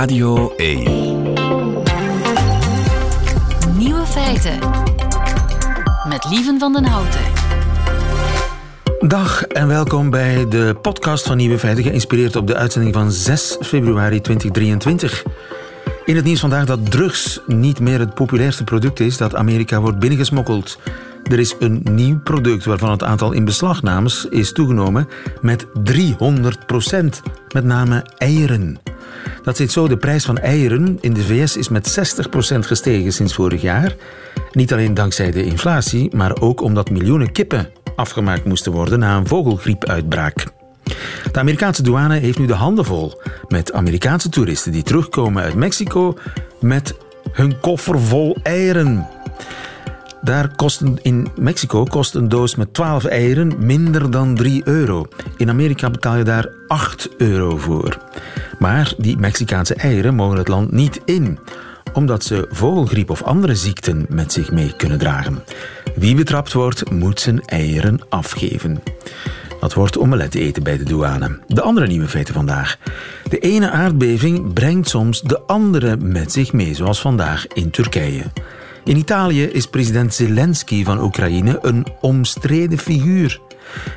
Radio 0.00 0.52
1. 0.56 0.82
Nieuwe 3.76 4.06
feiten. 4.06 4.58
Met 6.08 6.26
Lieven 6.30 6.58
van 6.58 6.72
den 6.72 6.84
Houten. 6.84 7.20
Dag 9.00 9.44
en 9.44 9.68
welkom 9.68 10.10
bij 10.10 10.48
de 10.48 10.76
podcast 10.82 11.26
van 11.26 11.36
Nieuwe 11.36 11.58
Feiten, 11.58 11.84
geïnspireerd 11.84 12.36
op 12.36 12.46
de 12.46 12.56
uitzending 12.56 12.94
van 12.94 13.12
6 13.12 13.56
februari 13.60 14.20
2023. 14.20 15.22
In 16.10 16.16
het 16.16 16.24
nieuws 16.24 16.40
vandaag 16.40 16.66
dat 16.66 16.90
drugs 16.90 17.40
niet 17.46 17.80
meer 17.80 17.98
het 17.98 18.14
populairste 18.14 18.64
product 18.64 19.00
is 19.00 19.16
dat 19.16 19.34
Amerika 19.34 19.80
wordt 19.80 19.98
binnengesmokkeld. 19.98 20.78
Er 21.30 21.38
is 21.38 21.54
een 21.58 21.86
nieuw 21.90 22.20
product 22.20 22.64
waarvan 22.64 22.90
het 22.90 23.02
aantal 23.02 23.32
inbeslagnames 23.32 24.26
is 24.30 24.52
toegenomen 24.52 25.08
met 25.40 25.66
300 25.84 26.66
procent. 26.66 27.22
Met 27.54 27.64
name 27.64 28.04
eieren. 28.16 28.78
Dat 29.42 29.56
zit 29.56 29.72
zo, 29.72 29.88
de 29.88 29.96
prijs 29.96 30.24
van 30.24 30.38
eieren 30.38 30.98
in 31.00 31.14
de 31.14 31.22
VS 31.22 31.56
is 31.56 31.68
met 31.68 31.88
60 31.88 32.28
procent 32.28 32.66
gestegen 32.66 33.12
sinds 33.12 33.34
vorig 33.34 33.62
jaar. 33.62 33.94
Niet 34.52 34.72
alleen 34.72 34.94
dankzij 34.94 35.30
de 35.30 35.44
inflatie, 35.44 36.16
maar 36.16 36.40
ook 36.40 36.60
omdat 36.60 36.90
miljoenen 36.90 37.32
kippen 37.32 37.68
afgemaakt 37.96 38.44
moesten 38.44 38.72
worden 38.72 38.98
na 38.98 39.16
een 39.16 39.26
vogelgriepuitbraak. 39.26 40.59
De 41.32 41.38
Amerikaanse 41.38 41.82
douane 41.82 42.18
heeft 42.18 42.38
nu 42.38 42.46
de 42.46 42.54
handen 42.54 42.84
vol 42.84 43.20
met 43.48 43.72
Amerikaanse 43.72 44.28
toeristen 44.28 44.72
die 44.72 44.82
terugkomen 44.82 45.42
uit 45.42 45.54
Mexico 45.54 46.18
met 46.60 46.94
hun 47.32 47.60
koffer 47.60 48.00
vol 48.00 48.36
eieren. 48.42 49.08
Daar 50.22 50.54
kost 50.56 50.82
in 51.02 51.28
Mexico 51.36 51.84
kost 51.84 52.14
een 52.14 52.28
doos 52.28 52.54
met 52.54 52.74
12 52.74 53.04
eieren 53.04 53.52
minder 53.58 54.10
dan 54.10 54.34
3 54.34 54.62
euro. 54.64 55.06
In 55.36 55.48
Amerika 55.48 55.90
betaal 55.90 56.16
je 56.16 56.24
daar 56.24 56.48
8 56.66 57.08
euro 57.16 57.56
voor. 57.56 57.98
Maar 58.58 58.92
die 58.98 59.16
Mexicaanse 59.16 59.74
eieren 59.74 60.14
mogen 60.14 60.38
het 60.38 60.48
land 60.48 60.72
niet 60.72 61.00
in, 61.04 61.38
omdat 61.92 62.24
ze 62.24 62.46
vogelgriep 62.50 63.10
of 63.10 63.22
andere 63.22 63.54
ziekten 63.54 64.06
met 64.08 64.32
zich 64.32 64.50
mee 64.50 64.74
kunnen 64.76 64.98
dragen. 64.98 65.44
Wie 65.94 66.14
betrapt 66.14 66.52
wordt, 66.52 66.90
moet 66.90 67.20
zijn 67.20 67.44
eieren 67.44 68.00
afgeven. 68.08 68.82
Dat 69.60 69.74
wordt 69.74 69.98
omelet 69.98 70.34
eten 70.34 70.62
bij 70.62 70.78
de 70.78 70.84
douane. 70.84 71.38
De 71.46 71.62
andere 71.62 71.86
nieuwe 71.86 72.08
feiten 72.08 72.34
vandaag. 72.34 72.76
De 73.28 73.38
ene 73.38 73.70
aardbeving 73.70 74.52
brengt 74.52 74.88
soms 74.88 75.20
de 75.20 75.40
andere 75.40 75.96
met 75.96 76.32
zich 76.32 76.52
mee, 76.52 76.74
zoals 76.74 77.00
vandaag 77.00 77.46
in 77.46 77.70
Turkije. 77.70 78.24
In 78.84 78.96
Italië 78.96 79.44
is 79.44 79.66
president 79.66 80.14
Zelensky 80.14 80.84
van 80.84 81.02
Oekraïne 81.02 81.58
een 81.62 81.86
omstreden 82.00 82.78
figuur. 82.78 83.40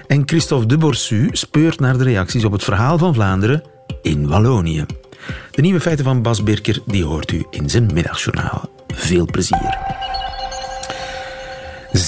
En 0.07 0.23
Christophe 0.25 0.65
de 0.65 0.77
Borsu 0.77 1.29
speurt 1.31 1.79
naar 1.79 1.97
de 1.97 2.03
reacties 2.03 2.45
op 2.45 2.51
het 2.51 2.63
verhaal 2.63 2.97
van 2.97 3.13
Vlaanderen 3.13 3.63
in 4.01 4.27
Wallonië. 4.27 4.85
De 5.51 5.61
nieuwe 5.61 5.79
feiten 5.79 6.05
van 6.05 6.21
Bas 6.21 6.43
Birker 6.43 6.79
die 6.85 7.05
hoort 7.05 7.31
u 7.31 7.45
in 7.49 7.69
zijn 7.69 7.89
middagjournaal. 7.93 8.69
Veel 8.87 9.25
plezier. 9.25 9.92
7,8 11.93 11.99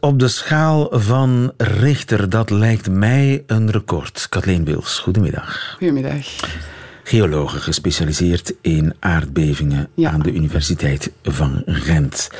op 0.00 0.18
de 0.18 0.28
schaal 0.28 0.88
van 0.90 1.52
Richter. 1.56 2.28
Dat 2.28 2.50
lijkt 2.50 2.90
mij 2.90 3.44
een 3.46 3.70
record. 3.70 4.26
Kathleen 4.28 4.64
Wils, 4.64 4.98
goedemiddag. 4.98 5.74
Goedemiddag. 5.78 6.26
Geologe 7.04 7.58
gespecialiseerd 7.60 8.54
in 8.60 8.94
aardbevingen 8.98 9.88
Ja. 9.94 10.10
aan 10.10 10.20
de 10.22 10.32
Universiteit 10.32 11.10
van 11.22 11.62
Gent. 11.66 12.30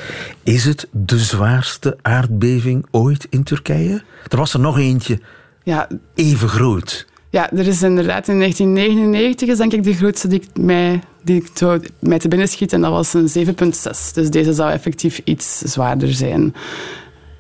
Is 0.43 0.65
het 0.65 0.89
de 0.91 1.19
zwaarste 1.19 1.99
aardbeving 2.03 2.87
ooit 2.91 3.27
in 3.31 3.43
Turkije? 3.43 4.03
Er 4.29 4.37
was 4.37 4.55
er 4.55 4.61
nog 4.61 4.79
eentje 4.79 5.21
Ja, 5.63 5.89
even 6.15 6.49
groot. 6.49 7.07
Ja, 7.31 7.51
er 7.53 7.67
is 7.67 7.83
inderdaad 7.83 8.29
in 8.29 8.39
1999 8.39 9.49
is 9.49 9.57
denk 9.59 9.73
ik 9.73 9.83
de 9.85 9.95
grootste 9.95 10.29
die 10.29 10.41
ik 10.41 10.63
mij, 10.63 11.01
die 11.25 11.37
ik 11.37 11.49
zo 11.55 11.79
mij 11.99 12.19
te 12.19 12.29
binnen 12.29 12.49
schiet 12.49 12.73
en 12.73 12.81
dat 12.81 12.91
was 12.91 13.15
een 13.15 13.29
7,6. 13.47 14.13
Dus 14.15 14.31
deze 14.31 14.53
zou 14.53 14.71
effectief 14.73 15.21
iets 15.25 15.59
zwaarder 15.59 16.13
zijn. 16.15 16.55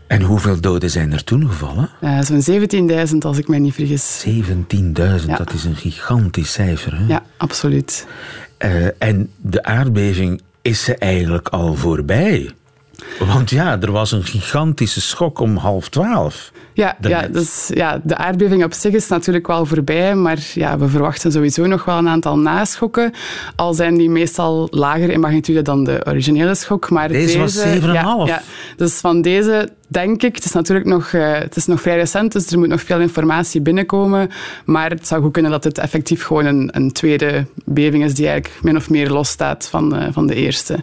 En 0.06 0.22
hoeveel 0.22 0.60
doden 0.60 0.90
zijn 0.90 1.12
er 1.12 1.24
toen 1.24 1.48
gevallen? 1.48 1.90
Eh, 2.00 2.20
Zo'n 2.20 2.42
17.000 3.10 3.16
als 3.24 3.38
ik 3.38 3.48
mij 3.48 3.58
niet 3.58 3.74
vergis. 3.74 4.18
17.000, 4.26 5.30
Ja. 5.30 5.36
dat 5.36 5.52
is 5.52 5.64
een 5.64 5.76
gigantisch 5.76 6.52
cijfer. 6.52 6.98
Hè? 6.98 7.06
Ja, 7.06 7.22
absoluut. 7.36 8.06
Eh, 8.58 9.02
en 9.02 9.30
de 9.36 9.62
aardbeving 9.64 10.40
is 10.62 10.84
ze 10.84 10.94
eigenlijk 10.96 11.48
al 11.48 11.74
voorbij. 11.74 12.50
Want 13.18 13.50
ja, 13.50 13.80
er 13.80 13.92
was 13.92 14.12
een 14.12 14.24
gigantische 14.24 15.00
schok 15.00 15.38
om 15.38 15.56
half 15.56 15.88
twaalf. 15.88 16.52
Ja, 16.72 16.96
ja, 17.00 17.28
dus, 17.28 17.70
ja, 17.74 18.00
de 18.02 18.16
aardbeving 18.16 18.64
op 18.64 18.72
zich 18.72 18.92
is 18.92 19.08
natuurlijk 19.08 19.46
wel 19.46 19.66
voorbij, 19.66 20.14
maar 20.14 20.38
ja, 20.54 20.78
we 20.78 20.88
verwachten 20.88 21.32
sowieso 21.32 21.66
nog 21.66 21.84
wel 21.84 21.98
een 21.98 22.08
aantal 22.08 22.38
naschokken. 22.38 23.12
Al 23.56 23.74
zijn 23.74 23.96
die 23.96 24.10
meestal 24.10 24.68
lager 24.70 25.10
in 25.10 25.20
magnitude 25.20 25.62
dan 25.62 25.84
de 25.84 26.00
originele 26.08 26.54
schok. 26.54 26.90
Maar 26.90 27.08
Deze 27.08 27.38
was 27.38 27.64
7,5. 27.64 27.64
Ja, 27.80 28.22
ja. 28.24 28.42
Dus 28.76 28.94
van 28.94 29.22
deze 29.22 29.68
denk 29.86 30.22
ik, 30.22 30.34
het 30.34 30.44
is 30.44 30.52
natuurlijk 30.52 30.86
nog, 30.86 31.12
eh, 31.12 31.32
het 31.32 31.56
is 31.56 31.66
nog 31.66 31.80
vrij 31.80 31.96
recent, 31.96 32.32
dus 32.32 32.50
er 32.50 32.58
moet 32.58 32.68
nog 32.68 32.82
veel 32.82 33.00
informatie 33.00 33.60
binnenkomen. 33.60 34.30
Maar 34.64 34.90
het 34.90 35.06
zou 35.06 35.22
goed 35.22 35.32
kunnen 35.32 35.50
dat 35.50 35.64
het 35.64 35.78
effectief 35.78 36.24
gewoon 36.24 36.44
een, 36.44 36.68
een 36.72 36.92
tweede 36.92 37.46
beving 37.64 38.04
is 38.04 38.14
die 38.14 38.28
eigenlijk 38.28 38.62
min 38.62 38.76
of 38.76 38.90
meer 38.90 39.10
losstaat 39.10 39.68
van, 39.68 39.96
eh, 39.96 40.08
van 40.12 40.26
de 40.26 40.34
eerste. 40.34 40.78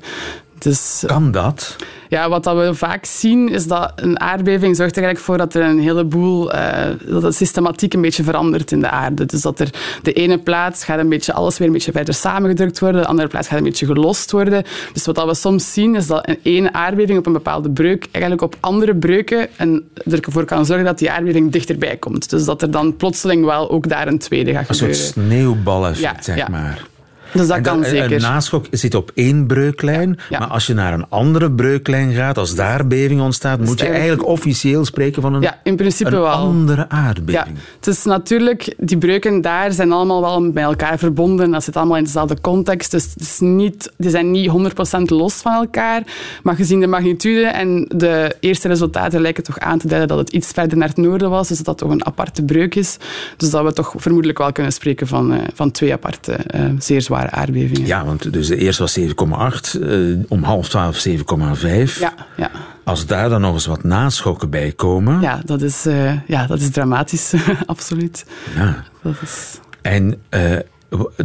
Dus, 0.59 1.03
Kan 1.05 1.31
dat? 1.31 1.75
ja, 2.09 2.29
wat 2.29 2.43
dat 2.43 2.57
we 2.57 2.73
vaak 2.73 3.05
zien, 3.05 3.49
is 3.49 3.67
dat 3.67 3.91
een 3.95 4.19
aardbeving 4.19 4.75
zorgt 4.75 4.95
er 4.97 5.03
eigenlijk 5.03 5.25
voor 5.25 5.37
dat 5.37 5.53
er 5.53 5.61
een 5.69 5.79
heleboel, 5.79 6.51
eh, 6.53 6.89
dat 7.07 7.21
de 7.21 7.31
systematiek 7.31 7.93
een 7.93 8.01
beetje 8.01 8.23
verandert 8.23 8.71
in 8.71 8.79
de 8.79 8.89
aarde. 8.89 9.25
Dus 9.25 9.41
dat 9.41 9.59
er 9.59 9.69
de 10.01 10.13
ene 10.13 10.37
plaats 10.37 10.83
gaat 10.83 10.99
een 10.99 11.09
beetje, 11.09 11.33
alles 11.33 11.57
weer 11.57 11.67
een 11.67 11.73
beetje 11.73 11.91
verder 11.91 12.13
samengedrukt 12.13 12.79
worden, 12.79 13.01
de 13.01 13.07
andere 13.07 13.27
plaats 13.27 13.47
gaat 13.47 13.57
een 13.57 13.63
beetje 13.63 13.85
gelost 13.85 14.31
worden. 14.31 14.63
Dus 14.93 15.05
wat 15.05 15.15
dat 15.15 15.25
we 15.27 15.33
soms 15.35 15.73
zien, 15.73 15.95
is 15.95 16.07
dat 16.07 16.27
een 16.29 16.39
ene 16.43 16.73
aardbeving 16.73 17.19
op 17.19 17.25
een 17.25 17.33
bepaalde 17.33 17.69
breuk 17.69 18.07
eigenlijk 18.11 18.43
op 18.43 18.55
andere 18.59 18.95
breuken 18.95 19.47
en 19.57 19.89
ervoor 20.09 20.45
kan 20.45 20.65
zorgen 20.65 20.85
dat 20.85 20.99
die 20.99 21.11
aardbeving 21.11 21.51
dichterbij 21.51 21.97
komt. 21.97 22.29
Dus 22.29 22.45
dat 22.45 22.61
er 22.61 22.71
dan 22.71 22.95
plotseling 22.95 23.45
wel 23.45 23.69
ook 23.69 23.89
daar 23.89 24.07
een 24.07 24.19
tweede 24.19 24.51
gaat 24.53 24.69
Een 24.69 24.75
soort 24.75 24.95
gebeuren. 24.97 25.29
sneeuwbaleffect, 25.31 26.15
Ja, 26.15 26.21
zeg 26.21 26.37
ja. 26.37 26.47
maar. 26.49 26.85
Dus 27.33 27.47
dat 27.47 27.61
kan 27.61 27.83
zeker. 27.83 28.11
Een 28.11 28.21
naschok 28.21 28.65
zit 28.71 28.95
op 28.95 29.11
één 29.13 29.47
breuklijn, 29.47 30.19
Ja. 30.29 30.39
maar 30.39 30.47
als 30.47 30.65
je 30.67 30.73
naar 30.73 30.93
een 30.93 31.05
andere 31.09 31.51
breuklijn 31.51 32.11
gaat, 32.13 32.37
als 32.37 32.55
daar 32.55 32.87
beving 32.87 33.21
ontstaat, 33.21 33.57
moet 33.59 33.67
je 33.67 33.73
eigenlijk- 33.85 33.95
eigenlijk 34.07 34.29
officieel 34.29 34.85
spreken 34.85 35.21
van 35.21 35.33
een, 35.33 35.41
Ja, 35.41 35.59
in 35.63 35.75
principe 35.75 36.09
een 36.09 36.21
wel. 36.21 36.27
andere 36.27 36.81
Ja, 36.81 36.89
aardbeving. 36.89 37.57
het 37.75 37.87
is 37.87 38.03
natuurlijk, 38.03 38.75
die 38.77 38.97
breuken 38.97 39.41
daar 39.41 39.71
zijn 39.71 39.91
allemaal 39.91 40.21
wel 40.21 40.51
bij 40.51 40.63
elkaar 40.63 40.97
verbonden. 40.97 41.51
Dat 41.51 41.63
zit 41.63 41.75
allemaal 41.77 41.97
in 41.97 42.03
dezelfde 42.03 42.41
context. 42.41 42.91
Dus 42.91 43.03
het 43.03 43.21
is 43.21 43.39
niet, 43.39 43.91
die 43.97 44.09
zijn 44.09 44.31
niet 44.31 44.49
100% 44.49 45.09
los 45.09 45.33
van 45.33 45.53
elkaar. 45.53 46.01
Maar 46.43 46.55
gezien 46.55 46.79
de 46.79 46.87
magnitude 46.87 47.45
en 47.47 47.85
de 47.95 48.35
eerste 48.39 48.67
resultaten 48.67 49.21
lijken 49.21 49.43
toch 49.43 49.59
aan 49.59 49.77
te 49.79 49.87
duiden 49.87 50.07
dat 50.09 50.17
het 50.17 50.29
iets 50.29 50.51
verder 50.51 50.77
naar 50.77 50.87
het 50.87 50.97
noorden 50.97 51.29
was. 51.29 51.47
Dus 51.47 51.57
dat 51.57 51.65
dat 51.65 51.77
toch 51.77 51.89
een 51.91 52.05
aparte 52.05 52.43
breuk 52.43 52.75
is. 52.75 52.97
Dus 53.37 53.49
dat 53.49 53.63
we 53.63 53.73
toch 53.73 53.93
vermoedelijk 53.97 54.37
wel 54.37 54.51
kunnen 54.51 54.71
spreken 54.71 55.07
van, 55.07 55.33
eh, 55.33 55.39
van 55.53 55.71
twee 55.71 55.93
aparte, 55.93 56.31
eh, 56.33 56.61
zeer 56.79 57.01
zware 57.01 57.16
aardbevingen. 57.25 57.85
Ja, 57.87 58.05
want 58.05 58.33
dus 58.33 58.47
de 58.47 58.57
eerste 58.57 58.81
was 58.81 58.93
7,8, 58.93 59.73
eh, 59.81 59.99
om 60.27 60.43
half 60.43 60.69
twaalf 60.69 60.97
7,5. 60.97 61.99
ja, 61.99 62.13
ja. 62.37 62.51
Als 62.83 63.05
daar 63.05 63.29
dan 63.29 63.41
nog 63.41 63.53
eens 63.53 63.65
wat 63.65 63.83
naschokken 63.83 64.49
bij 64.49 64.71
komen. 64.71 65.21
Ja, 65.21 65.41
dat 65.45 65.61
is, 65.61 65.85
eh, 65.85 66.27
ja, 66.27 66.47
dat 66.47 66.59
is 66.59 66.69
dramatisch, 66.69 67.33
absoluut. 67.65 68.25
Ja. 68.55 68.83
Dat 69.01 69.15
is... 69.21 69.59
En 69.81 70.21
eh, 70.29 70.57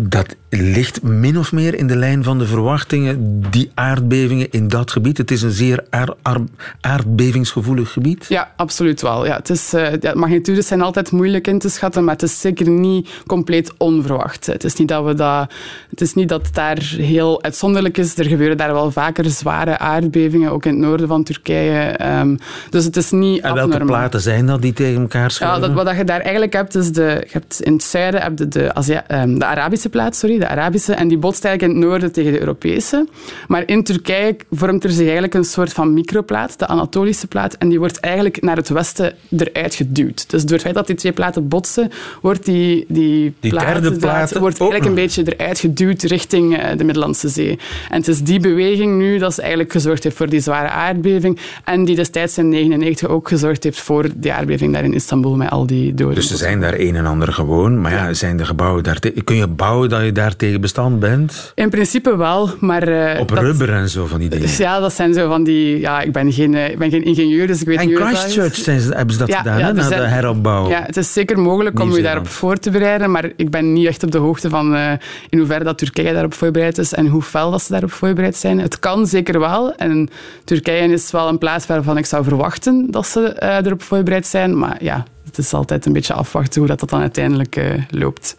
dat 0.00 0.36
ligt 0.48 1.02
min 1.02 1.38
of 1.38 1.52
meer 1.52 1.74
in 1.74 1.86
de 1.86 1.96
lijn 1.96 2.24
van 2.24 2.38
de 2.38 2.46
verwachtingen, 2.46 3.40
die 3.50 3.70
aardbevingen 3.74 4.50
in 4.50 4.68
dat 4.68 4.90
gebied. 4.90 5.18
Het 5.18 5.30
is 5.30 5.42
een 5.42 5.50
zeer 5.50 5.84
aar- 5.90 6.14
aar- 6.22 6.40
aardbevingsgevoelig 6.80 7.92
gebied. 7.92 8.26
Ja, 8.28 8.52
absoluut 8.56 9.00
wel. 9.02 9.26
Ja, 9.26 9.36
het 9.36 9.50
is, 9.50 9.72
eh, 9.72 9.92
ja, 10.00 10.14
magnitudes 10.14 10.66
zijn 10.66 10.80
altijd 10.82 11.10
moeilijk 11.12 11.46
in 11.46 11.58
te 11.58 11.68
schatten, 11.68 12.04
maar 12.04 12.12
het 12.14 12.22
is 12.22 12.40
zeker 12.40 12.68
niet 12.68 13.08
compleet 13.26 13.72
onverwacht. 13.78 14.46
Het 14.46 14.64
is 14.64 14.74
niet 14.74 14.88
dat, 14.88 15.04
we 15.04 15.14
dat, 15.14 15.52
het 15.90 16.00
is 16.00 16.14
niet 16.14 16.28
dat 16.28 16.48
daar 16.52 16.78
heel 16.96 17.42
uitzonderlijk 17.42 17.98
is. 17.98 18.18
Er 18.18 18.24
gebeuren 18.24 18.56
daar 18.56 18.72
wel 18.72 18.90
vaker 18.90 19.30
zware 19.30 19.78
aardbevingen, 19.78 20.50
ook 20.50 20.64
in 20.66 20.70
het 20.72 20.80
noorden 20.80 21.08
van 21.08 21.24
Turkije. 21.24 21.80
Ehm, 21.80 22.36
dus 22.70 22.84
het 22.84 22.96
is 22.96 23.10
niet 23.10 23.42
En 23.42 23.54
welke 23.54 23.72
abnormaal. 23.72 23.86
platen 23.98 24.20
zijn 24.20 24.46
dat 24.46 24.62
die 24.62 24.72
tegen 24.72 25.00
elkaar 25.00 25.22
Ja, 25.22 25.28
schuiven? 25.28 25.60
dat, 25.60 25.72
wat 25.72 25.84
dat 25.86 25.96
je 25.96 26.04
daar 26.04 26.20
eigenlijk 26.20 26.52
hebt, 26.52 26.74
is 26.74 26.92
de, 26.92 27.02
je 27.02 27.28
hebt 27.32 27.60
in 27.62 27.72
het 27.72 27.82
zuiden 27.82 28.22
heb 28.22 28.38
je 28.38 28.48
de, 28.48 28.62
ehm, 29.06 29.38
de 29.38 29.44
Arabische 29.52 29.88
plaat, 29.88 30.16
sorry, 30.16 30.38
de 30.38 30.48
Arabische, 30.48 30.92
en 30.92 31.08
die 31.08 31.18
botst 31.18 31.44
eigenlijk 31.44 31.74
in 31.74 31.80
het 31.80 31.90
noorden 31.90 32.12
tegen 32.12 32.32
de 32.32 32.38
Europese. 32.38 33.06
Maar 33.48 33.62
in 33.66 33.84
Turkije 33.84 34.36
vormt 34.50 34.84
er 34.84 34.90
zich 34.90 35.02
eigenlijk 35.02 35.34
een 35.34 35.44
soort 35.44 35.72
van 35.72 35.94
microplaat, 35.94 36.58
de 36.58 36.66
Anatolische 36.66 37.26
plaat, 37.26 37.54
en 37.54 37.68
die 37.68 37.78
wordt 37.78 38.00
eigenlijk 38.00 38.42
naar 38.42 38.56
het 38.56 38.68
westen 38.68 39.14
eruit 39.38 39.74
geduwd. 39.74 40.30
Dus 40.30 40.42
door 40.42 40.52
het 40.52 40.62
feit 40.62 40.74
dat 40.74 40.86
die 40.86 40.96
twee 40.96 41.12
platen 41.12 41.48
botsen, 41.48 41.90
wordt 42.20 42.44
die, 42.44 42.84
die, 42.88 43.34
Die 43.40 43.50
plaat, 43.50 43.66
derde 43.66 43.96
plaat 43.96 44.38
wordt 44.38 44.60
eigenlijk 44.60 44.88
een 44.88 44.94
beetje 44.94 45.36
eruit 45.36 45.58
geduwd 45.58 46.02
richting 46.02 46.56
eh, 46.58 46.76
de 46.76 46.84
Middellandse 46.84 47.28
Zee. 47.28 47.58
En 47.90 47.96
het 47.96 48.08
is 48.08 48.22
die 48.22 48.40
beweging 48.40 48.98
nu 48.98 49.18
dat 49.18 49.34
ze 49.34 49.40
eigenlijk 49.40 49.72
gezorgd 49.72 50.04
heeft 50.04 50.16
voor 50.16 50.28
die 50.28 50.40
zware 50.40 50.68
aardbeving 50.68 51.38
en 51.64 51.84
die 51.84 51.96
destijds 51.96 52.38
in 52.38 52.50
1999 52.50 53.08
ook 53.08 53.28
gezorgd 53.28 53.64
heeft 53.64 53.80
voor 53.80 54.06
die 54.14 54.32
aardbeving 54.32 54.72
daar 54.72 54.84
in 54.84 54.94
Istanbul 54.94 55.36
met 55.36 55.50
al 55.50 55.66
die 55.66 55.94
doden. 55.94 56.14
Dus 56.14 56.28
ze 56.28 56.36
zijn 56.36 56.60
daar 56.60 56.74
een 56.78 56.96
en 56.96 57.06
ander 57.06 57.32
gewoon. 57.32 57.80
Maar 57.80 57.92
ja, 57.92 58.12
zijn 58.12 58.36
de 58.36 58.44
gebouwen 58.44 58.82
daar... 58.82 58.98
Kun 59.24 59.36
je 59.36 59.41
je 59.42 59.54
bouwen 59.54 59.88
dat 59.88 60.04
je 60.04 60.12
daartegen 60.12 60.60
bestand 60.60 61.00
bent? 61.00 61.52
In 61.54 61.70
principe 61.70 62.16
wel, 62.16 62.50
maar... 62.60 62.88
Uh, 62.88 63.20
Op 63.20 63.30
rubber 63.30 63.72
en 63.72 63.88
zo 63.88 64.06
van 64.06 64.18
die 64.18 64.28
dingen? 64.28 64.48
Ja, 64.58 64.80
dat 64.80 64.92
zijn 64.92 65.14
zo 65.14 65.28
van 65.28 65.44
die... 65.44 65.80
Ja, 65.80 66.00
ik 66.00 66.12
ben 66.12 66.32
geen, 66.32 66.54
ik 66.54 66.78
ben 66.78 66.90
geen 66.90 67.04
ingenieur, 67.04 67.46
dus 67.46 67.60
ik 67.60 67.66
weet 67.66 67.78
en 67.78 67.86
niet... 67.86 67.98
En 67.98 68.06
Christchurch 68.06 68.54
zijn 68.54 68.80
ze, 68.80 68.94
hebben 68.94 69.14
ze 69.14 69.18
dat 69.26 69.34
gedaan, 69.34 69.58
ja, 69.58 69.72
na 69.72 69.88
de 69.88 69.94
heropbouw? 69.94 70.68
Ja, 70.68 70.82
het 70.86 70.96
is 70.96 71.12
zeker 71.12 71.38
mogelijk 71.38 71.80
om 71.80 71.96
je 71.96 72.02
daarop 72.02 72.28
voor 72.28 72.56
te 72.56 72.70
bereiden, 72.70 73.10
maar 73.10 73.30
ik 73.36 73.50
ben 73.50 73.72
niet 73.72 73.86
echt 73.86 74.02
op 74.02 74.10
de 74.10 74.18
hoogte 74.18 74.48
van 74.48 74.74
uh, 74.74 74.92
in 75.28 75.38
hoeverre 75.38 75.64
dat 75.64 75.78
Turkije 75.78 76.12
daarop 76.12 76.34
voorbereid 76.34 76.78
is 76.78 76.92
en 76.92 77.06
hoe 77.06 77.22
fel 77.22 77.50
dat 77.50 77.62
ze 77.62 77.72
daarop 77.72 77.92
voorbereid 77.92 78.36
zijn. 78.36 78.60
Het 78.60 78.78
kan 78.78 79.06
zeker 79.06 79.40
wel. 79.40 79.74
En 79.74 80.08
Turkije 80.44 80.92
is 80.92 81.10
wel 81.10 81.28
een 81.28 81.38
plaats 81.38 81.66
waarvan 81.66 81.98
ik 81.98 82.06
zou 82.06 82.24
verwachten 82.24 82.86
dat 82.90 83.06
ze 83.06 83.36
uh, 83.42 83.66
erop 83.66 83.82
voorbereid 83.82 84.26
zijn. 84.26 84.58
Maar 84.58 84.76
ja, 84.84 85.04
het 85.36 85.44
is 85.44 85.52
altijd 85.52 85.86
een 85.86 85.92
beetje 85.92 86.14
afwachten 86.14 86.60
hoe 86.60 86.68
dat, 86.68 86.80
dat 86.80 86.90
dan 86.90 87.00
uiteindelijk 87.00 87.56
uh, 87.56 87.82
loopt. 87.90 88.36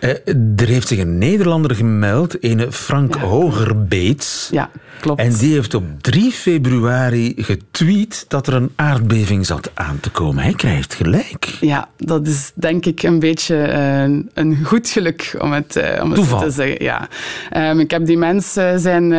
Uh, 0.00 0.10
er 0.56 0.66
heeft 0.66 0.88
zich 0.88 0.98
een 0.98 1.18
Nederlander 1.18 1.74
gemeld, 1.74 2.44
een 2.44 2.72
Frank 2.72 3.14
ja. 3.14 3.20
Hogerbeets. 3.20 4.48
Ja, 4.52 4.70
klopt. 5.00 5.20
En 5.20 5.32
die 5.32 5.52
heeft 5.52 5.74
op 5.74 5.84
3 6.00 6.32
februari 6.32 7.34
getweet 7.36 8.24
dat 8.28 8.46
er 8.46 8.54
een 8.54 8.72
aardbeving 8.76 9.46
zat 9.46 9.70
aan 9.74 10.00
te 10.00 10.10
komen. 10.10 10.42
Hij 10.42 10.52
krijgt 10.52 10.94
gelijk. 10.94 11.44
Ja, 11.60 11.88
dat 11.96 12.26
is 12.26 12.52
denk 12.54 12.86
ik 12.86 13.02
een 13.02 13.18
beetje 13.18 13.54
uh, 13.56 14.22
een 14.34 14.64
goed 14.64 14.88
geluk 14.88 15.36
om 15.38 15.52
het, 15.52 15.80
om 16.02 16.12
het 16.12 16.38
te 16.38 16.50
zeggen. 16.50 16.84
Ja. 16.84 17.08
Um, 17.56 17.80
ik 17.80 17.90
heb 17.90 18.06
die 18.06 18.18
mensen 18.18 18.80
zijn, 18.80 19.14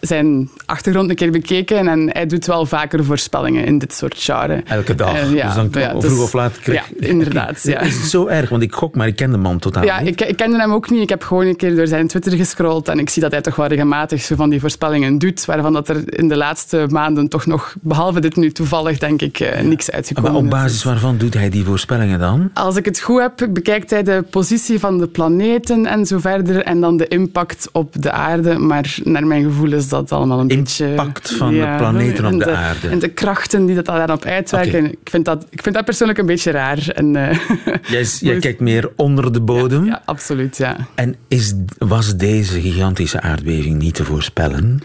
zijn 0.00 0.50
achtergrond 0.66 1.10
een 1.10 1.16
keer 1.16 1.30
bekeken 1.30 1.88
en 1.88 2.10
hij 2.12 2.26
doet 2.26 2.46
wel 2.46 2.66
vaker 2.66 3.04
voorspellingen 3.04 3.64
in 3.64 3.78
dit 3.78 3.94
soort 3.94 4.14
genre. 4.18 4.62
Elke 4.64 4.94
dag. 4.94 5.32
ja, 5.32 5.46
dus 5.46 5.54
dan 5.54 5.68
ja, 5.72 6.00
vroeg 6.00 6.22
of 6.22 6.32
laat 6.32 6.47
kreeg... 6.52 6.76
Ja, 6.76 7.08
inderdaad. 7.08 7.62
Ja. 7.62 7.80
Is 7.80 7.94
het 7.94 8.10
zo 8.10 8.26
erg? 8.26 8.48
Want 8.48 8.62
ik 8.62 8.72
gok, 8.72 8.94
maar 8.94 9.06
ik 9.06 9.16
ken 9.16 9.30
de 9.30 9.36
man 9.36 9.58
totaal 9.58 9.84
ja, 9.84 10.00
niet. 10.00 10.20
Ik, 10.20 10.28
ik 10.28 10.36
kende 10.36 10.58
hem 10.58 10.72
ook 10.72 10.90
niet. 10.90 11.02
Ik 11.02 11.08
heb 11.08 11.22
gewoon 11.22 11.46
een 11.46 11.56
keer 11.56 11.76
door 11.76 11.86
zijn 11.86 12.06
Twitter 12.06 12.32
gescrolld 12.32 12.88
en 12.88 12.98
ik 12.98 13.10
zie 13.10 13.22
dat 13.22 13.30
hij 13.30 13.40
toch 13.40 13.56
wel 13.56 13.66
regelmatig 13.66 14.22
zo 14.22 14.34
van 14.34 14.50
die 14.50 14.60
voorspellingen 14.60 15.18
doet, 15.18 15.44
waarvan 15.44 15.72
dat 15.72 15.88
er 15.88 16.18
in 16.18 16.28
de 16.28 16.36
laatste 16.36 16.86
maanden 16.90 17.28
toch 17.28 17.46
nog, 17.46 17.74
behalve 17.80 18.20
dit 18.20 18.36
nu 18.36 18.50
toevallig, 18.50 18.98
denk 18.98 19.22
ik, 19.22 19.40
uh, 19.40 19.60
niks 19.60 19.90
uitgekomen 19.90 20.32
Maar 20.32 20.40
op 20.40 20.50
basis 20.50 20.84
waarvan 20.84 21.16
doet 21.16 21.34
hij 21.34 21.48
die 21.48 21.64
voorspellingen 21.64 22.18
dan? 22.18 22.50
Als 22.54 22.76
ik 22.76 22.84
het 22.84 23.00
goed 23.00 23.20
heb, 23.20 23.48
bekijkt 23.50 23.90
hij 23.90 24.02
de 24.02 24.24
positie 24.30 24.78
van 24.78 24.98
de 24.98 25.06
planeten 25.06 25.86
en 25.86 26.06
zo 26.06 26.18
verder 26.18 26.62
en 26.62 26.80
dan 26.80 26.96
de 26.96 27.08
impact 27.08 27.68
op 27.72 28.02
de 28.02 28.12
aarde. 28.12 28.58
Maar 28.58 28.96
naar 29.04 29.26
mijn 29.26 29.44
gevoel 29.44 29.72
is 29.72 29.88
dat 29.88 30.12
allemaal 30.12 30.40
een 30.40 30.48
impact 30.48 30.78
beetje... 30.78 30.88
Impact 30.88 31.32
van 31.32 31.50
de 31.50 31.74
planeten 31.78 32.26
op 32.26 32.32
de, 32.32 32.38
de, 32.38 32.50
aarde. 32.50 32.88
En 32.88 32.98
de 32.98 33.08
krachten 33.08 33.66
die 33.66 33.74
dat 33.74 33.86
daarop 33.86 34.24
uitwerken. 34.24 34.78
Okay. 34.78 34.90
Ik, 34.90 35.10
vind 35.10 35.24
dat, 35.24 35.46
ik 35.50 35.62
vind 35.62 35.74
dat 35.74 35.84
persoonlijk 35.84 36.18
een 36.18 36.26
beetje 36.26 36.37
raar. 36.46 36.88
En, 36.88 37.14
uh, 37.14 37.38
jij, 37.94 38.02
jij 38.20 38.38
kijkt 38.38 38.60
meer 38.60 38.90
onder 38.96 39.32
de 39.32 39.40
bodem? 39.40 39.84
Ja, 39.84 39.90
ja 39.90 40.02
absoluut, 40.04 40.56
ja. 40.56 40.76
En 40.94 41.16
is, 41.28 41.54
was 41.78 42.16
deze 42.16 42.60
gigantische 42.60 43.20
aardbeving 43.20 43.78
niet 43.78 43.94
te 43.94 44.04
voorspellen? 44.04 44.80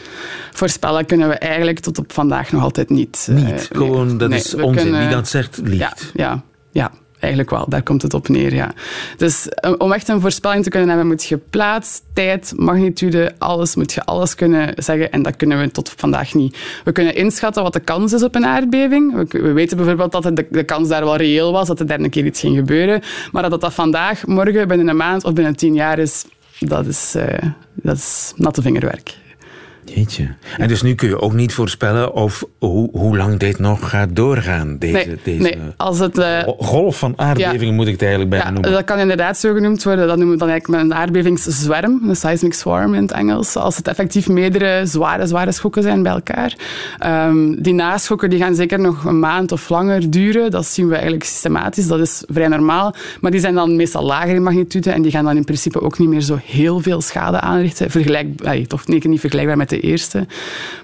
Voorspellen 0.52 1.06
kunnen 1.06 1.30
we 1.30 1.36
eigenlijk 1.36 1.80
tot 1.80 1.98
op 1.98 2.14
vandaag 2.14 2.52
nog 2.52 2.62
altijd 2.62 2.90
niet. 2.90 3.28
Niet? 3.32 3.50
Uh, 3.50 3.78
Gewoon, 3.78 4.08
nee, 4.08 4.16
dat 4.16 4.30
nee, 4.30 4.40
is 4.40 4.54
onzin. 4.54 4.84
Kunnen, 4.84 5.00
Wie 5.00 5.10
dat 5.10 5.28
zegt, 5.28 5.60
liegt. 5.64 6.12
Ja, 6.14 6.14
ja, 6.14 6.44
ja. 6.72 6.92
Eigenlijk 7.24 7.50
wel, 7.50 7.66
daar 7.70 7.84
komt 7.84 8.02
het 8.02 8.14
op 8.14 8.28
neer, 8.28 8.54
ja. 8.54 8.74
Dus 9.18 9.50
om 9.78 9.92
echt 9.94 10.08
een 10.08 10.22
voorspelling 10.22 10.64
te 10.64 10.70
kunnen 10.70 10.90
hebben, 10.90 11.08
moet 11.08 11.24
je 11.24 11.38
plaats, 11.38 12.02
tijd, 12.14 12.54
magnitude, 12.56 13.34
alles, 13.38 13.76
moet 13.76 13.94
je 13.94 14.06
alles 14.06 14.36
kunnen 14.36 14.74
zeggen. 14.76 15.12
En 15.12 15.22
dat 15.22 15.36
kunnen 15.36 15.60
we 15.60 15.72
tot 15.72 15.94
vandaag 15.98 16.34
niet. 16.34 16.58
We 16.84 16.92
kunnen 16.92 17.16
inschatten 17.16 17.64
wat 17.64 17.74
de 17.74 17.80
kans 17.80 18.14
is 18.14 18.24
op 18.24 18.36
een 18.36 18.46
aardbeving. 18.46 19.14
We, 19.14 19.42
we 19.42 19.52
weten 19.52 19.78
bijvoorbeeld 19.78 20.12
dat 20.12 20.46
de, 20.50 20.64
kans 20.64 20.88
daar 20.88 21.04
wel 21.04 21.16
reëel 21.16 21.52
was, 21.52 21.68
dat 21.68 21.80
er 21.80 21.92
een 21.92 22.10
keer 22.10 22.26
iets 22.26 22.40
ging 22.40 22.56
gebeuren. 22.56 23.02
Maar 23.32 23.50
dat 23.50 23.62
dat 23.62 23.74
vandaag, 23.74 24.26
morgen, 24.26 24.68
binnen 24.68 24.88
een 24.88 24.98
maand 24.98 25.24
of 25.24 25.34
binnen 25.34 25.56
tien 25.56 25.74
jaar 25.74 26.00
is, 26.00 26.26
dat 26.60 26.86
is, 26.86 27.14
uh, 27.16 27.24
dat 27.74 27.96
is 27.96 28.34
natte 28.36 28.62
vingerwerk. 28.62 29.22
Jeetje. 29.86 30.28
En 30.58 30.68
dus 30.68 30.82
nu 30.82 30.96
kun 30.96 31.08
je 31.10 31.22
ook 31.22 31.34
niet 31.34 31.54
voorspellen 31.54 32.14
of 32.14 32.46
hoe, 32.60 32.90
hoe 32.92 33.18
lang 33.18 33.40
dit 33.40 33.60
nog 33.60 33.90
gaat 33.90 34.16
doorgaan, 34.16 34.78
deze, 34.78 34.94
nee, 34.94 35.18
deze 35.24 35.42
nee. 35.42 35.58
Als 35.78 36.00
het, 36.00 36.18
uh, 36.18 36.40
golf 36.58 36.98
van 36.98 37.14
aardbevingen, 37.16 37.66
ja, 37.66 37.74
moet 37.74 37.86
ik 37.86 37.92
het 37.92 38.02
eigenlijk 38.02 38.30
bijna 38.30 38.46
ja, 38.46 38.52
noemen. 38.52 38.72
Dat 38.72 38.84
kan 38.84 39.00
inderdaad 39.00 39.38
zo 39.38 39.54
genoemd 39.54 39.84
worden. 39.84 40.08
Dat 40.08 40.18
noemen 40.18 40.34
we 40.34 40.40
dan 40.40 40.50
eigenlijk 40.50 40.84
een 40.84 40.94
aardbevingszwerm, 40.94 42.02
een 42.08 42.16
seismic 42.16 42.54
swarm 42.54 42.94
in 42.94 43.02
het 43.02 43.12
Engels. 43.12 43.56
Als 43.56 43.78
het 43.78 43.88
effectief 43.88 44.30
meerdere 44.30 44.86
zware, 44.86 45.28
zware 45.28 45.52
schokken 45.52 45.84
zijn 45.84 46.04
bij 46.04 46.12
elkaar. 46.12 46.56
Um, 47.06 47.62
die 47.62 47.74
naschokken 47.74 48.30
die 48.30 48.40
gaan 48.40 48.56
zeker 48.56 48.80
nog 48.80 49.04
een 49.06 49.20
maand 49.20 49.52
of 49.52 49.70
langer 49.70 50.10
duren. 50.10 50.52
Dat 50.52 50.66
zien 50.66 50.88
we 50.88 50.94
eigenlijk 50.94 51.24
systematisch. 51.24 51.88
Dat 51.88 52.00
is 52.00 52.24
vrij 52.28 52.48
normaal. 52.48 52.96
Maar 53.22 53.32
die 53.32 53.40
zijn 53.40 53.54
dan 53.54 53.76
meestal 53.76 54.04
lager 54.04 54.36
in 54.36 54.44
magnitude 54.44 54.92
en 54.92 55.02
die 55.02 55.12
gaan 55.12 55.26
dan 55.26 55.36
in 55.36 55.44
principe 55.44 55.82
ook 55.82 56.00
niet 56.00 56.10
meer 56.10 56.22
zo 56.22 56.40
heel 56.44 56.80
veel 56.80 57.02
schade 57.02 57.40
aanrichten. 57.40 57.92
Vergelijk, 57.92 58.68
toch 58.68 58.88
niet 58.88 59.20
vergelijkbaar 59.20 59.58
met 59.58 59.72
de 59.74 59.80
eerste. 59.80 60.28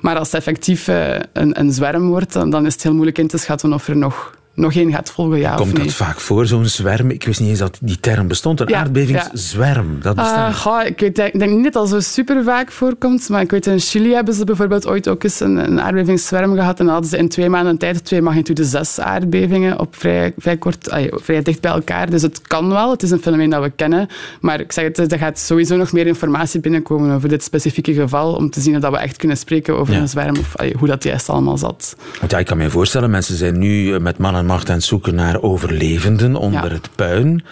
Maar 0.01 0.17
als 0.17 0.31
het 0.31 0.37
effectief 0.37 0.87
uh, 0.87 1.15
een, 1.33 1.59
een 1.59 1.71
zwerm 1.71 2.07
wordt, 2.07 2.33
dan, 2.33 2.49
dan 2.49 2.65
is 2.65 2.73
het 2.73 2.83
heel 2.83 2.93
moeilijk 2.93 3.17
in 3.17 3.27
te 3.27 3.37
schatten 3.37 3.73
of 3.73 3.87
er 3.87 3.97
nog 3.97 4.37
nog 4.53 4.73
één 4.73 4.91
gaat 4.91 5.11
volgen, 5.11 5.37
ja 5.39 5.55
Komt 5.55 5.73
nee. 5.73 5.83
dat 5.85 5.93
vaak 5.93 6.19
voor, 6.19 6.45
zo'n 6.45 6.65
zwerm? 6.65 7.09
Ik 7.09 7.23
wist 7.23 7.39
niet 7.39 7.49
eens 7.49 7.59
dat 7.59 7.77
die 7.81 7.99
term 7.99 8.27
bestond. 8.27 8.59
Een 8.59 8.67
Ja, 8.67 8.79
aardbevingszwerm, 8.79 9.97
dat 10.01 10.15
bestaat. 10.15 10.51
Uh, 10.51 10.57
goh, 10.59 10.85
ik 10.85 10.99
weet, 10.99 11.17
ik 11.19 11.39
denk 11.39 11.51
niet 11.51 11.63
dat 11.63 11.73
dat 11.73 11.89
zo 11.89 11.99
super 11.99 12.43
vaak 12.43 12.71
voorkomt, 12.71 13.29
maar 13.29 13.41
ik 13.41 13.51
weet 13.51 13.67
in 13.67 13.79
Chili 13.79 14.13
hebben 14.13 14.33
ze 14.33 14.43
bijvoorbeeld 14.43 14.87
ooit 14.87 15.07
ook 15.07 15.23
eens 15.23 15.39
een, 15.39 15.57
een 15.57 15.81
aardbevingszwerm 15.81 16.55
gehad 16.55 16.79
en 16.79 16.85
dan 16.85 16.93
hadden 16.93 17.09
ze 17.11 17.17
in 17.17 17.29
twee 17.29 17.49
maanden 17.49 17.77
tijd 17.77 18.05
twee 18.05 18.21
magnitude 18.21 18.63
zes 18.63 18.99
aardbevingen 18.99 19.79
op 19.79 19.95
vrij, 19.95 20.33
vrij, 20.37 20.57
kort, 20.57 20.89
ay, 20.91 21.11
vrij 21.13 21.41
dicht 21.41 21.61
bij 21.61 21.71
elkaar. 21.71 22.09
Dus 22.09 22.21
het 22.21 22.41
kan 22.41 22.69
wel, 22.69 22.91
het 22.91 23.03
is 23.03 23.11
een 23.11 23.21
fenomeen 23.21 23.49
dat 23.49 23.63
we 23.63 23.69
kennen, 23.75 24.07
maar 24.41 24.59
ik 24.59 24.71
zeg 24.71 24.83
het, 24.95 25.11
er 25.11 25.17
gaat 25.17 25.39
sowieso 25.39 25.77
nog 25.77 25.91
meer 25.91 26.07
informatie 26.07 26.59
binnenkomen 26.59 27.15
over 27.15 27.29
dit 27.29 27.43
specifieke 27.43 27.93
geval, 27.93 28.33
om 28.35 28.49
te 28.49 28.61
zien 28.61 28.75
of 28.75 28.81
dat 28.81 28.91
we 28.91 28.97
echt 28.97 29.17
kunnen 29.17 29.37
spreken 29.37 29.77
over 29.77 29.93
Ja. 29.93 29.99
een 29.99 30.09
zwerm 30.09 30.37
of 30.37 30.55
ay, 30.55 30.75
hoe 30.77 30.87
dat 30.87 31.03
juist 31.03 31.29
allemaal 31.29 31.57
zat. 31.57 31.95
Want 32.19 32.31
ja, 32.31 32.37
ik 32.37 32.45
kan 32.45 32.57
me 32.57 32.69
voorstellen, 32.69 33.09
mensen 33.09 33.35
zijn 33.37 33.57
nu 33.59 33.93
eh, 33.93 33.99
met 33.99 34.17
man 34.17 34.35
en 34.39 34.45
macht 34.45 34.69
aan 34.69 34.75
het 34.75 34.83
zoeken 34.83 35.15
naar 35.15 35.41
overlevenden 35.41 36.35
onder 36.35 36.63
Ja. 36.65 36.73
het 36.73 36.89
puin, 36.95 37.43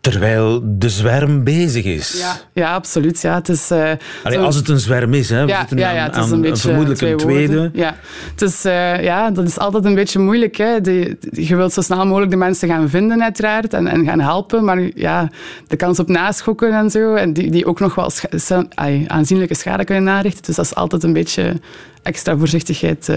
terwijl 0.00 0.62
de 0.64 0.88
zwerm 0.88 1.44
bezig 1.44 1.84
is. 1.84 2.18
Ja, 2.18 2.36
ja 2.52 2.74
absoluut. 2.74 3.20
Ja. 3.20 3.34
Het 3.34 3.48
is, 3.48 3.70
Allee, 3.70 3.98
zo- 4.22 4.40
als 4.40 4.56
het 4.56 4.68
een 4.68 4.78
zwerm 4.80 5.14
is, 5.14 5.28
hè. 5.30 5.42
We 5.44 5.48
Ja, 5.50 5.58
zitten 5.58 5.78
ja, 5.78 5.88
aan, 5.88 5.94
ja, 5.94 6.02
het 6.04 6.16
is 6.16 6.22
aan 6.22 6.32
een 6.32 6.40
beetje 6.40 6.56
vermoedelijk 6.68 7.00
een 7.00 7.16
tweede. 7.16 7.54
woorden. 7.54 7.70
Ja. 7.74 7.96
Het 8.30 8.42
is, 8.42 8.64
eh, 8.64 9.02
ja, 9.02 9.30
dat 9.30 9.46
is 9.46 9.58
altijd 9.58 9.84
een 9.84 9.94
beetje 9.94 10.18
moeilijk. 10.18 10.56
Hè. 10.56 10.80
De, 10.80 11.16
je 11.30 11.56
wilt 11.56 11.72
zo 11.72 11.80
snel 11.80 12.06
mogelijk 12.06 12.30
de 12.30 12.36
mensen 12.36 12.68
gaan 12.68 12.88
vinden, 12.88 13.22
uiteraard, 13.22 13.74
en, 13.74 13.86
en 13.86 14.04
gaan 14.04 14.20
helpen. 14.20 14.64
Maar 14.64 14.80
ja, 14.94 15.28
de 15.66 15.76
kans 15.76 15.98
op 15.98 16.08
naschokken 16.08 16.72
en 16.72 16.90
zo, 16.90 17.14
en 17.14 17.32
die, 17.32 17.50
die 17.50 17.66
ook 17.66 17.80
nog 17.80 17.94
wel 17.94 18.10
scha- 18.10 18.38
sa- 18.38 18.66
ai, 18.74 19.04
aanzienlijke 19.08 19.54
schade 19.54 19.84
kunnen 19.84 20.12
aanrichten. 20.12 20.42
Dus 20.44 20.56
dat 20.56 20.64
is 20.64 20.74
altijd 20.74 21.02
een 21.02 21.12
beetje 21.12 21.54
extra 22.02 22.36
voorzichtigheid 22.36 23.08
eh, 23.08 23.16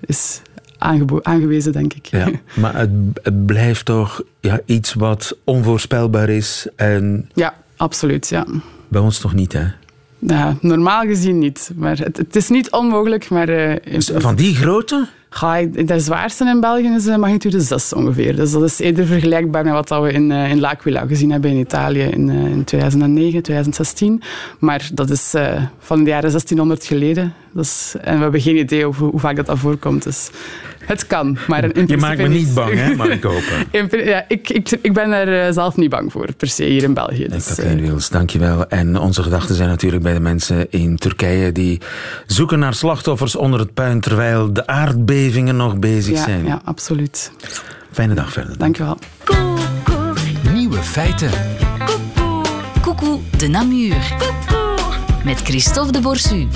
is 0.00 0.40
aangewezen, 1.22 1.72
denk 1.72 1.92
ik. 1.94 2.06
Ja, 2.06 2.28
maar 2.60 2.76
het, 2.76 2.90
het 3.22 3.46
blijft 3.46 3.84
toch 3.84 4.22
ja, 4.40 4.60
iets 4.64 4.94
wat 4.94 5.36
onvoorspelbaar 5.44 6.28
is 6.28 6.66
en 6.76 7.28
Ja, 7.34 7.54
absoluut. 7.76 8.28
Ja. 8.28 8.46
bij 8.88 9.00
ons 9.00 9.18
toch 9.18 9.34
niet, 9.34 9.52
hè? 9.52 9.64
Ja, 10.18 10.56
normaal 10.60 11.02
gezien 11.02 11.38
niet. 11.38 11.70
Maar 11.74 11.98
het, 11.98 12.16
het 12.16 12.36
is 12.36 12.48
niet 12.48 12.70
onmogelijk, 12.70 13.30
maar... 13.30 13.48
eh, 13.48 13.92
Dus 13.92 14.10
van 14.14 14.34
die 14.34 14.54
grootte? 14.54 15.06
Ik- 15.60 15.88
de 15.88 16.00
zwaarste 16.00 16.44
in 16.44 16.60
België 16.60 16.88
is 16.94 17.06
magnitude 17.06 17.60
6 17.60 17.92
ongeveer. 17.92 18.36
Dus 18.36 18.52
dat 18.52 18.62
is 18.62 18.78
eerder 18.78 19.06
vergelijkbaar 19.06 19.64
met 19.64 19.72
wat 19.72 19.88
we 20.02 20.12
in, 20.12 20.30
eh, 20.32 20.50
in 20.50 20.60
L'Aquila 20.60 21.06
gezien 21.06 21.30
hebben 21.30 21.50
in 21.50 21.56
Italië 21.56 22.02
in, 22.02 22.28
eh, 22.30 22.36
in 22.36 22.64
2009, 22.64 23.42
2016. 23.42 24.22
Maar 24.58 24.90
dat 24.94 25.10
is 25.10 25.34
van 25.78 26.04
de 26.04 26.10
jaren 26.10 26.30
1600 26.30 26.84
geleden. 26.84 27.34
Is, 27.56 27.94
en 28.00 28.16
we 28.16 28.22
hebben 28.22 28.40
geen 28.40 28.56
idee 28.58 28.86
over 28.86 29.06
hoe 29.06 29.20
vaak 29.20 29.36
dat, 29.36 29.46
dat 29.46 29.58
voorkomt. 29.58 30.02
Dus 30.02 30.30
het 30.86 31.06
kan, 31.06 31.38
maar 31.48 31.76
in 31.76 31.86
Je 31.86 31.96
maakt 31.96 32.18
me 32.18 32.28
niet 32.28 32.54
bang, 32.54 32.74
hè, 32.74 32.94
mag 32.94 33.08
ik 33.08 33.22
hopen. 33.22 33.66
In 33.80 33.88
pri- 33.88 34.08
ja, 34.08 34.24
ik, 34.28 34.48
ik, 34.48 34.70
ik 34.82 34.92
ben 34.92 35.10
er 35.10 35.46
eh, 35.46 35.52
zelf 35.52 35.76
niet 35.76 35.90
bang 35.90 36.12
voor, 36.12 36.28
per 36.36 36.48
se, 36.48 36.64
hier 36.64 36.82
in 36.82 36.94
België. 36.94 37.28
Dus, 37.28 37.46
Katrien 37.46 37.78
eh, 37.78 37.88
Wils, 37.88 38.08
dankjewel. 38.08 38.68
En 38.68 38.98
onze 38.98 39.22
gedachten 39.22 39.54
zijn 39.54 39.68
natuurlijk 39.68 40.02
bij 40.02 40.12
de 40.12 40.20
mensen 40.20 40.66
in 40.70 40.96
Turkije 40.96 41.52
die 41.52 41.80
zoeken 42.26 42.58
naar 42.58 42.74
slachtoffers 42.74 43.36
onder 43.36 43.60
het 43.60 43.74
puin 43.74 44.00
terwijl 44.00 44.52
de 44.52 44.66
aardbevingen 44.66 45.56
nog 45.56 45.78
bezig 45.78 46.16
ja, 46.16 46.24
zijn. 46.24 46.44
ja, 46.44 46.60
absoluut. 46.64 47.32
Fijne 47.92 48.14
dag 48.14 48.32
verder. 48.32 48.58
Dank 48.58 48.76
je 48.76 48.82
wel. 48.82 48.98
Nieuwe 50.52 50.76
feiten. 50.76 51.30
Coucou 52.80 53.20
de 53.36 53.48
Namur. 53.48 53.96
Met 55.24 55.40
Christophe 55.42 55.92
de 55.92 56.00
Borsu. 56.00 56.46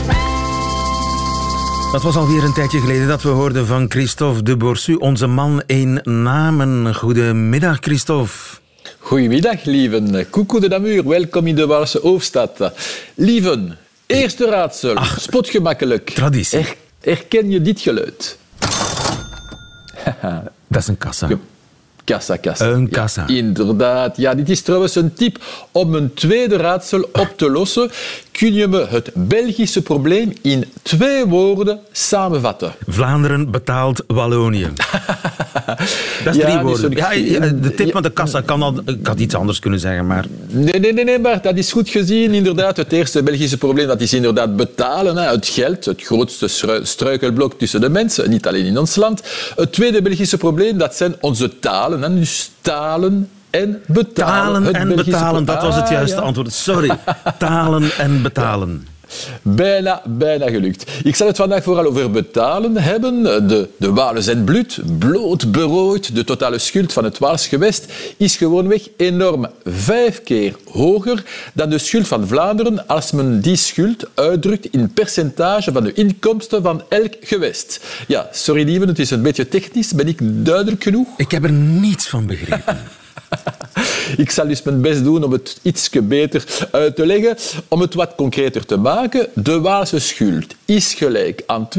Dat 1.92 2.02
was 2.02 2.16
alweer 2.16 2.44
een 2.44 2.52
tijdje 2.52 2.80
geleden 2.80 3.08
dat 3.08 3.22
we 3.22 3.28
hoorden 3.28 3.66
van 3.66 3.90
Christophe 3.90 4.42
de 4.42 4.56
Borsu, 4.56 4.94
onze 4.94 5.26
man 5.26 5.62
in 5.66 6.00
namen. 6.02 6.94
Goedemiddag, 6.94 7.76
Christophe. 7.80 8.32
Goedemiddag, 8.98 9.64
lieven. 9.64 10.26
Coucou 10.30 10.60
de 10.60 10.68
Namur, 10.68 11.08
welkom 11.08 11.46
in 11.46 11.54
de 11.54 11.66
Waalse 11.66 11.98
hoofdstad. 12.02 12.72
Lieven, 13.14 13.76
eerste 14.06 14.46
raadsel, 14.46 14.96
spotgemakkelijk. 15.18 16.10
Traditie. 16.10 16.58
Er- 16.58 16.76
herken 17.00 17.50
je 17.50 17.62
dit 17.62 17.80
geluid? 17.80 18.38
Dat 20.68 20.82
is 20.82 20.88
een 20.88 20.98
kassa. 20.98 21.28
Ja. 21.28 21.38
Kassa, 22.06 22.36
kassa. 22.36 22.66
Een 22.66 22.88
kassa. 22.88 23.24
Ja, 23.26 23.36
inderdaad. 23.36 24.16
Ja, 24.16 24.34
dit 24.34 24.48
is 24.48 24.62
trouwens 24.62 24.94
een 24.94 25.14
tip 25.14 25.38
om 25.72 25.94
een 25.94 26.14
tweede 26.14 26.56
raadsel 26.56 27.08
op 27.12 27.32
te 27.36 27.50
lossen. 27.50 27.90
Kun 28.30 28.52
je 28.52 28.68
me 28.68 28.86
het 28.88 29.10
Belgische 29.14 29.82
probleem 29.82 30.32
in 30.42 30.64
twee 30.82 31.24
woorden 31.24 31.80
samenvatten? 31.92 32.74
Vlaanderen 32.86 33.50
betaalt 33.50 34.04
Wallonië. 34.06 34.72
Dat 36.24 36.34
is 36.34 36.40
Ja, 36.40 36.46
drie 36.50 36.58
woorden. 36.58 36.90
Ja, 36.90 37.38
de 37.40 37.74
tip 37.74 37.92
van 37.92 38.02
de 38.02 38.10
kassa 38.10 38.40
kan 38.40 38.62
al... 38.62 38.74
Ik 38.86 39.06
had 39.06 39.18
iets 39.20 39.34
anders 39.34 39.58
kunnen 39.58 39.80
zeggen, 39.80 40.06
maar... 40.06 40.24
Nee, 40.48 40.80
nee, 40.80 40.92
nee, 40.92 41.04
nee, 41.04 41.18
maar 41.18 41.42
dat 41.42 41.56
is 41.56 41.72
goed 41.72 41.88
gezien. 41.88 42.34
Inderdaad, 42.34 42.76
het 42.76 42.92
eerste 42.92 43.22
Belgische 43.22 43.58
probleem 43.58 43.86
dat 43.86 44.00
is 44.00 44.12
inderdaad 44.12 44.56
betalen. 44.56 45.16
Hè. 45.16 45.30
Het 45.30 45.46
geld, 45.46 45.84
het 45.84 46.02
grootste 46.02 46.48
stru- 46.48 46.84
struikelblok 46.84 47.58
tussen 47.58 47.80
de 47.80 47.88
mensen, 47.88 48.30
niet 48.30 48.46
alleen 48.46 48.64
in 48.64 48.78
ons 48.78 48.96
land. 48.96 49.22
Het 49.56 49.72
tweede 49.72 50.02
Belgische 50.02 50.36
probleem, 50.36 50.78
dat 50.78 50.94
zijn 50.94 51.14
onze 51.20 51.58
talen. 51.58 52.02
Hè. 52.02 52.14
Dus 52.18 52.50
talen 52.60 53.28
en 53.50 53.82
betalen. 53.86 54.62
Talen 54.62 54.74
en 54.90 54.96
betalen, 54.96 55.44
dat 55.44 55.62
was 55.62 55.74
het 55.74 55.84
Ah, 55.84 55.90
juiste 55.90 56.16
ja. 56.16 56.22
antwoord. 56.22 56.52
Sorry. 56.52 56.90
Talen 57.38 57.90
en 57.98 58.22
betalen. 58.22 58.86
Bijna, 59.42 60.02
bijna 60.04 60.50
gelukt. 60.50 60.90
Ik 61.04 61.16
zal 61.16 61.26
het 61.26 61.36
vandaag 61.36 61.62
vooral 61.62 61.84
over 61.84 62.10
betalen 62.10 62.76
hebben. 62.76 63.22
De, 63.48 63.68
de 63.76 63.92
Walen 63.92 64.22
zijn 64.22 64.44
bloed, 64.44 64.80
bloot 64.98 65.52
berooid. 65.52 66.14
De 66.14 66.24
totale 66.24 66.58
schuld 66.58 66.92
van 66.92 67.04
het 67.04 67.18
Waals 67.18 67.46
gewest 67.46 67.92
is 68.16 68.36
gewoonweg 68.36 68.88
enorm. 68.96 69.46
Vijf 69.64 70.22
keer 70.22 70.56
hoger 70.70 71.24
dan 71.54 71.70
de 71.70 71.78
schuld 71.78 72.08
van 72.08 72.26
Vlaanderen 72.26 72.86
als 72.86 73.12
men 73.12 73.40
die 73.40 73.56
schuld 73.56 74.04
uitdrukt 74.14 74.66
in 74.70 74.92
percentage 74.92 75.72
van 75.72 75.84
de 75.84 75.92
inkomsten 75.92 76.62
van 76.62 76.82
elk 76.88 77.14
gewest. 77.20 77.80
Ja, 78.06 78.28
sorry 78.32 78.64
lieven, 78.64 78.88
het 78.88 78.98
is 78.98 79.10
een 79.10 79.22
beetje 79.22 79.48
technisch. 79.48 79.92
Ben 79.92 80.08
ik 80.08 80.18
duidelijk 80.22 80.82
genoeg? 80.82 81.08
Ik 81.16 81.30
heb 81.30 81.44
er 81.44 81.52
niets 81.52 82.08
van 82.08 82.26
begrepen. 82.26 82.78
Ik 84.16 84.30
zal 84.30 84.48
dus 84.48 84.62
mijn 84.62 84.80
best 84.80 85.04
doen 85.04 85.24
om 85.24 85.32
het 85.32 85.58
iets 85.62 85.90
beter 86.02 86.44
uit 86.70 86.96
te 86.96 87.06
leggen. 87.06 87.36
Om 87.68 87.80
het 87.80 87.94
wat 87.94 88.12
concreter 88.16 88.66
te 88.66 88.76
maken, 88.76 89.28
de 89.34 89.60
Waalse 89.60 89.98
schuld 89.98 90.54
is 90.64 90.94
gelijk 90.94 91.42
aan 91.46 91.68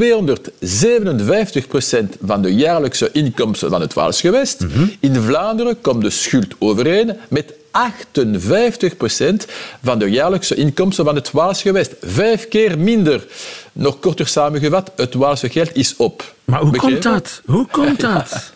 van 2.24 2.42
de 2.42 2.54
jaarlijkse 2.54 3.10
inkomsten 3.12 3.70
van 3.70 3.80
het 3.80 3.94
Waals 3.94 4.20
gewest. 4.20 4.66
In 5.00 5.14
Vlaanderen 5.14 5.80
komt 5.80 6.02
de 6.02 6.10
schuld 6.10 6.54
overeen 6.58 7.16
met 7.28 7.52
58% 7.52 7.58
van 9.82 9.98
de 9.98 10.10
jaarlijkse 10.10 10.54
inkomsten 10.54 11.04
van 11.04 11.14
het 11.14 11.30
Waals 11.30 11.62
gewest. 11.62 11.94
Vijf 12.00 12.48
keer 12.48 12.78
minder. 12.78 13.26
Nog 13.72 13.98
korter 13.98 14.26
samengevat, 14.26 14.90
het 14.96 15.14
Waalse 15.14 15.48
geld 15.48 15.70
is 15.76 15.96
op. 15.96 16.34
Maar 16.44 16.60
hoe 16.60 16.70
Begrepen? 16.70 17.00
komt 17.00 17.14
dat? 17.14 17.42
Hoe 17.46 17.66
komt 17.70 18.00
dat? 18.14 18.52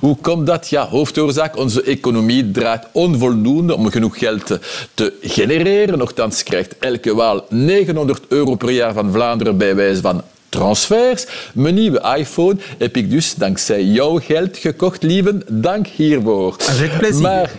Hoe 0.00 0.16
komt 0.20 0.46
dat? 0.46 0.68
Ja, 0.68 0.88
hoofdoorzaak, 0.88 1.56
onze 1.56 1.82
economie 1.82 2.50
draait 2.50 2.86
onvoldoende 2.92 3.74
om 3.76 3.90
genoeg 3.90 4.18
geld 4.18 4.58
te, 4.94 5.12
genereren. 5.20 5.98
Nochtans 5.98 6.42
krijgt 6.42 6.78
elke 6.78 7.14
Waal 7.14 7.46
900 7.48 8.20
euro 8.28 8.54
per 8.54 8.70
jaar 8.70 8.92
van 8.92 9.12
Vlaanderen 9.12 9.56
bij 9.56 9.74
wijze 9.74 10.00
van 10.00 10.22
transfers. 10.48 11.26
Mijn 11.54 11.74
nieuwe 11.74 12.14
iPhone 12.16 12.56
heb 12.78 12.96
ik 12.96 13.10
dus 13.10 13.34
dankzij 13.34 13.82
jouw 13.82 14.18
geld 14.18 14.56
gekocht, 14.56 15.02
lieven. 15.02 15.42
Dank 15.50 15.86
hiervoor. 15.86 16.56
Avec 16.68 16.98
plezier. 16.98 17.20
Maar, 17.22 17.50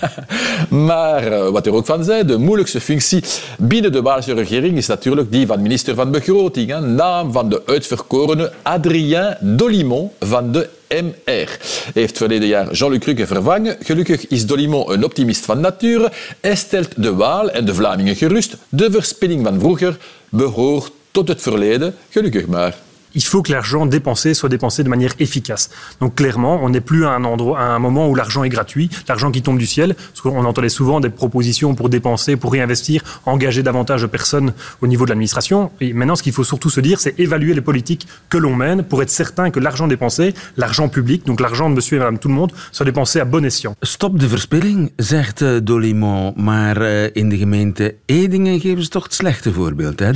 maar 0.86 1.32
eh, 1.32 1.48
wat 1.48 1.66
er 1.66 1.72
ook 1.72 1.86
van 1.86 2.04
zei, 2.04 2.24
de 2.24 2.38
moeilijkste 2.38 2.80
functie 2.80 3.22
binnen 3.58 3.92
de 3.92 4.02
Waalse 4.02 4.34
regering 4.34 4.76
is 4.76 4.86
natuurlijk 4.86 5.32
die 5.32 5.46
van 5.46 5.62
minister 5.62 5.94
van 5.94 6.10
Begroting. 6.10 6.80
Naam 6.80 7.32
van 7.32 7.48
de 7.48 7.62
uitverkorene 7.66 8.52
Adrien 8.62 9.36
Dolimon 9.40 10.10
van 10.20 10.52
de 10.52 10.68
MR. 11.00 11.58
Heeft 11.94 12.16
verleden 12.16 12.48
jaar 12.48 12.72
Jean-Luc 12.72 13.04
Rukke 13.04 13.26
vervangen. 13.26 13.76
Gelukkig 13.80 14.26
is 14.28 14.46
Dolimon 14.46 14.92
een 14.92 15.04
optimist 15.04 15.44
van 15.44 15.60
nature. 15.60 16.12
Hij 16.40 16.56
stelt 16.56 17.02
de 17.02 17.14
Waal 17.14 17.50
en 17.50 17.64
de 17.64 17.74
Vlamingen 17.74 18.16
gerust. 18.16 18.56
De 18.68 18.90
verspilling 18.90 19.44
van 19.44 19.60
vroeger 19.60 19.98
behoort 20.28 20.92
tot 21.10 21.28
het 21.28 21.42
verleden. 21.42 21.94
Gelukkig 22.08 22.46
maar. 22.46 22.76
Il 23.14 23.22
faut 23.22 23.42
que 23.42 23.52
l'argent 23.52 23.86
dépensé 23.86 24.34
soit 24.34 24.48
dépensé 24.48 24.84
de 24.84 24.88
manière 24.88 25.12
efficace. 25.18 25.70
Donc 26.00 26.14
clairement, 26.14 26.60
on 26.62 26.70
n'est 26.70 26.80
plus 26.80 27.04
à 27.04 27.10
un 27.10 27.24
endroit, 27.24 27.60
à 27.60 27.64
un 27.64 27.78
moment 27.78 28.08
où 28.08 28.14
l'argent 28.14 28.44
est 28.44 28.48
gratuit, 28.48 28.90
l'argent 29.08 29.30
qui 29.30 29.42
tombe 29.42 29.58
du 29.58 29.66
ciel, 29.66 29.94
parce 29.94 30.20
qu'on 30.20 30.44
entendait 30.44 30.68
souvent 30.68 31.00
des 31.00 31.10
propositions 31.10 31.74
pour 31.74 31.88
dépenser, 31.88 32.36
pour 32.36 32.52
réinvestir, 32.52 33.02
engager 33.26 33.62
davantage 33.62 34.02
de 34.02 34.06
personnes 34.06 34.52
au 34.80 34.86
niveau 34.86 35.04
de 35.04 35.10
l'administration. 35.10 35.70
Et 35.80 35.92
maintenant, 35.92 36.16
ce 36.16 36.22
qu'il 36.22 36.32
faut 36.32 36.44
surtout 36.44 36.70
se 36.70 36.80
dire, 36.80 37.00
c'est 37.00 37.18
évaluer 37.18 37.54
les 37.54 37.60
politiques 37.60 38.06
que 38.28 38.38
l'on 38.38 38.54
mène 38.54 38.82
pour 38.82 39.02
être 39.02 39.10
certain 39.10 39.50
que 39.50 39.60
l'argent 39.60 39.86
dépensé, 39.86 40.34
l'argent 40.56 40.88
public, 40.88 41.26
donc 41.26 41.40
l'argent 41.40 41.68
de 41.68 41.74
monsieur 41.74 41.96
et 41.96 42.00
madame 42.00 42.18
tout 42.18 42.28
le 42.28 42.34
monde, 42.34 42.52
soit 42.72 42.86
dépensé 42.86 43.20
à 43.20 43.24
bon 43.24 43.44
escient. 43.44 43.74
Stop 43.82 44.18
de 44.18 44.26
verspilling, 44.26 44.90
zegt 44.96 45.42
eh, 45.42 45.60
Dolimon. 45.62 46.32
Maar 46.36 46.82
eh, 46.82 47.10
in 47.12 47.28
de 47.28 47.36
gemeente 47.36 47.94
Edingen 48.06 48.60
geven 48.60 48.82
ze 48.82 48.88
toch 48.88 49.04
het 49.04 49.14
slechte 49.14 49.52
voorbeeld, 49.52 49.98
hè? 49.98 50.10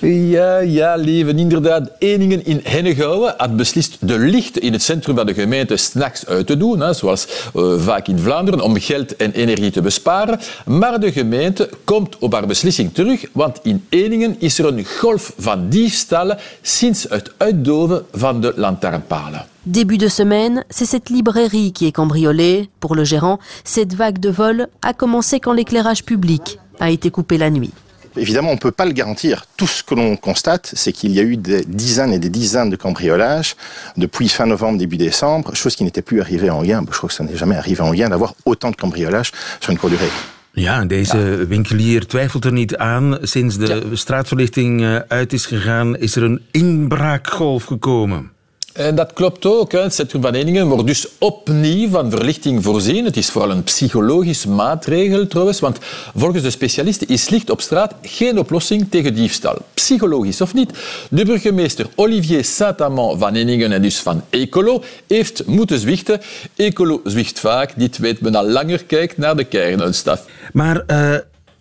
Ja, 0.00 0.58
ja, 0.58 0.96
lieve. 0.96 1.34
Inderdaad, 1.34 1.90
In 2.32 2.60
Hennegouwen 2.62 3.34
had 3.36 3.56
beslist 3.56 3.96
de 4.00 4.18
lichten 4.18 4.62
in 4.62 4.72
het 4.72 4.82
centrum 4.82 5.16
van 5.16 5.26
de 5.26 5.34
gemeente 5.34 5.76
s'nachts 5.76 6.26
uit 6.26 6.46
te 6.46 6.56
doen, 6.56 6.94
zoals 6.94 7.26
eh, 7.54 7.62
vaak 7.78 8.08
in 8.08 8.18
Vlaanderen, 8.18 8.60
om 8.60 8.80
geld 8.80 9.16
en 9.16 9.32
energie 9.32 9.70
te 9.70 9.80
besparen. 9.80 10.40
Maar 10.66 11.00
de 11.00 11.12
gemeente 11.12 11.70
komt 11.84 12.18
op 12.18 12.32
haar 12.32 12.46
beslissing 12.46 12.94
terug, 12.94 13.24
want 13.32 13.58
in 13.62 13.84
Eningen 13.88 14.36
is 14.38 14.58
er 14.58 14.66
een 14.66 14.84
golf 14.84 15.32
van 15.38 15.68
diefstallen 15.68 16.38
sinds 16.62 17.06
het 17.08 17.32
uitdoven 17.36 18.04
van 18.12 18.40
de 18.40 18.52
lantaarnpalen. 18.56 19.46
Début 19.62 19.98
de 19.98 20.08
semaine, 20.08 20.64
c'est 20.68 20.88
cette 20.88 21.10
librairie 21.10 21.72
qui 21.72 21.86
est 21.86 21.94
cambriolée. 21.94 22.68
Pour 22.78 22.94
le 22.94 23.04
gérant, 23.04 23.38
cette 23.64 23.94
vague 23.94 24.18
de 24.18 24.30
vol 24.30 24.68
a 24.80 24.92
commencé 24.92 25.40
quand 25.40 25.56
l'éclairage 25.56 26.04
public 26.04 26.58
a 26.78 26.90
été 26.90 27.10
coupé 27.10 27.38
la 27.38 27.50
nuit. 27.50 27.72
Évidemment, 28.16 28.50
on 28.50 28.54
ne 28.54 28.58
peut 28.58 28.70
pas 28.70 28.86
le 28.86 28.92
garantir. 28.92 29.46
Tout 29.56 29.66
ce 29.66 29.82
que 29.82 29.94
l'on 29.94 30.16
constate, 30.16 30.70
c'est 30.74 30.92
qu'il 30.92 31.12
y 31.12 31.20
a 31.20 31.22
eu 31.22 31.36
des 31.36 31.64
dizaines 31.64 32.12
et 32.12 32.18
des 32.18 32.30
dizaines 32.30 32.70
de 32.70 32.76
cambriolages 32.76 33.56
depuis 33.96 34.28
fin 34.28 34.46
novembre, 34.46 34.78
début 34.78 34.96
décembre, 34.96 35.54
chose 35.54 35.76
qui 35.76 35.84
n'était 35.84 36.02
plus 36.02 36.20
arrivée 36.20 36.50
en 36.50 36.62
Gain. 36.62 36.84
Je 36.90 36.96
crois 36.96 37.08
que 37.08 37.14
ça 37.14 37.24
n'est 37.24 37.36
jamais 37.36 37.56
arrivé 37.56 37.80
en 37.80 37.92
Gain 37.92 38.08
d'avoir 38.08 38.34
autant 38.44 38.70
de 38.70 38.76
cambriolages 38.76 39.32
sur 39.60 39.70
une 39.70 39.78
courte 39.78 39.92
durée. 39.92 40.10
Ja, 40.58 40.84
deze 40.84 41.46
winkelier 41.48 42.06
twijfelt 42.06 42.44
er 42.44 42.52
niet 42.52 42.76
aan. 42.76 43.18
Sinds 43.22 43.58
de 43.58 43.90
straatverlichting 43.92 44.82
eh, 44.82 44.96
uit 45.08 45.32
is 45.32 45.46
gegaan, 45.46 45.96
is 45.96 46.16
er 46.16 46.22
een 46.22 46.42
inbraakgolf 46.50 47.64
gekomen. 47.64 48.30
En 48.78 48.94
dat 48.94 49.12
klopt 49.12 49.46
ook. 49.46 49.72
Het 49.72 49.94
centrum 49.94 50.22
van 50.22 50.34
Eningen 50.34 50.66
wordt 50.66 50.86
dus 50.86 51.08
opnieuw 51.18 51.88
van 51.88 52.10
verlichting 52.10 52.62
voorzien. 52.62 53.04
Het 53.04 53.16
is 53.16 53.30
vooral 53.30 53.50
een 53.50 53.62
psychologische 53.62 54.48
maatregel 54.48 55.26
trouwens, 55.26 55.60
want 55.60 55.78
volgens 56.16 56.42
de 56.42 56.50
specialisten 56.50 57.08
is 57.08 57.28
licht 57.28 57.50
op 57.50 57.60
straat 57.60 57.94
geen 58.02 58.38
oplossing 58.38 58.90
tegen 58.90 59.14
diefstal. 59.14 59.56
Psychologisch 59.74 60.40
of 60.40 60.54
niet. 60.54 60.70
De 61.10 61.24
burgemeester 61.24 61.86
Olivier 61.94 62.44
Saint-Amand 62.44 63.18
van 63.18 63.34
Eningen 63.34 63.72
en 63.72 63.82
dus 63.82 63.98
van 63.98 64.22
Ecolo 64.30 64.82
heeft 65.06 65.46
moeten 65.46 65.78
zwichten. 65.78 66.20
Ecolo 66.56 67.00
zwicht 67.04 67.40
vaak, 67.40 67.72
dit 67.76 67.98
weet 67.98 68.20
men 68.20 68.34
al 68.34 68.48
langer, 68.48 68.84
kijkt 68.84 69.16
naar 69.16 69.36
de 69.36 69.44
kernuitstaf. 69.44 70.24
Maar 70.52 70.84
eh, 70.86 71.14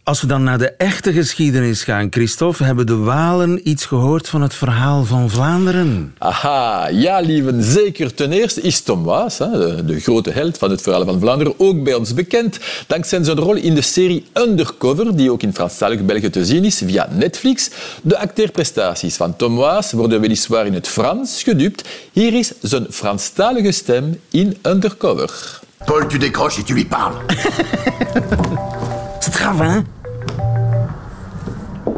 als 0.08 0.22
we 0.22 0.28
dan 0.28 0.44
naar 0.44 0.58
de 0.58 0.70
echte 0.70 1.14
geschiedenis 1.14 1.84
gaan, 1.84 2.08
Christophe, 2.10 2.64
hebben 2.64 2.86
de 2.86 2.96
Walen 2.96 3.70
iets 3.70 3.86
gehoord 3.86 4.30
van 4.30 4.42
het 4.42 4.54
verhaal 4.54 5.06
van 5.06 5.30
Vlaanderen? 5.30 6.16
Aha, 6.18 6.88
ja, 6.88 7.20
lieven, 7.20 7.64
zeker. 7.64 8.14
Ten 8.14 8.32
eerste 8.32 8.62
is 8.62 8.82
Tom 8.82 9.04
Waas, 9.04 9.38
hè, 9.38 9.52
de, 9.52 9.86
de 9.86 10.00
grote 10.00 10.32
held 10.32 10.58
van 10.58 10.70
het 10.70 10.82
verhaal 10.82 11.06
van 11.06 11.20
Vlaanderen, 11.20 11.54
ook 11.58 11.84
bij 11.84 11.94
ons 11.94 12.14
bekend. 12.14 12.60
Dankzij 12.88 13.24
zijn 13.24 13.38
rol 13.38 13.56
in 13.56 13.76
de 13.76 13.82
serie 13.82 14.26
Undercover, 14.34 15.16
die 15.16 15.32
ook 15.32 15.44
in 15.44 15.54
Franstalig 15.54 16.06
België 16.06 16.30
te 16.30 16.46
zien 16.46 16.64
is 16.64 16.78
via 16.86 17.08
Netflix. 17.12 17.70
De 18.02 18.18
acteerprestaties 18.18 19.16
van 19.16 19.36
Tom 19.36 19.56
Waas 19.56 19.92
worden 19.92 20.22
weliswaar 20.22 20.66
in 20.66 20.74
het 20.74 20.88
Frans 20.88 21.44
gedubt. 21.44 21.88
Hier 22.12 22.34
is 22.34 22.52
zijn 22.62 22.86
Franstalige 22.90 23.72
stem 23.72 24.20
in 24.32 24.58
Undercover. 24.62 25.60
Paul, 25.86 26.08
tu 26.08 26.18
décroches 26.18 26.58
et 26.60 26.66
tu 26.66 26.74
lui 26.74 26.86
parles. 26.86 27.16
C'est 29.20 29.36
grave, 29.36 29.62
hein? 29.62 29.97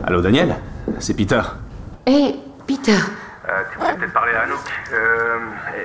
Allô 0.10 0.22
Daniel 0.22 0.56
C'est 0.98 1.13
Peter. 1.13 1.42
Hé, 2.08 2.34
Peter, 2.66 2.98
tu 3.72 3.78
voulais 3.78 3.94
peut-être 3.94 4.12
parler 4.12 4.34
à 4.34 4.42
Anouk. 4.42 4.60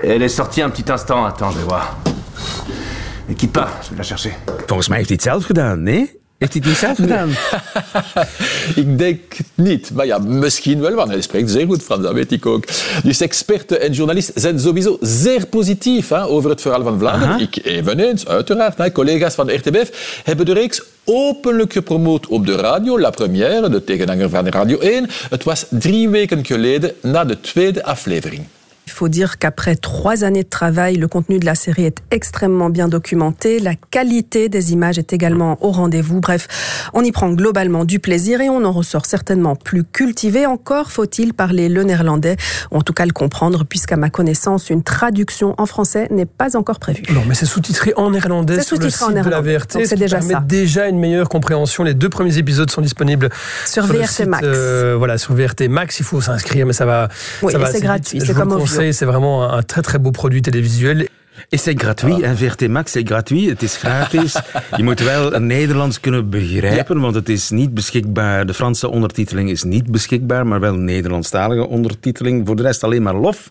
Elle 0.02 0.22
est 0.22 0.28
sortie 0.30 0.62
un 0.62 0.70
petit 0.70 0.90
instant, 0.90 1.26
attends, 1.26 1.50
je 1.50 1.58
vais 1.58 1.64
voir. 1.64 1.98
Ne 3.28 3.34
quitte 3.34 3.52
pas, 3.52 3.68
je 3.82 3.90
vais 3.90 3.96
la 3.98 4.02
chercher. 4.02 4.32
Volgens 4.66 4.88
mij 4.88 4.96
heeft 4.96 5.08
hij 5.08 5.18
het 5.22 5.26
zelf 5.26 5.44
gedaan, 5.44 5.82
nee? 5.82 6.20
Heeft 6.38 6.52
hij 6.52 6.62
het 6.62 6.64
niet 6.64 6.76
zelf 6.76 6.96
gedaan? 6.96 7.30
Ik 8.84 8.98
denk 8.98 9.20
niet. 9.54 9.90
Maar 9.94 10.06
ja, 10.06 10.18
misschien 10.18 10.80
wel, 10.80 10.94
want 10.94 11.10
hij 11.10 11.20
spreekt 11.20 11.50
zeer 11.50 11.66
goed 11.66 11.82
Frans, 11.82 12.02
dat 12.02 12.12
weet 12.12 12.32
ik 12.32 12.46
ook. 12.46 12.64
Dus 13.02 13.20
experten 13.20 13.80
en 13.80 13.92
journalisten 13.92 14.40
zijn 14.40 14.60
sowieso 14.60 14.96
zeer 15.00 15.46
positief 15.46 16.08
hè, 16.08 16.24
over 16.24 16.50
het 16.50 16.60
verhaal 16.60 16.82
van 16.82 16.98
Vlaanderen. 16.98 17.34
Aha. 17.34 17.42
Ik 17.42 17.64
eveneens, 17.64 18.26
uiteraard. 18.26 18.78
Hè. 18.78 18.92
Collega's 18.92 19.34
van 19.34 19.46
de 19.46 19.54
RTBF 19.54 20.20
hebben 20.24 20.46
de 20.46 20.52
reeks 20.52 20.82
openlijk 21.04 21.72
gepromoot 21.72 22.26
op 22.26 22.46
de 22.46 22.56
radio. 22.56 23.00
La 23.00 23.10
Première, 23.10 23.68
de 23.68 23.84
tegenhanger 23.84 24.28
van 24.28 24.48
Radio 24.48 24.78
1. 24.78 25.06
Het 25.30 25.44
was 25.44 25.66
drie 25.70 26.08
weken 26.08 26.44
geleden 26.44 26.92
na 27.02 27.24
de 27.24 27.40
tweede 27.40 27.84
aflevering. 27.84 28.46
Il 28.86 28.92
faut 28.92 29.08
dire 29.08 29.38
qu'après 29.38 29.76
trois 29.76 30.24
années 30.24 30.42
de 30.42 30.48
travail, 30.48 30.96
le 30.96 31.08
contenu 31.08 31.38
de 31.38 31.46
la 31.46 31.54
série 31.54 31.84
est 31.84 31.98
extrêmement 32.10 32.68
bien 32.68 32.86
documenté. 32.86 33.58
La 33.58 33.74
qualité 33.74 34.48
des 34.48 34.72
images 34.72 34.98
est 34.98 35.12
également 35.12 35.56
au 35.64 35.70
rendez-vous. 35.70 36.20
Bref, 36.20 36.90
on 36.92 37.02
y 37.02 37.10
prend 37.10 37.30
globalement 37.30 37.84
du 37.84 37.98
plaisir 37.98 38.40
et 38.40 38.50
on 38.50 38.62
en 38.64 38.72
ressort 38.72 39.06
certainement 39.06 39.56
plus 39.56 39.84
cultivé. 39.84 40.44
Encore 40.46 40.92
faut-il 40.92 41.32
parler 41.32 41.68
le 41.68 41.82
néerlandais, 41.82 42.36
ou 42.70 42.76
en 42.76 42.82
tout 42.82 42.92
cas 42.92 43.06
le 43.06 43.12
comprendre, 43.12 43.64
puisqu'à 43.64 43.96
ma 43.96 44.10
connaissance, 44.10 44.68
une 44.68 44.82
traduction 44.82 45.54
en 45.56 45.66
français 45.66 46.08
n'est 46.10 46.26
pas 46.26 46.56
encore 46.56 46.78
prévue. 46.78 47.04
Non, 47.10 47.22
mais 47.26 47.34
c'est 47.34 47.46
sous-titré 47.46 47.94
en 47.96 48.10
néerlandais 48.10 48.56
C'est 48.56 48.64
sur 48.64 48.76
le 48.78 48.90
sous-titré 48.90 49.04
en 49.04 49.16
site 49.16 49.24
de 49.24 49.30
la. 49.30 49.40
VRT, 49.40 49.86
c'est 49.86 49.96
déjà 49.96 50.18
permet 50.18 50.34
ça. 50.34 50.40
déjà 50.40 50.88
une 50.88 50.98
meilleure 50.98 51.28
compréhension. 51.28 51.84
Les 51.84 51.94
deux 51.94 52.08
premiers 52.10 52.38
épisodes 52.38 52.70
sont 52.70 52.82
disponibles 52.82 53.30
Sur 53.66 53.86
VRT 53.86 54.06
site, 54.08 54.26
Max. 54.26 54.44
euh, 54.46 54.94
voilà, 54.96 55.18
sur 55.18 55.34
VRT 55.34 55.68
Max, 55.68 55.98
il 56.00 56.04
faut 56.04 56.20
s'inscrire, 56.20 56.66
mais 56.66 56.72
ça 56.72 56.84
va. 56.84 57.08
Oui, 57.42 57.54
c'est 57.72 57.80
gratuit, 57.80 58.20
c'est 58.20 58.34
comme 58.34 58.54
le 58.58 58.73
C'est 58.92 59.04
vraiment 59.04 59.50
un 59.50 59.62
très 59.62 59.82
très 59.82 59.98
beau 59.98 60.10
produit 60.10 60.42
télévisuel. 60.42 61.08
Is 61.54 61.64
het 61.64 61.82
gratuit? 61.82 62.22
En 62.22 62.36
VRT 62.36 62.68
Max 62.68 62.96
is 62.96 63.02
gratuit. 63.06 63.48
Het 63.48 63.62
is 63.62 63.76
gratis. 63.76 64.36
Je 64.76 64.82
moet 64.82 65.00
wel 65.00 65.32
het 65.32 65.42
Nederlands 65.42 66.00
kunnen 66.00 66.30
begrijpen, 66.30 67.00
want 67.00 67.14
het 67.14 67.28
is 67.28 67.50
niet 67.50 67.74
beschikbaar. 67.74 68.46
De 68.46 68.54
Franse 68.54 68.88
ondertiteling 68.88 69.50
is 69.50 69.62
niet 69.62 69.90
beschikbaar, 69.90 70.46
maar 70.46 70.60
wel 70.60 70.74
Nederlandstalige 70.74 71.66
ondertiteling. 71.66 72.46
Voor 72.46 72.56
de 72.56 72.62
rest 72.62 72.84
alleen 72.84 73.02
maar 73.02 73.14
lof. 73.14 73.50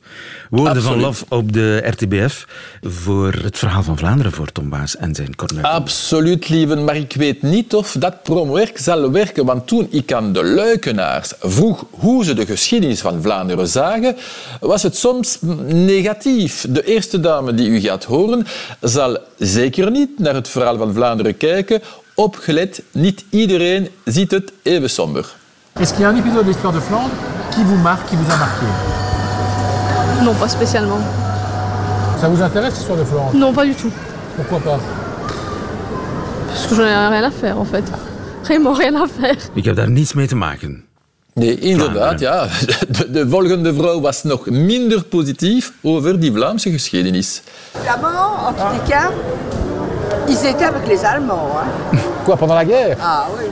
Woorden 0.49 0.81
van 0.83 0.99
lof 0.99 1.25
op 1.27 1.53
de 1.53 1.83
RTBF 1.85 2.47
voor 2.81 3.33
het 3.33 3.57
verhaal 3.57 3.83
van 3.83 3.97
Vlaanderen 3.97 4.31
voor 4.31 4.51
Tom 4.51 4.69
Baas 4.69 4.97
en 4.97 5.15
zijn 5.15 5.35
cornet. 5.35 5.63
Absoluut, 5.63 6.49
lieve, 6.49 6.75
maar 6.75 6.95
ik 6.95 7.13
weet 7.13 7.41
niet 7.41 7.73
of 7.73 7.95
dat 7.99 8.23
promowerk 8.23 8.77
zal 8.77 9.11
werken. 9.11 9.45
Want 9.45 9.67
toen 9.67 9.87
ik 9.91 10.13
aan 10.13 10.33
de 10.33 10.43
Luikenaars 10.43 11.33
vroeg 11.39 11.85
hoe 11.89 12.23
ze 12.23 12.33
de 12.33 12.45
geschiedenis 12.45 13.01
van 13.01 13.21
Vlaanderen 13.21 13.67
zagen, 13.67 14.15
was 14.59 14.83
het 14.83 14.97
soms 14.97 15.37
negatief. 15.67 16.65
De 16.69 16.83
eerste 16.85 17.19
dame 17.19 17.53
die 17.53 17.69
u 17.69 17.79
gaat 17.79 17.91
horen, 18.01 18.45
zal 18.81 19.17
zeker 19.37 19.91
niet 19.91 20.19
naar 20.19 20.33
het 20.33 20.47
verhaal 20.47 20.77
van 20.77 20.93
Vlaanderen 20.93 21.37
kijken. 21.37 21.81
Opgelet, 22.15 22.83
niet 22.91 23.25
iedereen 23.29 23.89
ziet 24.05 24.31
het 24.31 24.51
even 24.61 24.89
somber. 24.89 25.25
Est-ce 25.79 25.93
qu'il 25.93 26.01
y 26.01 26.05
a 26.05 26.09
un 26.09 26.17
épisode 26.17 26.43
de 26.45 26.49
l'histoire 26.49 26.73
de 26.73 26.81
Flandre 26.81 27.09
qui 27.55 27.63
vous 27.63 27.81
marque, 27.81 28.09
qui 28.09 28.15
vous 28.15 28.31
a 28.31 28.37
marqué 28.37 28.65
Non, 30.23 30.33
pas 30.39 30.49
spécialement. 30.49 30.99
Ça 32.21 32.27
vous 32.29 32.41
intéresse 32.41 32.73
l'histoire 32.75 32.99
de 32.99 33.05
Flandre 33.05 33.33
Non, 33.33 33.53
pas 33.53 33.65
du 33.65 33.73
tout. 33.73 33.91
Pourquoi 34.35 34.59
pas 34.59 34.79
Parce 36.47 36.67
que 36.67 36.75
j'en 36.75 36.83
ai 36.83 37.07
rien 37.07 37.23
à 37.23 37.31
faire 37.31 37.57
en 37.59 37.65
fait. 37.65 37.83
Vraiment 38.43 38.73
rien 38.73 38.95
à 38.95 39.07
faire. 39.19 39.37
Ik 39.53 39.65
heb 39.65 39.75
daar 39.75 39.89
niets 39.89 40.13
mee 40.13 40.27
te 40.27 40.35
maken. 40.35 40.83
Nee, 41.33 41.59
inderdaad, 41.59 42.19
ja. 42.19 42.47
De, 42.97 43.11
de 43.11 43.29
volgende 43.29 43.73
vrouw 43.73 44.01
was 44.01 44.23
nog 44.23 44.45
minder 44.49 45.03
positief 45.03 45.71
over 45.81 46.19
die 46.19 46.31
Vlaamse 46.31 46.71
geschiedenis. 46.71 47.41
Flamands, 47.81 48.47
en 48.47 48.53
tous 48.55 48.71
les 48.71 48.89
cas, 48.95 49.09
ils 50.27 50.45
étaient 50.49 50.67
avec 50.67 50.87
les 50.87 51.03
Allemands. 51.03 51.49
hein. 51.57 51.97
Quoi, 52.25 52.35
pendant 52.37 52.55
la 52.57 52.65
guerre 52.65 52.97
Ah 53.01 53.25
oui. 53.37 53.45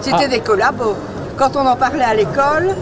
C'était 0.00 0.24
Ah. 0.24 0.28
des 0.30 0.40
collabos. 0.42 0.96
Quand 1.36 1.56
on 1.56 1.66
en 1.66 1.76
parlait 1.76 2.04
à 2.04 2.14
l'école, 2.14 2.74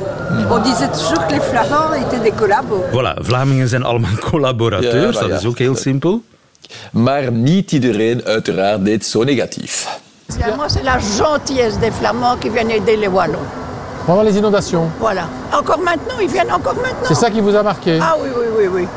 on 0.51 0.59
disait 0.63 0.89
toujours 0.93 1.27
que 1.27 1.33
les 1.35 1.41
Flamands 1.41 1.93
étaient 1.95 2.23
des 2.23 2.33
collabos. 2.33 2.83
Voilà, 2.93 3.15
Vlamingen 3.23 3.69
zijn 3.69 3.83
allemaal 3.85 4.17
collaborateurs, 4.31 4.95
Ja, 5.15 5.21
maar 5.21 5.29
dat 5.29 5.29
ja. 5.31 5.37
is 5.37 5.47
ook 5.47 5.59
heel 5.59 5.77
simpel. 5.77 6.23
Maar 6.93 7.33
niet 7.33 7.73
iedereen 7.73 8.23
uiteraard 8.25 8.85
deed 8.85 9.07
zo 9.07 9.23
negatief. 9.25 9.99
Moi, 10.57 10.69
c'est 10.69 10.83
la 10.85 10.99
gentillesse 10.99 11.79
des 11.81 11.91
Flamands 11.99 12.39
qui 12.41 12.51
viennent 12.51 12.71
aider 12.73 12.97
les 12.99 13.09
Wallons. 13.11 13.47
Pendant 14.11 14.25
les 14.25 14.37
inondations 14.37 14.91
Voilà. 14.99 15.29
Encore 15.53 15.79
maintenant, 15.79 16.19
ils 16.21 16.29
viennent 16.29 16.51
encore 16.51 16.75
maintenant. 16.75 17.07
C'est 17.07 17.15
ça 17.15 17.31
qui 17.31 17.41
vous 17.41 17.55
a 17.55 17.63
marqué 17.63 17.97
Ah 18.03 18.17
oui, 18.21 18.29
oui, 18.37 18.47
oui, 18.59 18.67
oui. 18.75 18.89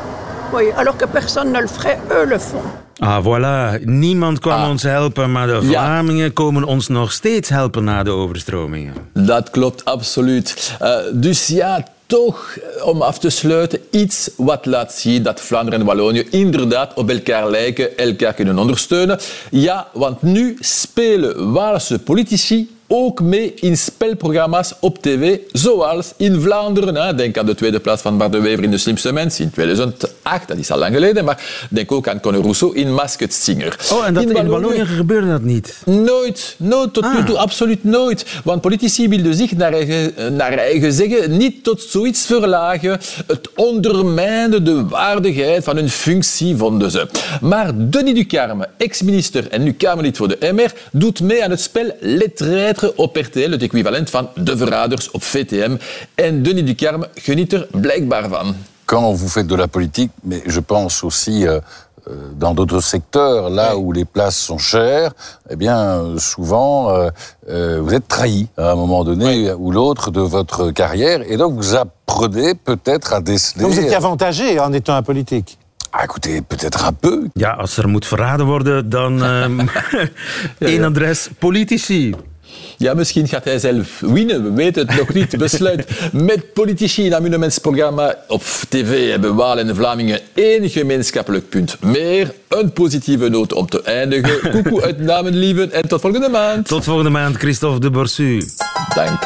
Oui, 0.52 0.64
alors 0.76 0.96
que 0.96 1.04
personne 1.04 1.52
ne 1.52 1.60
le 1.60 1.68
ferait, 1.68 2.00
eux 2.10 2.24
le 2.24 2.36
font. 2.36 2.64
Ah, 3.00 3.20
voilà. 3.20 3.78
Niemand 3.84 4.40
kwam 4.40 4.70
ons 4.70 4.82
helpen, 4.82 5.30
maar 5.30 5.46
de 5.46 5.62
Vlamingen 5.62 6.32
komen 6.32 6.64
ons 6.64 6.88
nog 6.88 7.12
steeds 7.12 7.48
helpen 7.48 7.84
na 7.84 8.02
de 8.02 8.10
overstromingen. 8.10 8.94
Dat 9.12 9.50
klopt, 9.50 9.84
absoluut. 9.84 10.74
Eh, 10.80 10.96
dus 11.12 11.46
ja, 11.46 11.84
toch, 12.06 12.56
eh, 12.56 12.86
om 12.86 13.02
af 13.02 13.18
te 13.18 13.30
sluiten, 13.30 13.78
iets 13.90 14.30
wat 14.36 14.66
laat 14.66 14.92
zien 14.92 15.22
dat 15.22 15.40
Vlaanderen 15.40 15.80
en 15.80 15.86
Wallonië 15.86 16.26
inderdaad 16.30 16.94
op 16.94 17.10
elkaar 17.10 17.50
lijken, 17.50 17.98
elkaar 17.98 18.32
kunnen 18.32 18.58
ondersteunen. 18.58 19.18
Ja, 19.50 19.86
want 19.92 20.22
nu 20.22 20.56
spelen 20.60 21.52
Waalse 21.52 21.98
politici 21.98 22.73
ook 22.86 23.20
mee 23.20 23.54
in 23.54 23.76
spelprogramma's 23.76 24.74
op 24.80 25.02
tv, 25.02 25.38
zoals 25.52 26.12
in 26.16 26.40
Vlaanderen. 26.40 27.16
Denk 27.16 27.38
aan 27.38 27.46
de 27.46 27.54
tweede 27.54 27.80
plaats 27.80 28.02
van 28.02 28.18
Bart 28.18 28.32
de 28.32 28.40
Wever 28.40 28.64
in 28.64 28.70
De 28.70 28.78
Slimste 28.78 29.12
Mens 29.12 29.40
in 29.40 29.50
2008, 29.50 30.48
dat 30.48 30.56
is 30.56 30.70
al 30.70 30.78
lang 30.78 30.94
geleden, 30.94 31.24
maar 31.24 31.66
denk 31.70 31.92
ook 31.92 32.08
aan 32.08 32.20
Conor 32.20 32.42
Rousseau 32.42 32.76
in 32.76 32.94
Masked 32.94 33.32
Singer. 33.32 33.76
Oh, 33.92 34.06
en 34.06 34.14
dat 34.14 34.22
in 34.22 34.48
Wallonië 34.48 34.84
gebeurde 34.84 35.28
dat 35.28 35.42
niet? 35.42 35.82
Nooit, 35.84 36.54
nooit, 36.58 36.92
tot 36.92 37.12
nu 37.12 37.24
toe 37.24 37.38
absoluut 37.38 37.84
nooit. 37.84 38.26
Want 38.44 38.60
politici 38.60 39.08
wilden 39.08 39.34
zich 39.34 39.56
naar 39.56 39.72
eigen, 39.72 40.36
naar 40.36 40.52
eigen 40.52 40.92
zeggen 40.92 41.36
niet 41.36 41.64
tot 41.64 41.82
zoiets 41.82 42.26
verlagen. 42.26 43.00
Het 43.26 43.48
ondermijnde 43.54 44.62
de 44.62 44.88
waardigheid 44.88 45.64
van 45.64 45.76
hun 45.76 45.90
functie, 45.90 46.56
vonden 46.56 46.90
ze. 46.90 47.08
Maar 47.40 47.70
Denis 47.74 48.14
Ducarme, 48.14 48.68
ex-minister 48.76 49.48
en 49.48 49.62
nu 49.62 49.72
Kamerlid 49.72 50.16
voor 50.16 50.28
de 50.28 50.52
MR, 50.52 50.72
doet 50.92 51.20
mee 51.20 51.44
aan 51.44 51.50
het 51.50 51.60
spel 51.60 51.96
Les 52.00 52.28
Traîtres 52.74 52.96
op 52.96 53.16
RTL, 53.16 53.50
het 53.50 53.62
equivalent 53.62 54.10
van 54.10 54.28
De 54.34 54.56
Verraders 54.56 55.10
op 55.10 55.22
VTM. 55.22 55.76
En 56.14 56.42
Denis 56.42 56.64
Ducarme 56.64 57.08
geniet 57.14 57.52
er 57.52 57.66
blijkbaar 57.70 58.28
van. 58.28 58.54
quand 58.86 59.16
vous 59.16 59.30
faites 59.30 59.46
de 59.46 59.56
la 59.56 59.66
politique, 59.66 60.10
mais 60.22 60.42
je 60.46 60.60
pense 60.60 61.04
aussi 61.04 61.46
euh, 61.46 61.58
euh, 62.06 62.12
dans 62.38 62.54
d'autres 62.54 62.82
secteurs, 62.82 63.48
là 63.48 63.76
où 63.78 63.92
les 63.92 64.04
places 64.04 64.36
sont 64.36 64.58
chères, 64.58 65.12
eh 65.48 65.56
bien, 65.56 65.78
euh, 65.78 66.18
souvent, 66.18 66.90
euh, 66.90 67.10
euh, 67.48 67.80
vous 67.80 67.94
êtes 67.94 68.06
trahi 68.06 68.48
à 68.58 68.72
un 68.72 68.74
moment 68.74 69.02
donné 69.04 69.52
ou 69.52 69.70
l'autre 69.70 70.10
de 70.10 70.20
votre 70.20 70.70
carrière, 70.70 71.22
et 71.30 71.38
donc 71.38 71.54
vous 71.54 71.74
apprenez 71.74 72.54
peut-être 72.54 73.14
à 73.14 73.20
déceler. 73.22 73.62
Donc 73.62 73.72
vous 73.72 73.80
étiez 73.80 73.96
avantagé 73.96 74.60
en 74.60 74.72
étant 74.72 74.94
un 74.94 75.02
politique 75.02 75.58
Ah, 75.96 76.02
écoutez, 76.04 76.42
peut-être 76.42 76.84
un 76.84 76.92
peu. 76.92 77.28
Ja, 77.34 77.50
als 77.56 77.76
er 77.76 77.88
moet 77.88 78.06
verraden 78.06 78.46
worden, 78.46 78.88
dan 78.88 79.22
ehm 79.24 79.68
één 80.70 80.84
adres, 80.84 81.30
politici. 81.38 82.14
Ja, 82.76 82.94
misschien 82.94 83.28
gaat 83.28 83.44
hij 83.44 83.58
zelf 83.58 84.00
winnen, 84.00 84.42
we 84.44 84.52
weten 84.52 84.86
het 84.86 84.98
nog 84.98 85.14
niet. 85.14 85.38
Besluit 85.38 85.88
met 86.12 86.52
politici 86.52 87.04
in 87.04 87.14
amunementsprogramma 87.14 88.16
op 88.28 88.42
tv 88.68 89.10
hebben 89.10 89.34
Waal 89.34 89.58
en 89.58 89.74
Vlamingen 89.74 90.20
één 90.34 90.70
gemeenschappelijk 90.70 91.48
punt 91.48 91.76
meer. 91.80 92.34
Een 92.48 92.72
positieve 92.72 93.28
noot 93.28 93.52
om 93.52 93.68
te 93.68 93.82
eindigen. 93.82 94.50
Koekoe 94.52 94.82
uit 94.82 94.98
Namen, 94.98 95.36
lieven, 95.36 95.72
en 95.72 95.88
tot 95.88 96.00
volgende 96.00 96.28
maand. 96.28 96.68
Tot 96.68 96.84
volgende 96.84 97.10
maand, 97.10 97.36
Christophe 97.36 97.80
de 97.80 97.90
Borsu. 97.90 98.42
Dank. 98.94 99.18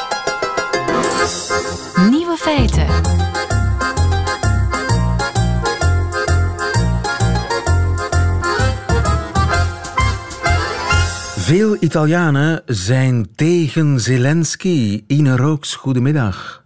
Nieuwe 2.10 2.36
feiten. 2.36 3.27
Veel 11.48 11.76
Italianen 11.80 12.62
zijn 12.66 13.34
tegen 13.34 14.00
Zelensky. 14.00 15.04
Ine 15.06 15.36
Rooks, 15.36 15.74
goedemiddag. 15.74 16.64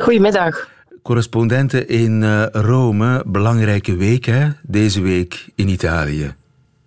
Goedemiddag. 0.00 0.68
Correspondenten 1.02 1.88
in 1.88 2.22
eh, 2.22 2.46
Rome, 2.50 3.22
belangrijke 3.26 3.96
week 3.96 4.24
hè, 4.24 4.48
deze 4.62 5.00
week 5.00 5.48
in 5.54 5.68
Italië. 5.68 6.34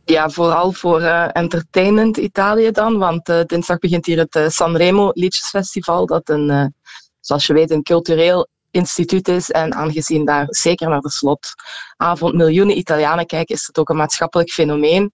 Ja, 0.06 0.30
vooral 0.30 0.72
voor 0.72 1.02
eh, 1.02 1.28
entertainment 1.32 2.18
Italië 2.18 2.72
dan, 2.72 2.98
want 2.98 3.30
eh, 3.30 3.40
dinsdag 3.46 3.80
begint 3.80 4.06
hier 4.06 4.28
het 4.30 4.54
Sanremo 4.54 5.12
Liedjesfestival, 5.14 6.06
dat 6.06 6.30
een, 6.30 6.74
zoals 7.20 7.48
je 7.48 7.54
weet, 7.54 7.72
een 7.72 7.84
cultureel 7.84 8.48
instituut 8.72 9.28
is. 9.28 9.52
En 9.52 9.74
aangezien 9.74 10.26
daar 10.26 10.46
zeker 10.50 10.90
naar 10.90 11.02
de 11.02 11.12
slotavond 11.12 12.34
miljoenen 12.34 12.78
Italianen 12.78 13.26
kijken, 13.26 13.56
is 13.56 13.68
het 13.68 13.78
ook 13.78 13.90
een 13.90 13.96
maatschappelijk 13.96 14.50
fenomeen. 14.50 15.14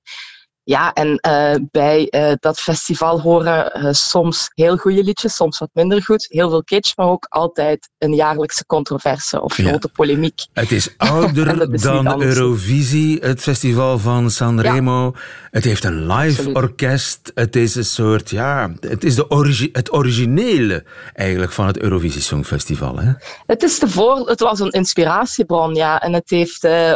Ja, 0.63 0.93
en 0.93 1.17
eh, 1.17 1.55
bij 1.71 2.07
eh, 2.09 2.31
dat 2.39 2.59
festival 2.59 3.21
horen 3.21 3.73
eh, 3.73 3.87
soms 3.91 4.51
heel 4.53 4.77
goede 4.77 5.03
liedjes, 5.03 5.35
soms 5.35 5.57
wat 5.57 5.69
minder 5.73 6.03
goed. 6.03 6.25
Heel 6.29 6.49
veel 6.49 6.63
kitsch, 6.63 6.95
maar 6.95 7.07
ook 7.07 7.25
altijd 7.29 7.89
een 7.97 8.13
jaarlijkse 8.13 8.65
controverse 8.65 9.41
of 9.41 9.57
Ja. 9.57 9.67
grote 9.67 9.87
polemiek. 9.87 10.45
Het 10.53 10.71
is 10.71 10.93
ouder 10.97 11.73
is 11.73 11.81
dan. 11.81 12.21
Eurovisie, 12.21 13.19
het 13.19 13.41
festival 13.41 13.99
van 13.99 14.31
Sanremo. 14.31 15.13
Het 15.51 15.63
heeft 15.63 15.83
een 15.83 16.07
live 16.07 16.37
Absoluut. 16.37 16.55
orkest. 16.55 17.31
Het 17.35 17.55
is 17.55 17.75
een 17.75 17.85
soort, 17.85 18.29
ja, 18.29 18.73
het 18.79 19.03
is 19.03 19.15
de 19.15 19.29
origi 19.29 19.69
het 19.71 19.93
originele 19.93 20.83
eigenlijk 21.13 21.51
van 21.51 21.67
het 21.67 21.79
Eurovisie 21.79 22.21
Songfestival. 22.21 22.97
Hè? 22.97 23.11
Het, 23.45 23.63
is 23.63 23.79
de 23.79 23.89
voor, 23.89 24.29
het 24.29 24.39
was 24.39 24.59
een 24.59 24.71
inspiratiebron, 24.71 25.75
ja. 25.75 25.99
En 26.01 26.13
het 26.13 26.29
heeft 26.29 26.63
eh, 26.63 26.93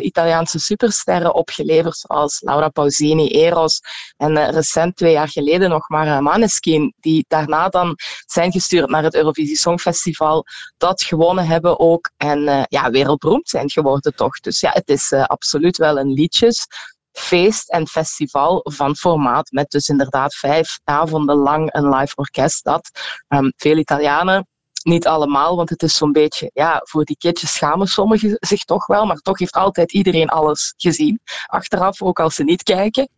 Italiaanse 0.00 0.58
supersterren 0.58 1.34
opgeleverd, 1.34 1.96
zoals 1.96 2.40
Laura 2.40 2.68
Pausini. 2.68 2.97
Zeni, 2.98 3.28
Eros 3.28 3.80
en 4.16 4.50
recent 4.50 4.96
twee 4.96 5.12
jaar 5.12 5.28
geleden 5.28 5.70
nog 5.70 5.88
maar 5.88 6.06
uh, 6.06 6.18
Maneskin, 6.18 6.94
die 7.00 7.24
daarna 7.28 7.68
dan 7.68 7.96
zijn 8.26 8.52
gestuurd 8.52 8.90
naar 8.90 9.02
het 9.02 9.14
Eurovisie 9.14 9.56
Songfestival, 9.56 10.44
dat 10.76 11.02
gewonnen 11.02 11.46
hebben 11.46 11.78
ook 11.78 12.10
en 12.16 12.38
uh, 12.38 12.62
ja, 12.68 12.90
wereldberoemd 12.90 13.48
zijn 13.48 13.70
geworden 13.70 14.14
toch. 14.14 14.40
Dus 14.40 14.60
ja, 14.60 14.70
het 14.72 14.88
is 14.88 15.12
absoluut 15.12 15.76
wel 15.76 15.98
een 15.98 16.12
liedjes 16.12 16.66
feest 17.12 17.70
en 17.70 17.86
festival 17.86 18.60
van 18.64 18.96
formaat, 18.96 19.50
met 19.50 19.70
dus 19.70 19.88
inderdaad 19.88 20.34
vijf 20.34 20.78
avonden 20.84 21.36
lang 21.36 21.74
een 21.74 21.88
live 21.88 22.12
orkest. 22.14 22.64
Dat 22.64 22.90
um, 23.28 23.52
veel 23.56 23.76
Italianen 23.76 24.46
niet 24.88 25.06
allemaal, 25.06 25.56
want 25.56 25.70
het 25.70 25.82
is 25.82 25.96
zo'n 25.96 26.12
beetje, 26.12 26.50
ja, 26.54 26.80
voor 26.84 27.04
die 27.04 27.16
kindjes 27.16 27.54
schamen 27.54 27.86
sommigen 27.86 28.36
zich 28.40 28.64
toch 28.64 28.86
wel, 28.86 29.06
maar 29.06 29.16
toch 29.16 29.38
heeft 29.38 29.54
altijd 29.54 29.92
iedereen 29.92 30.28
alles 30.28 30.74
gezien. 30.76 31.20
Achteraf, 31.46 32.02
ook 32.02 32.20
als 32.20 32.34
ze 32.34 32.44
niet 32.44 32.62
kijken. 32.62 33.08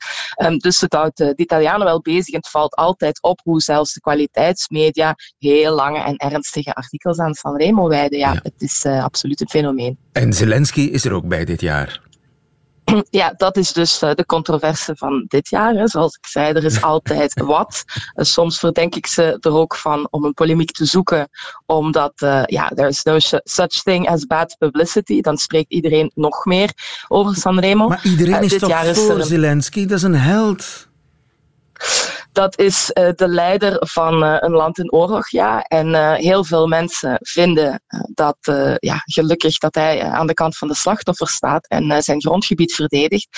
Um, 0.42 0.59
dus 0.59 0.80
het 0.80 0.92
houdt 0.92 1.16
de 1.16 1.33
Italianen 1.37 1.87
wel 1.87 2.00
bezig 2.00 2.35
en 2.35 2.38
het 2.38 2.48
valt 2.48 2.74
altijd 2.74 3.22
op 3.22 3.40
hoe 3.42 3.61
zelfs 3.61 3.92
de 3.92 4.00
kwaliteitsmedia 4.00 5.14
heel 5.38 5.74
lange 5.74 5.98
en 5.98 6.16
ernstige 6.16 6.74
artikels 6.74 7.18
aan 7.18 7.35
Sanremo 7.35 7.88
wijden. 7.88 8.18
Ja, 8.18 8.33
ja. 8.33 8.40
het 8.42 8.54
is 8.59 8.85
uh, 8.85 9.04
absoluut 9.04 9.40
een 9.40 9.48
fenomeen. 9.48 9.98
En 10.12 10.33
Zelensky 10.33 10.80
is 10.80 11.04
er 11.04 11.12
ook 11.12 11.28
bij 11.28 11.44
dit 11.44 11.61
jaar. 11.61 12.00
Ja, 13.11 13.35
dat 13.37 13.57
is 13.57 13.72
dus 13.72 14.03
uh, 14.03 14.14
de 14.14 14.26
controverse 14.26 14.96
van 14.96 15.24
dit 15.29 15.48
jaar. 15.48 15.74
Hè. 15.74 15.88
Zoals 15.88 16.16
ik 16.20 16.26
zei, 16.26 16.53
er 16.53 16.64
is 16.64 16.83
altijd 16.92 17.40
wat. 17.40 17.85
Uh, 17.87 18.24
soms 18.24 18.59
verdenk 18.59 18.94
ik 18.94 19.07
ze 19.07 19.37
er 19.40 19.53
ook 19.53 19.76
van 19.76 20.09
om 20.11 20.24
een 20.24 20.35
polemiek 20.35 20.70
te 20.70 20.85
zoeken, 20.85 21.29
omdat 21.66 22.12
uh, 22.22 22.42
ja, 22.46 22.68
there 22.68 22.88
is 22.88 23.03
no 23.03 23.18
such 23.44 23.83
thing 23.83 24.09
as 24.09 24.26
bad 24.26 24.57
publicity. 24.59 25.20
Dan 25.20 25.37
spreekt 25.37 25.72
iedereen 25.72 26.11
nog 26.14 26.44
meer 26.44 26.72
over 27.09 27.37
Sanremo. 27.37 27.88
Maar 27.88 28.00
iedereen 28.05 28.42
is 28.42 28.59
toch 28.59 28.94
voor 28.96 29.18
is. 29.18 29.29
Zelensky? 29.29 29.87
Dat 29.87 29.96
is 29.96 30.03
een 30.03 30.14
held. 30.14 30.88
Dat 32.32 32.58
is 32.58 32.90
uh, 32.94 33.08
de 33.14 33.28
leider 33.28 33.76
van 33.88 34.24
uh, 34.24 34.36
een 34.38 34.52
land 34.52 34.78
in 34.78 34.92
oorlog, 34.92 35.30
ja. 35.30 35.62
En 35.62 35.88
uh, 35.88 36.12
heel 36.12 36.44
veel 36.44 36.66
mensen 36.66 37.18
vinden 37.20 37.82
dat, 38.14 38.36
ja, 38.78 39.02
gelukkig 39.04 39.58
dat 39.58 39.74
hij 39.74 40.02
aan 40.02 40.26
de 40.26 40.34
kant 40.34 40.56
van 40.56 40.68
de 40.68 40.74
slachtoffers 40.74 41.32
staat 41.32 41.68
en 41.68 42.02
zijn 42.02 42.20
grondgebied 42.20 42.74
verdedigt. 42.74 43.28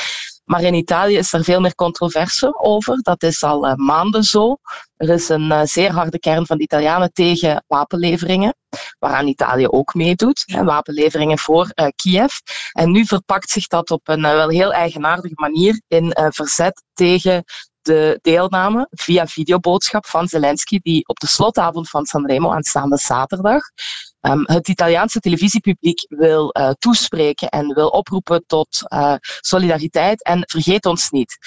Maar 0.44 0.62
in 0.62 0.74
Italië 0.74 1.16
is 1.16 1.32
er 1.32 1.44
veel 1.44 1.60
meer 1.60 1.74
controverse 1.74 2.58
over. 2.60 3.02
Dat 3.02 3.22
is 3.22 3.42
al 3.42 3.76
maanden 3.76 4.24
zo. 4.24 4.56
Er 4.96 5.08
is 5.08 5.28
een 5.28 5.68
zeer 5.68 5.92
harde 5.92 6.18
kern 6.18 6.46
van 6.46 6.56
de 6.56 6.62
Italianen 6.62 7.12
tegen 7.12 7.64
wapenleveringen, 7.66 8.54
waaraan 8.98 9.26
Italië 9.26 9.66
ook 9.68 9.94
meedoet. 9.94 10.44
Wapenleveringen 10.64 11.38
voor 11.38 11.72
Kiev. 11.96 12.32
En 12.72 12.90
nu 12.90 13.04
verpakt 13.04 13.50
zich 13.50 13.66
dat 13.66 13.90
op 13.90 14.08
een 14.08 14.22
wel 14.22 14.48
heel 14.48 14.72
eigenaardige 14.72 15.34
manier 15.36 15.82
in 15.88 16.16
verzet 16.30 16.82
tegen 16.92 17.44
de 17.82 18.18
deelname 18.22 18.86
via 18.90 19.26
videoboodschap 19.26 20.06
van 20.06 20.28
Zelensky, 20.28 20.78
die 20.82 21.08
op 21.08 21.18
de 21.18 21.26
slotavond 21.26 21.90
van 21.90 22.04
Sanremo 22.04 22.50
aanstaande 22.50 22.96
zaterdag 22.96 23.62
um, 24.22 24.42
het 24.46 24.68
Italiaanse 24.68 25.20
televisiepubliek 25.20 26.06
wil 26.08 26.50
uh, 26.58 26.70
toespreken 26.70 27.48
en 27.48 27.74
wil 27.74 27.88
oproepen 27.88 28.44
tot 28.46 28.82
uh, 28.92 29.14
solidariteit 29.20 30.24
en 30.24 30.42
vergeet 30.46 30.86
ons 30.86 31.10
niet. 31.10 31.38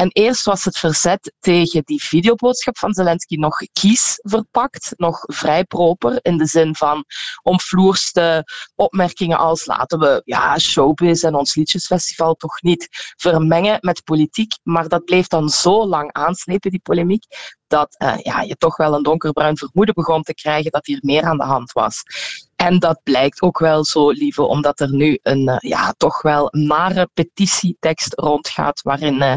En 0.00 0.10
eerst 0.12 0.44
was 0.44 0.64
het 0.64 0.78
verzet 0.78 1.32
tegen 1.40 1.82
die 1.84 2.02
videoboodschap 2.02 2.78
van 2.78 2.94
Zelensky 2.94 3.36
nog 3.36 3.56
kies 3.72 4.18
verpakt, 4.22 4.92
nog 4.96 5.22
vrij 5.26 5.64
proper, 5.64 6.18
in 6.22 6.38
de 6.38 6.46
zin 6.46 6.74
van 6.74 7.04
omvloerste 7.42 8.44
opmerkingen 8.74 9.38
als 9.38 9.66
laten 9.66 9.98
we 9.98 10.22
ja, 10.24 10.58
showbiz 10.58 11.24
en 11.24 11.34
ons 11.34 11.54
liedjesfestival 11.54 12.34
toch 12.34 12.62
niet 12.62 12.88
vermengen 13.16 13.78
met 13.80 14.04
politiek. 14.04 14.52
Maar 14.62 14.88
dat 14.88 15.04
bleef 15.04 15.26
dan 15.26 15.48
zo 15.48 15.86
lang 15.86 16.12
aanslepen, 16.12 16.70
die 16.70 16.80
polemiek, 16.82 17.24
dat 17.66 17.96
uh, 18.02 18.18
ja, 18.18 18.40
je 18.40 18.56
toch 18.56 18.76
wel 18.76 18.94
een 18.94 19.02
donkerbruin 19.02 19.56
vermoeden 19.56 19.94
begon 19.94 20.22
te 20.22 20.34
krijgen 20.34 20.70
dat 20.70 20.86
hier 20.86 20.98
meer 21.02 21.22
aan 21.22 21.38
de 21.38 21.44
hand 21.44 21.72
was. 21.72 22.02
En 22.60 22.78
dat 22.78 23.00
blijkt 23.02 23.42
ook 23.42 23.58
wel 23.58 23.84
zo, 23.84 24.10
lieve, 24.10 24.42
omdat 24.42 24.80
er 24.80 24.92
nu 24.92 25.18
een 25.22 25.48
uh, 25.48 25.56
ja, 25.58 25.94
toch 25.96 26.22
wel 26.22 26.48
nare 26.50 27.08
petitietekst 27.14 28.14
rondgaat, 28.14 28.82
waarin 28.82 29.14
uh, 29.14 29.34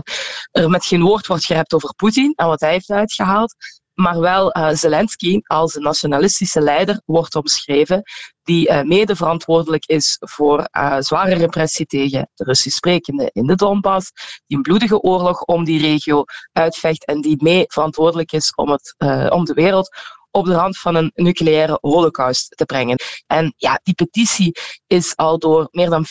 er 0.51 0.69
met 0.69 0.85
geen 0.85 1.01
woord 1.01 1.27
wordt 1.27 1.45
gerept 1.45 1.73
over 1.73 1.93
Poetin 1.95 2.33
en 2.35 2.47
wat 2.47 2.59
hij 2.59 2.71
heeft 2.71 2.89
uitgehaald, 2.89 3.55
maar 3.93 4.19
wel 4.19 4.57
uh, 4.57 4.69
Zelensky 4.69 5.39
als 5.43 5.75
een 5.75 5.81
nationalistische 5.81 6.61
leider 6.61 7.01
wordt 7.05 7.35
omschreven, 7.35 8.03
die 8.43 8.69
uh, 8.69 8.81
mede 8.81 9.15
verantwoordelijk 9.15 9.85
is 9.85 10.17
voor 10.19 10.67
zware 10.99 11.35
repressie 11.35 11.85
tegen 11.85 12.29
de 12.33 12.43
Russisch 12.43 12.77
sprekenden 12.77 13.29
in 13.31 13.45
de 13.45 13.55
Donbass, 13.55 14.11
die 14.47 14.57
een 14.57 14.63
bloedige 14.63 14.99
oorlog 14.99 15.41
om 15.41 15.63
die 15.63 15.81
regio 15.81 16.23
uitvecht 16.51 17.05
en 17.05 17.21
die 17.21 17.43
mee 17.43 17.65
verantwoordelijk 17.67 18.31
is 18.31 18.55
om, 18.55 18.69
het, 18.69 18.95
om 19.29 19.45
de 19.45 19.53
wereld 19.53 19.89
op 20.33 20.45
de 20.45 20.53
rand 20.53 20.77
van 20.77 20.95
een 20.95 21.11
nucleaire 21.13 21.77
holocaust 21.81 22.57
te 22.57 22.65
brengen. 22.65 22.99
En 23.27 23.53
ja, 23.57 23.79
die 23.83 23.93
petitie 23.93 24.51
is 24.87 25.15
al 25.15 25.39
door 25.39 25.67
meer 25.71 25.89
dan 25.89 26.05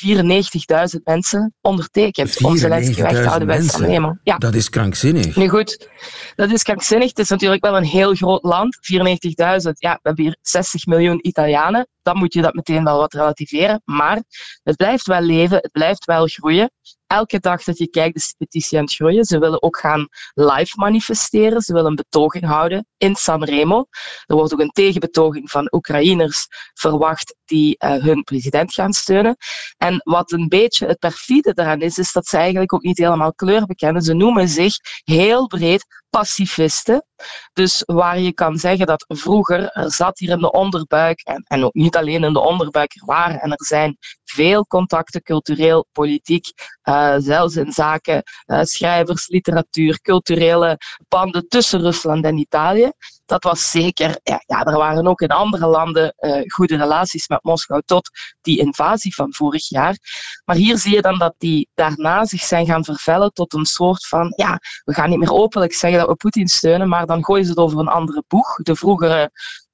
94.000 0.95 1.03
mensen 1.05 1.55
ondertekend 1.61 2.45
om 2.45 2.57
Zelensky 2.57 3.03
weg 3.03 3.13
te 3.13 3.27
houden 3.27 3.47
bij 3.47 3.63
Sanremo. 3.63 4.17
Ja. 4.23 4.39
Dat 4.39 4.55
is 4.55 4.69
krankzinnig. 4.69 5.37
Nu 5.37 5.49
goed, 5.49 5.89
dat 6.35 6.51
is 6.51 6.63
krankzinnig. 6.63 7.09
Het 7.09 7.19
is 7.19 7.29
natuurlijk 7.29 7.65
wel 7.65 7.77
een 7.77 7.85
heel 7.85 8.15
groot 8.15 8.43
land. 8.43 8.77
94.000, 8.77 9.71
ja, 9.73 9.93
we 9.93 10.01
hebben 10.03 10.25
hier 10.25 10.37
60 10.43 10.87
miljoen 10.87 11.19
Italianen. 11.27 11.87
Dan 12.03 12.17
moet 12.17 12.35
je 12.35 12.43
dat 12.43 12.55
meteen 12.55 12.85
wel 12.85 12.99
wat 12.99 13.13
relativeren. 13.13 13.83
Maar 13.85 14.23
het 14.63 14.77
blijft 14.77 15.07
wel 15.07 15.21
leven, 15.21 15.57
het 15.57 15.73
blijft 15.73 16.05
wel 16.05 16.27
groeien 16.27 16.71
elke 17.13 17.39
dag 17.39 17.65
dat 17.65 17.79
je 17.79 17.89
kijkt, 17.89 18.15
de 18.15 18.35
petitie 18.39 18.79
aan 18.79 18.85
het 18.85 18.95
groeien. 18.95 19.25
Ze 19.25 19.39
willen 19.39 19.63
ook 19.63 19.79
gaan 19.79 20.09
live 20.35 20.73
manifesteren. 20.75 21.61
Ze 21.61 21.73
willen 21.73 21.91
een 21.91 21.97
betoging 21.97 22.45
houden 22.45 22.87
in 22.97 23.15
Sanremo. 23.15 23.87
Er 24.27 24.37
wordt 24.37 24.53
ook 24.53 24.61
een 24.61 24.71
tegenbetoging 24.71 25.51
van 25.51 25.69
Oekraïners 25.73 26.47
verwacht 26.75 27.37
die 27.45 27.77
uh, 27.79 27.95
hun 28.03 28.23
president 28.23 28.75
gaan 28.75 28.93
steunen. 28.93 29.37
En 29.77 30.01
wat 30.05 30.33
een 30.33 30.49
beetje 30.49 30.87
het 30.87 30.99
perfide 30.99 31.53
daaraan 31.53 31.81
is, 31.81 31.99
is 31.99 32.13
dat 32.13 32.27
ze 32.27 32.37
eigenlijk 32.37 32.73
ook 32.73 32.83
niet 32.83 32.99
helemaal 32.99 33.35
kleur 33.35 33.67
bekennen. 33.67 34.03
Ze 34.03 34.15
noemen 34.15 34.49
zich 34.49 34.75
heel 35.05 35.47
breed 35.47 36.02
pacifisten. 36.17 37.05
Dus 37.53 37.83
waar 37.87 38.19
je 38.19 38.33
kan 38.33 38.57
zeggen 38.59 38.87
dat 38.87 39.05
vroeger 39.09 39.71
er 39.71 39.93
zat 39.93 40.19
hier 40.19 40.31
in 40.31 40.39
de 40.39 40.51
onderbuik, 40.51 41.21
en, 41.21 41.45
en 41.47 41.65
ook 41.65 41.75
niet 41.75 41.97
alleen 41.97 42.25
in 42.25 42.33
de 42.33 42.41
onderbuik, 42.41 42.95
er 42.95 43.07
waren 43.07 43.41
en 43.41 43.51
er 43.51 43.65
zijn 43.65 43.97
veel 44.25 44.67
contacten, 44.67 45.23
cultureel, 45.23 45.87
politiek, 45.93 46.47
uh, 46.85 47.15
zelfs 47.19 47.57
in 47.57 47.73
zaken 47.73 48.23
uh, 48.47 48.63
schrijvers, 48.63 49.29
literatuur, 49.29 50.01
culturele 50.01 50.79
banden 51.09 51.49
tussen 51.49 51.81
Rusland 51.81 52.25
en 52.25 52.39
Italië. 52.39 52.91
Dat 53.33 53.45
was 53.45 53.71
zeker, 53.71 54.21
ja, 54.23 54.43
ja 54.47 54.65
er 54.65 54.77
waren 54.77 55.07
ook 55.07 55.21
in 55.21 55.29
andere 55.29 55.67
landen 55.67 56.15
uh, 56.19 56.43
goede 56.47 56.77
relaties 56.77 57.29
met 57.29 57.43
Moskou 57.43 57.83
tot 57.85 58.11
die 58.41 58.59
invasie 58.59 59.15
van 59.15 59.35
vorig 59.35 59.69
jaar. 59.69 59.97
Maar 60.45 60.57
hier 60.57 60.79
zie 60.79 60.95
je 60.95 61.03
dan 61.03 61.19
dat 61.19 61.35
die 61.39 61.69
daarna 61.75 62.25
zich 62.25 62.43
zijn 62.43 62.67
gaan 62.67 62.85
vervellen 62.85 63.33
tot 63.33 63.53
een 63.53 63.65
soort 63.65 64.07
van, 64.07 64.33
ja, 64.37 64.59
we 64.85 64.95
gaan 64.95 65.09
niet 65.11 65.19
meer 65.19 65.33
openlijk 65.33 65.73
zeggen 65.73 65.99
dat 65.99 66.09
we 66.09 66.15
Poetin 66.15 66.49
steunen, 66.49 66.89
maar 66.89 67.07
dan 67.07 67.25
gooien 67.25 67.45
ze 67.45 67.51
het 67.51 67.59
over 67.59 67.79
een 67.79 67.89
andere 67.89 68.25
boeg. 68.29 68.57
De 68.57 68.77
vroegere 68.77 69.31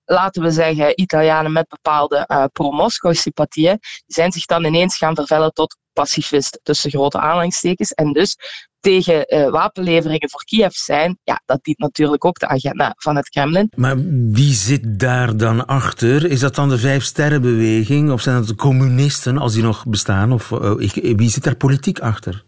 laten 0.08 0.42
we 0.42 0.50
zeggen, 0.50 1.00
Italianen 1.00 1.52
met 1.52 1.68
bepaalde 1.68 2.24
uh, 2.28 2.44
pro-Moskou-sympathieën, 2.52 3.78
zijn 4.06 4.32
zich 4.32 4.44
dan 4.44 4.64
ineens 4.64 4.96
gaan 4.96 5.14
vervellen 5.14 5.52
tot 5.52 5.76
pacifist, 5.92 6.60
tussen 6.62 6.90
grote 6.90 7.18
aanhalingstekens. 7.18 7.92
En 7.92 8.12
dus 8.12 8.36
tegen 8.80 9.34
uh, 9.34 9.50
wapenleveringen 9.50 10.30
voor 10.30 10.44
Kiev 10.44 10.72
zijn, 10.72 11.18
ja, 11.24 11.42
dat 11.44 11.64
dient 11.64 11.78
natuurlijk 11.78 12.24
ook 12.24 12.38
de 12.38 12.48
agenda 12.48 12.94
van 12.96 13.16
het 13.16 13.28
Kremlin. 13.28 13.72
Maar 13.76 13.96
wie 14.32 14.52
zit 14.52 15.00
daar 15.00 15.36
dan 15.36 15.66
achter? 15.66 16.30
Is 16.30 16.40
dat 16.40 16.54
dan 16.54 16.68
de 16.68 16.78
Vijfsterrenbeweging? 16.78 18.10
Of 18.10 18.20
zijn 18.20 18.36
dat 18.36 18.46
de 18.46 18.54
communisten, 18.54 19.38
als 19.38 19.52
die 19.52 19.62
nog 19.62 19.86
bestaan? 19.86 20.32
Of 20.32 20.50
uh, 20.50 20.74
wie 21.16 21.30
zit 21.30 21.44
daar 21.44 21.56
politiek 21.56 22.00
achter? 22.00 22.44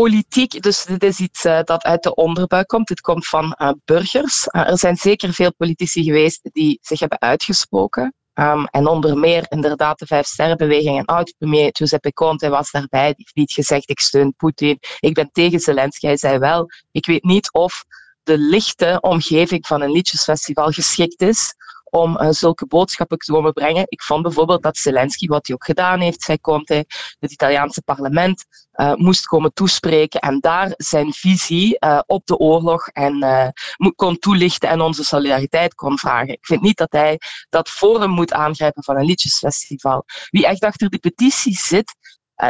Politiek, 0.00 0.62
dus 0.62 0.84
dit 0.84 1.02
is 1.02 1.18
iets 1.18 1.44
uh, 1.44 1.60
dat 1.62 1.82
uit 1.82 2.02
de 2.02 2.14
onderbuik 2.14 2.66
komt. 2.66 2.88
Dit 2.88 3.00
komt 3.00 3.26
van 3.26 3.56
uh, 3.58 3.70
burgers. 3.84 4.46
Uh, 4.46 4.68
er 4.68 4.78
zijn 4.78 4.96
zeker 4.96 5.32
veel 5.32 5.54
politici 5.54 6.02
geweest 6.02 6.40
die 6.42 6.78
zich 6.82 7.00
hebben 7.00 7.20
uitgesproken. 7.20 8.14
Um, 8.34 8.64
en 8.64 8.86
onder 8.86 9.18
meer 9.18 9.46
inderdaad 9.48 9.98
de 9.98 10.06
Vijf 10.06 10.26
Sterrenbeweging 10.26 10.98
en 10.98 11.04
oud-premier 11.04 11.68
Giuseppe 11.72 12.12
Conte 12.12 12.48
was 12.48 12.70
daarbij. 12.70 13.06
Die 13.06 13.14
heeft 13.16 13.34
niet 13.34 13.52
gezegd, 13.52 13.90
ik 13.90 14.00
steun 14.00 14.34
Poetin, 14.36 14.78
ik 15.00 15.14
ben 15.14 15.28
tegen 15.32 15.60
Zelensky. 15.60 16.06
Hij 16.06 16.16
zei 16.16 16.38
wel, 16.38 16.66
ik 16.90 17.06
weet 17.06 17.24
niet 17.24 17.52
of 17.52 17.84
de 18.22 18.38
lichte 18.38 18.98
omgeving 19.00 19.66
van 19.66 19.82
een 19.82 19.92
liedjesfestival 19.92 20.70
geschikt 20.70 21.22
is 21.22 21.54
om 21.90 22.20
uh, 22.20 22.28
zulke 22.30 22.66
boodschappen 22.66 23.18
te 23.18 23.32
komen 23.32 23.52
brengen. 23.52 23.84
Ik 23.88 24.02
vond 24.02 24.22
bijvoorbeeld 24.22 24.62
dat 24.62 24.76
Zelensky, 24.76 25.26
wat 25.26 25.46
hij 25.46 25.56
ook 25.56 25.64
gedaan 25.64 26.00
heeft, 26.00 26.22
zei 26.22 26.40
Conte, 26.40 26.84
het 27.18 27.32
Italiaanse 27.32 27.82
parlement 27.82 28.44
uh, 28.72 28.94
moest 28.94 29.26
komen 29.26 29.52
toespreken 29.52 30.20
en 30.20 30.40
daar 30.40 30.72
zijn 30.76 31.12
visie 31.12 31.76
uh, 31.78 32.00
op 32.06 32.26
de 32.26 32.36
oorlog 32.36 32.88
en 32.88 33.52
kon 33.94 34.18
toelichten 34.18 34.68
en 34.68 34.80
onze 34.80 35.04
solidariteit 35.04 35.74
kon 35.74 35.98
vragen. 35.98 36.32
Ik 36.32 36.46
vind 36.46 36.62
niet 36.62 36.76
dat 36.76 36.92
hij 36.92 37.18
dat 37.48 37.68
forum 37.68 38.10
moet 38.10 38.32
aangrijpen 38.32 38.84
van 38.84 38.96
een 38.96 39.04
liedjesfestival. 39.04 40.04
Wie 40.30 40.46
echt 40.46 40.64
achter 40.64 40.88
die 40.88 40.98
petitie 40.98 41.56
zit, 41.56 41.94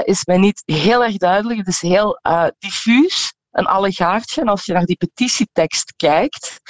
is 0.05 0.25
mij 0.25 0.39
niet 0.39 0.63
heel 0.65 1.05
erg 1.05 1.17
duidelijk. 1.17 1.59
Het 1.59 1.69
is 1.69 1.81
heel 1.81 2.21
diffuus. 2.59 3.35
een 3.51 3.67
allegaartje. 3.67 4.41
En 4.41 4.49
als 4.49 4.65
je 4.65 4.73
naar 4.73 4.85
die 4.85 4.97
petitietekst 4.97 5.95
kijkt, 5.97 6.61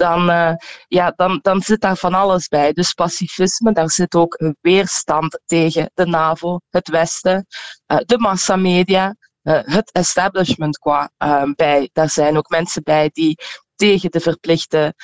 dan, 0.00 0.30
uh, 0.30 0.52
ja, 0.88 1.12
dan, 1.16 1.38
dan 1.42 1.60
zit 1.60 1.80
daar 1.80 1.96
van 1.96 2.14
alles 2.14 2.48
bij. 2.48 2.72
Dus 2.72 2.92
pacifisme, 2.92 3.72
daar 3.72 3.90
zit 3.90 4.14
ook 4.14 4.54
weerstand 4.60 5.40
tegen 5.46 5.90
de 5.94 6.06
NAVO, 6.06 6.60
het 6.70 6.88
Westen, 6.88 7.46
uh, 7.86 7.98
de 7.98 8.18
massamedia, 8.18 9.16
uh, 9.42 9.60
het 9.64 9.92
establishment 9.92 10.78
qua 10.78 11.10
bij. 11.54 11.90
Daar 11.92 12.10
zijn 12.10 12.36
ook 12.36 12.48
mensen 12.48 12.82
bij 12.82 13.10
die 13.12 13.38
tegen 13.76 14.10
de 14.10 14.20
verplichte 14.20 14.94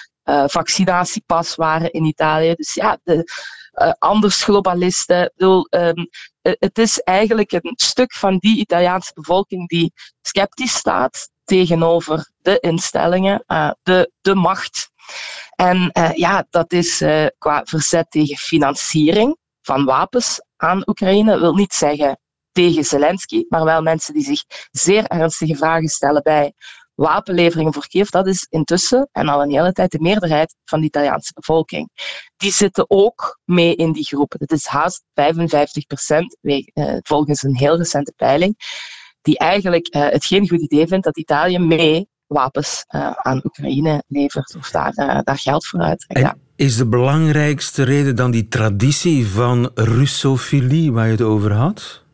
vaccinatiepas 0.47 1.55
waren 1.55 1.93
in 1.93 2.05
Italië. 2.05 2.55
Dus 2.55 2.75
ja, 2.75 2.99
de, 3.03 3.25
anders 3.99 4.43
globalisten. 4.43 5.33
Bedoel, 5.37 5.67
um, 5.71 6.09
het 6.43 6.79
is 6.79 7.01
eigenlijk 7.01 7.53
een 7.53 7.73
stuk 7.75 8.13
van 8.13 8.39
die 8.39 8.59
Italiaanse 8.59 9.13
bevolking 9.15 9.69
die 9.69 9.93
sceptisch 10.21 10.75
staat 10.75 11.29
tegenover 11.47 12.31
de 12.39 12.59
instellingen, 12.59 13.45
uh, 13.47 13.71
de, 13.83 14.13
de 14.21 14.35
macht. 14.35 14.91
En 15.55 15.91
uh, 15.93 16.13
ja, 16.13 16.47
dat 16.51 16.73
is 16.73 17.05
qua 17.39 17.65
verzet 17.65 18.11
tegen 18.11 18.37
financiering 18.37 19.37
van 19.63 19.85
wapens 19.85 20.41
aan 20.57 20.89
Oekraïne, 20.89 21.39
wil 21.39 21.55
niet 21.55 21.75
zeggen 21.75 22.19
tegen 22.53 22.85
Zelensky, 22.85 23.45
maar 23.49 23.65
wel 23.65 23.83
mensen 23.83 24.15
die 24.15 24.25
zich 24.25 24.45
zeer 24.71 25.05
ernstige 25.05 25.57
vragen 25.57 25.89
stellen 25.89 26.23
bij 26.23 26.53
wapenleveringen 26.97 27.73
voor 27.73 27.87
Kiev, 27.87 28.09
dat 28.09 28.27
is 28.27 28.47
intussen 28.51 29.09
en 29.13 29.29
al 29.29 29.43
een 29.43 29.51
hele 29.51 29.73
tijd 29.73 29.91
de 29.91 30.01
meerderheid 30.01 30.57
van 30.65 30.81
de 30.81 30.87
Italiaanse 30.87 31.33
bevolking. 31.33 31.91
Die 32.37 32.53
zitten 32.53 32.85
ook 32.91 33.39
mee 33.45 33.75
in 33.75 33.93
die 33.93 34.05
groepen. 34.05 34.39
Dat 34.39 34.51
is 34.51 34.67
haast 34.67 35.05
55 35.15 35.87
procent, 35.87 36.37
eh, 36.41 36.97
volgens 37.03 37.43
een 37.43 37.57
heel 37.57 37.77
recente 37.77 38.13
peiling, 38.17 38.55
die 39.27 39.39
eigenlijk 39.39 39.95
uh, 39.95 40.09
het 40.09 40.25
geen 40.25 40.49
goed 40.49 40.61
idee 40.61 40.87
vindt 40.87 41.05
dat 41.05 41.19
Italië 41.19 41.59
mee 41.59 42.09
wapens 42.27 42.85
uh, 42.95 43.11
aan 43.11 43.41
Oekraïne 43.45 44.03
levert 44.09 44.57
of 44.59 44.71
daar, 44.71 44.93
uh, 44.97 45.19
daar 45.23 45.39
geld 45.39 45.67
voor 45.67 45.81
uittrekt. 45.81 46.21
Ja. 46.21 46.37
Is 46.57 46.77
de 46.77 46.87
belangrijkste 46.87 47.83
reden 47.83 48.17
dan 48.17 48.31
die 48.31 48.49
traditie 48.49 49.27
van 49.27 49.71
Russofilie 49.75 50.93
waar 50.93 51.07
je 51.07 51.13
het 51.13 51.23
over 51.23 51.53
had? 51.53 52.05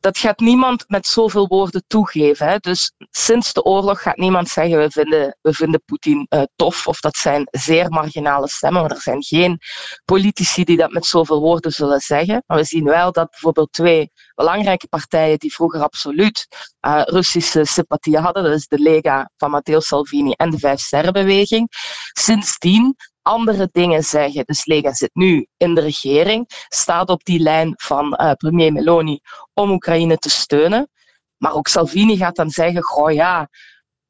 Dat 0.00 0.18
gaat 0.18 0.38
niemand 0.38 0.84
met 0.88 1.06
zoveel 1.06 1.46
woorden 1.46 1.84
toegeven. 1.86 2.48
Hè. 2.48 2.56
Dus 2.58 2.92
sinds 3.10 3.52
de 3.52 3.62
oorlog 3.62 4.02
gaat 4.02 4.16
niemand 4.16 4.48
zeggen 4.48 4.78
we 4.78 4.90
vinden, 4.90 5.36
we 5.40 5.52
vinden 5.52 5.82
Poetin 5.84 6.26
uh, 6.28 6.42
tof. 6.56 6.86
Of 6.86 7.00
dat 7.00 7.16
zijn 7.16 7.48
zeer 7.50 7.88
marginale 7.90 8.48
stemmen. 8.48 8.82
Maar 8.82 8.90
er 8.90 9.00
zijn 9.00 9.22
geen 9.22 9.58
politici 10.04 10.64
die 10.64 10.76
dat 10.76 10.92
met 10.92 11.06
zoveel 11.06 11.40
woorden 11.40 11.72
zullen 11.72 12.00
zeggen. 12.00 12.42
Maar 12.46 12.56
we 12.56 12.64
zien 12.64 12.84
wel 12.84 13.12
dat 13.12 13.30
bijvoorbeeld 13.30 13.72
twee 13.72 14.10
belangrijke 14.34 14.88
partijen 14.88 15.38
die 15.38 15.52
vroeger 15.52 15.82
absoluut 15.82 16.46
uh, 16.86 17.02
Russische 17.04 17.64
sympathie 17.64 18.18
hadden, 18.18 18.42
dat 18.42 18.52
is 18.52 18.66
de 18.66 18.78
Lega 18.78 19.30
van 19.36 19.50
Matteo 19.50 19.80
Salvini 19.80 20.32
en 20.32 20.50
de 20.50 20.58
Vijf 20.58 20.80
Sterrenbeweging, 20.80 21.68
sindsdien 22.12 22.96
andere 23.22 23.68
dingen 23.72 24.02
zeggen. 24.02 24.44
Dus 24.44 24.64
Lega 24.64 24.92
zit 24.92 25.10
nu 25.12 25.46
in 25.56 25.74
de 25.74 25.80
regering, 25.80 26.44
staat 26.68 27.08
op 27.08 27.24
die 27.24 27.40
lijn 27.40 27.74
van 27.76 28.18
uh, 28.20 28.32
premier 28.32 28.72
Meloni 28.72 29.20
om 29.54 29.70
Oekraïne 29.70 30.16
te 30.16 30.30
steunen. 30.30 30.90
Maar 31.36 31.54
ook 31.54 31.68
Salvini 31.68 32.16
gaat 32.16 32.36
dan 32.36 32.50
zeggen, 32.50 32.82
goh 32.82 33.12
ja, 33.12 33.48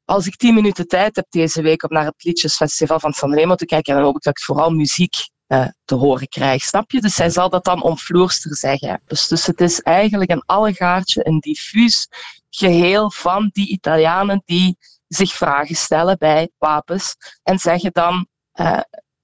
als 0.05 0.27
ik 0.27 0.35
tien 0.35 0.53
minuten 0.53 0.87
tijd 0.87 1.15
heb 1.15 1.25
deze 1.29 1.61
week 1.61 1.83
om 1.83 1.89
naar 1.93 2.05
het 2.05 2.23
Liedjesfestival 2.23 2.99
van 2.99 3.13
Sanremo 3.13 3.55
te 3.55 3.65
kijken, 3.65 3.93
dan 3.93 4.03
hoop 4.03 4.15
ik 4.15 4.21
dat 4.21 4.37
ik 4.37 4.43
vooral 4.43 4.69
muziek 4.69 5.15
uh, 5.47 5.67
te 5.85 5.95
horen 5.95 6.27
krijg. 6.27 6.63
Snap 6.63 6.91
je? 6.91 7.01
Dus 7.01 7.15
zij 7.15 7.29
zal 7.29 7.49
dat 7.49 7.63
dan 7.63 7.83
omvloerster 7.83 8.55
zeggen. 8.55 9.01
Dus, 9.05 9.27
dus 9.27 9.45
het 9.45 9.61
is 9.61 9.81
eigenlijk 9.81 10.31
een 10.31 10.43
allegaartje, 10.45 11.27
een 11.27 11.39
diffuus 11.39 12.07
geheel 12.49 13.11
van 13.11 13.49
die 13.53 13.67
Italianen 13.67 14.41
die 14.45 14.77
zich 15.07 15.33
vragen 15.33 15.75
stellen 15.75 16.17
bij 16.17 16.49
wapens 16.57 17.15
en 17.43 17.59
zeggen 17.59 17.91
dan 17.91 18.27
uh, 18.55 18.79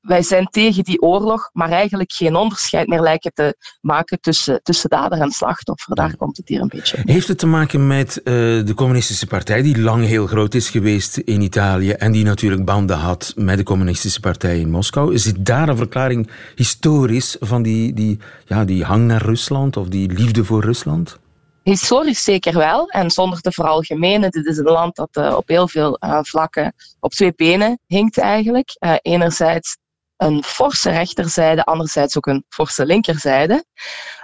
wij 0.08 0.22
zijn 0.22 0.46
tegen 0.46 0.84
die 0.84 1.02
oorlog, 1.02 1.50
maar 1.54 1.70
eigenlijk 1.70 2.12
geen 2.12 2.36
onderscheid 2.36 2.88
meer 2.88 3.02
lijken 3.02 3.32
te 3.34 3.56
maken 3.82 4.20
tussen, 4.20 4.60
tussen 4.64 4.90
dader 4.90 5.22
en 5.22 5.32
slachtoffer. 5.32 5.96
Daar 5.96 6.16
komt 6.16 6.38
het 6.38 6.48
hier 6.48 6.62
een 6.62 6.68
beetje. 6.68 6.98
Heeft 7.06 7.28
het 7.28 7.38
te 7.38 7.48
maken 7.48 7.88
met 7.88 8.18
uh, 8.18 8.24
de 8.66 8.74
communistische 8.76 9.28
partij, 9.28 9.62
die 9.62 9.82
lang 9.82 10.06
heel 10.06 10.28
groot 10.28 10.54
is 10.54 10.70
geweest 10.70 11.18
in 11.18 11.42
Italië 11.42 11.92
en 11.92 12.12
die 12.12 12.24
natuurlijk 12.24 12.66
banden 12.66 12.98
had 12.98 13.34
met 13.36 13.58
de 13.58 13.64
communistische 13.64 14.20
partij 14.20 14.60
in 14.60 14.72
Moskou? 14.72 15.14
Is 15.14 15.26
het 15.26 15.46
daar 15.46 15.70
een 15.70 15.78
verklaring 15.78 16.30
historisch 16.56 17.36
van 17.40 17.62
die, 17.62 17.94
die, 17.94 18.20
ja, 18.46 18.66
die 18.66 18.84
hang 18.84 19.06
naar 19.06 19.22
Rusland 19.22 19.78
of 19.78 19.88
die 19.88 20.12
liefde 20.12 20.44
voor 20.44 20.64
Rusland? 20.64 21.20
Historisch 21.68 22.24
zeker 22.24 22.54
wel, 22.54 22.90
en 22.90 23.12
zonder 23.12 23.42
te 23.42 23.52
veralgemenen. 23.52 24.32
Dit 24.32 24.46
is 24.46 24.58
een 24.58 24.64
land 24.64 24.96
dat 24.96 25.10
uh, 25.18 25.36
op 25.36 25.48
heel 25.48 25.68
veel 25.68 25.98
uh, 26.04 26.20
vlakken 26.22 26.74
op 27.00 27.12
twee 27.12 27.34
benen 27.36 27.80
hinkt 27.86 28.18
eigenlijk. 28.18 28.76
Uh, 28.80 28.96
enerzijds 29.02 29.78
een 30.18 30.44
forse 30.44 30.90
rechterzijde, 30.90 31.64
anderzijds 31.64 32.18
ook 32.18 32.26
een 32.26 32.46
forse 32.50 32.86
linkerzijde. 32.86 33.66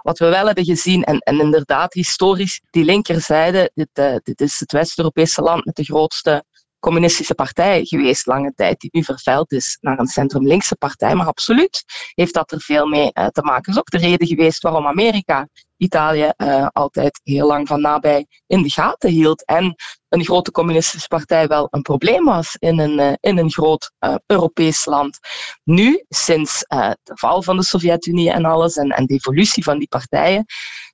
Wat 0.01 0.19
we 0.19 0.25
wel 0.25 0.45
hebben 0.45 0.65
gezien, 0.65 1.03
en, 1.03 1.39
inderdaad 1.39 1.93
historisch, 1.93 2.62
die 2.69 2.84
linkerzijde, 2.84 3.71
dit, 3.73 4.21
dit 4.23 4.41
is 4.41 4.60
het 4.60 4.71
West-Europese 4.71 5.41
land 5.41 5.65
met 5.65 5.75
de 5.75 5.84
grootste 5.84 6.43
communistische 6.79 7.36
partij 7.36 7.86
geweest 7.86 8.25
lange 8.25 8.53
tijd, 8.56 8.79
die 8.79 8.89
nu 8.93 9.03
vervuild 9.03 9.51
is 9.51 9.77
naar 9.82 9.99
een 9.99 10.08
centrum-linkse 10.08 10.75
partij. 10.75 11.15
Maar 11.15 11.27
absoluut 11.27 11.84
heeft 12.13 12.34
dat 12.34 12.51
er 12.51 12.62
veel 12.62 12.88
mee 12.88 13.12
te 13.12 13.41
maken. 13.41 13.73
Dat 13.73 13.73
is 13.73 13.77
ook 13.77 14.01
de 14.01 14.08
reden 14.08 14.27
geweest 14.27 14.62
waarom 14.62 14.88
Amerika 14.88 15.47
Italië 15.84 16.32
uh, 16.38 16.67
altijd 16.72 17.19
heel 17.24 17.48
lang 17.48 17.67
van 17.67 17.82
nabij 17.82 18.26
in 18.48 18.62
de 18.62 18.69
gaten 18.69 19.10
hield. 19.10 19.46
En 19.46 19.76
een 20.10 20.24
grote 20.24 20.52
communistische 20.52 21.08
partij 21.08 21.48
wel 21.48 21.67
een 21.69 21.82
probleem 21.82 22.26
was 22.26 22.56
in 22.60 22.80
een, 22.80 23.00
uh, 23.00 23.13
in 23.19 23.38
een 23.38 23.52
groot 23.52 23.91
uh, 24.00 24.15
Europees 24.26 24.86
land. 24.86 25.19
Nu, 25.63 26.06
sinds 26.10 26.60
de 27.04 27.12
val 27.13 27.43
van 27.43 27.58
de 27.58 27.63
Sovjet-Unie 27.63 28.32
en 28.32 28.46
alles 28.46 28.76
en, 28.76 28.89
en 28.89 29.06
de 29.06 29.13
evolutie 29.13 29.63
van 29.63 29.78
die 29.78 29.88
partijen, 29.88 30.46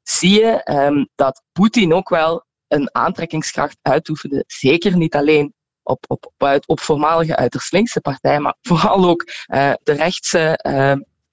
zie 0.04 0.40
je 0.40 0.72
um, 0.72 1.10
dat 1.16 1.42
Poetin 1.52 1.94
ook 1.94 2.10
wel 2.10 2.46
een 2.68 2.90
aantrekkingskracht 2.92 3.78
uitoefende. 3.82 4.44
Zeker 4.48 4.98
niet 4.98 5.16
alleen 5.16 5.54
op, 5.84 6.06
op, 6.08 6.32
op, 6.38 6.60
op 6.66 6.80
voormalige 6.80 7.36
uiterst 7.36 7.72
linkse 7.72 8.02
partijen, 8.02 8.42
maar 8.42 8.56
vooral 8.62 9.06
ook 9.06 9.24
de 9.84 9.94
rechtse 9.94 10.60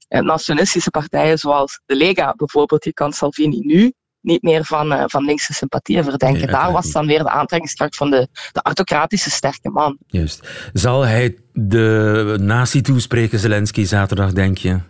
nationalistische 0.09 0.91
partijen 0.91 1.39
zoals 1.39 1.81
de 1.87 1.97
Lega 1.97 2.35
bijvoorbeeld, 2.37 2.83
die 2.83 2.93
kan 2.93 3.13
Salvini 3.13 3.59
nu 3.59 3.93
niet 4.21 4.43
meer 4.43 4.65
van, 4.65 4.93
uh, 4.93 5.03
van 5.07 5.25
linkse 5.25 5.53
sympathieën 5.53 6.05
verdenken. 6.05 6.41
Nee, 6.41 6.51
Daar 6.51 6.73
was 6.73 6.91
dan 6.91 7.07
weer 7.07 7.23
de 7.23 7.31
aantrekkingskracht 7.31 7.97
van 7.97 8.11
de, 8.11 8.29
de 8.53 8.63
autocratische 8.63 9.31
sterke 9.31 9.71
man. 9.71 9.99
Juist. 10.07 10.49
Zal 10.73 11.03
hij 11.07 11.39
de 11.53 12.37
nazi 12.41 12.81
toespreken, 12.81 13.39
Zelensky, 13.39 13.85
zaterdag, 13.85 14.33
denk 14.33 14.59
je? 14.59 14.81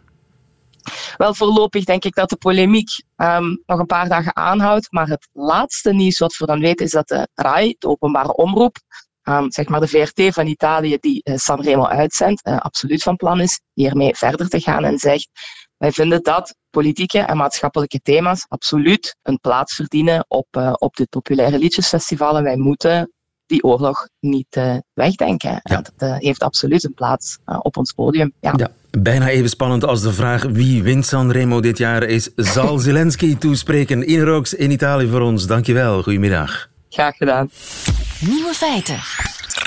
Wel, 1.16 1.34
voorlopig 1.34 1.84
denk 1.84 2.04
ik 2.04 2.14
dat 2.14 2.28
de 2.28 2.36
polemiek 2.36 2.88
um, 3.16 3.62
nog 3.66 3.78
een 3.78 3.86
paar 3.86 4.08
dagen 4.08 4.36
aanhoudt. 4.36 4.92
Maar 4.92 5.08
het 5.08 5.28
laatste 5.32 5.92
nieuws 5.92 6.18
wat 6.18 6.36
we 6.36 6.46
dan 6.46 6.60
weten 6.60 6.86
is 6.86 6.92
dat 6.92 7.08
de 7.08 7.28
RAI, 7.34 7.74
de 7.78 7.88
openbare 7.88 8.34
omroep, 8.34 8.76
um, 9.28 9.52
zeg 9.52 9.68
maar 9.68 9.80
de 9.80 9.88
VRT 9.88 10.34
van 10.34 10.46
Italië 10.46 10.96
die 11.00 11.20
uh, 11.24 11.36
Sanremo 11.36 11.86
uitzendt, 11.86 12.46
uh, 12.46 12.58
absoluut 12.58 13.02
van 13.02 13.16
plan 13.16 13.40
is 13.40 13.60
hiermee 13.72 14.14
verder 14.14 14.48
te 14.48 14.60
gaan 14.60 14.84
en 14.84 14.98
zegt 14.98 15.28
wij 15.76 15.92
vinden 15.92 16.22
dat 16.22 16.54
politieke 16.70 17.18
en 17.18 17.36
maatschappelijke 17.36 18.00
thema's 18.02 18.46
absoluut 18.48 19.16
een 19.22 19.38
plaats 19.40 19.74
verdienen 19.74 20.24
op, 20.28 20.46
uh, 20.58 20.72
op 20.78 20.96
dit 20.96 21.08
populaire 21.08 21.58
liedjesfestival 21.58 22.36
en 22.36 22.42
wij 22.42 22.56
moeten 22.56 23.10
die 23.46 23.62
oorlog 23.62 24.08
niet 24.20 24.60
wegdenken. 24.92 25.60
Ja. 25.62 25.82
Dat 25.82 26.20
heeft 26.20 26.42
absoluut 26.42 26.84
een 26.84 26.94
plaats 26.94 27.38
op 27.44 27.76
ons 27.76 27.92
podium. 27.92 28.32
Ja. 28.40 28.54
ja. 28.56 28.70
Bijna 28.90 29.28
even 29.28 29.48
spannend 29.48 29.84
als 29.84 30.02
de 30.02 30.12
vraag 30.12 30.42
wie 30.42 30.82
wint 30.82 31.06
Sanremo 31.06 31.60
dit 31.60 31.78
jaar 31.78 32.02
is. 32.02 32.30
Zal 32.36 32.78
Zelensky 32.88 33.36
toespreken? 33.36 34.06
In 34.06 34.20
Rooks 34.20 34.54
in 34.54 34.70
Italië 34.70 35.08
voor 35.08 35.20
ons. 35.20 35.46
Dankjewel. 35.46 36.02
Goedemiddag. 36.02 36.68
Graag 36.88 37.16
gedaan. 37.16 37.50
Nieuwe 38.20 38.54
feiten. 38.54 38.98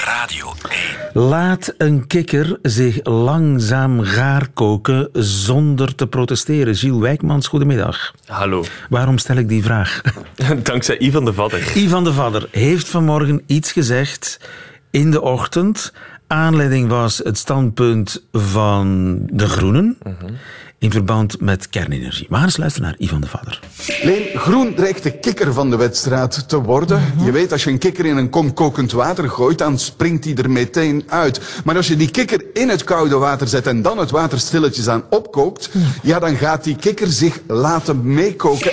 Radio 0.06 0.54
1. 1.14 1.28
Laat 1.28 1.74
een 1.78 2.08
kikker 2.08 2.58
zich 2.62 3.00
langzaam 3.04 4.02
gaar 4.02 4.48
koken 4.54 5.10
zonder 5.14 5.96
te 5.96 6.08
protesteren. 6.08 6.76
Gilles 6.76 7.00
Wijkmans, 7.00 7.48
goedemiddag. 7.48 8.14
Hallo. 8.26 8.64
Waarom 8.90 9.18
stel 9.18 9.36
ik 9.36 9.50
die 9.50 9.64
vraag? 9.64 10.02
Dankzij 10.64 10.98
Ivan 10.98 11.26
de 11.26 11.34
Vadder. 11.34 11.78
Ivan 11.78 12.04
de 12.04 12.14
Vadder 12.14 12.48
heeft 12.52 12.88
vanmorgen 12.88 13.44
iets 13.46 13.72
gezegd 13.72 14.40
in 14.92 15.12
de 15.12 15.22
ochtend. 15.22 15.94
Aanleiding 16.28 16.90
was 16.90 17.18
het 17.18 17.38
standpunt 17.38 18.24
van 18.32 19.18
de 19.26 19.48
Groenen. 19.48 19.98
-huh 20.04 20.14
in 20.80 20.92
verband 20.92 21.42
met 21.42 21.70
kernenergie. 21.70 22.26
We 22.30 22.36
gaan 22.36 22.44
eens 22.44 22.58
luisteren 22.58 22.88
naar 22.88 23.00
Ivan 23.00 23.22
de 23.22 23.28
Vader. 23.28 23.60
Leen, 24.02 24.39
groen 24.39 24.74
dreigt 24.76 25.04
de 25.04 25.12
kikker 25.12 25.54
van 25.54 25.70
de 25.70 25.76
wedstrijd 25.76 26.50
te 26.50 26.62
worden. 26.62 27.00
Mm 27.00 27.18
-hmm. 27.18 27.26
Je 27.26 27.32
weet, 27.32 27.52
als 27.52 27.63
je 27.63 27.70
een 27.70 27.78
kikker 27.78 28.06
in 28.06 28.18
een 28.18 28.30
kom 28.30 28.54
kokend 28.54 28.92
water 28.92 29.30
gooit, 29.30 29.58
dan 29.58 29.80
springt 29.80 30.26
hij 30.26 30.36
er 30.36 30.50
meteen 30.50 31.04
uit. 31.08 31.42
Maar 31.63 31.76
als 31.76 31.88
je 31.88 31.96
die 31.96 32.12
kikker 32.12 32.46
in 32.54 32.70
het 32.70 32.84
koude 32.84 33.15
water 33.15 33.48
zet 33.48 33.68
en 33.68 33.82
dan 33.82 33.98
het 33.98 34.12
water 34.12 34.39
stilletjes 34.39 34.88
aan 34.88 35.04
opkookt, 35.10 35.70
ja, 35.74 35.80
ja 36.02 36.20
dan 36.20 36.36
gaat 36.36 36.63
die 36.63 36.76
kikker 36.76 37.08
zich 37.08 37.39
laten 37.48 38.13
meekoken. 38.13 38.72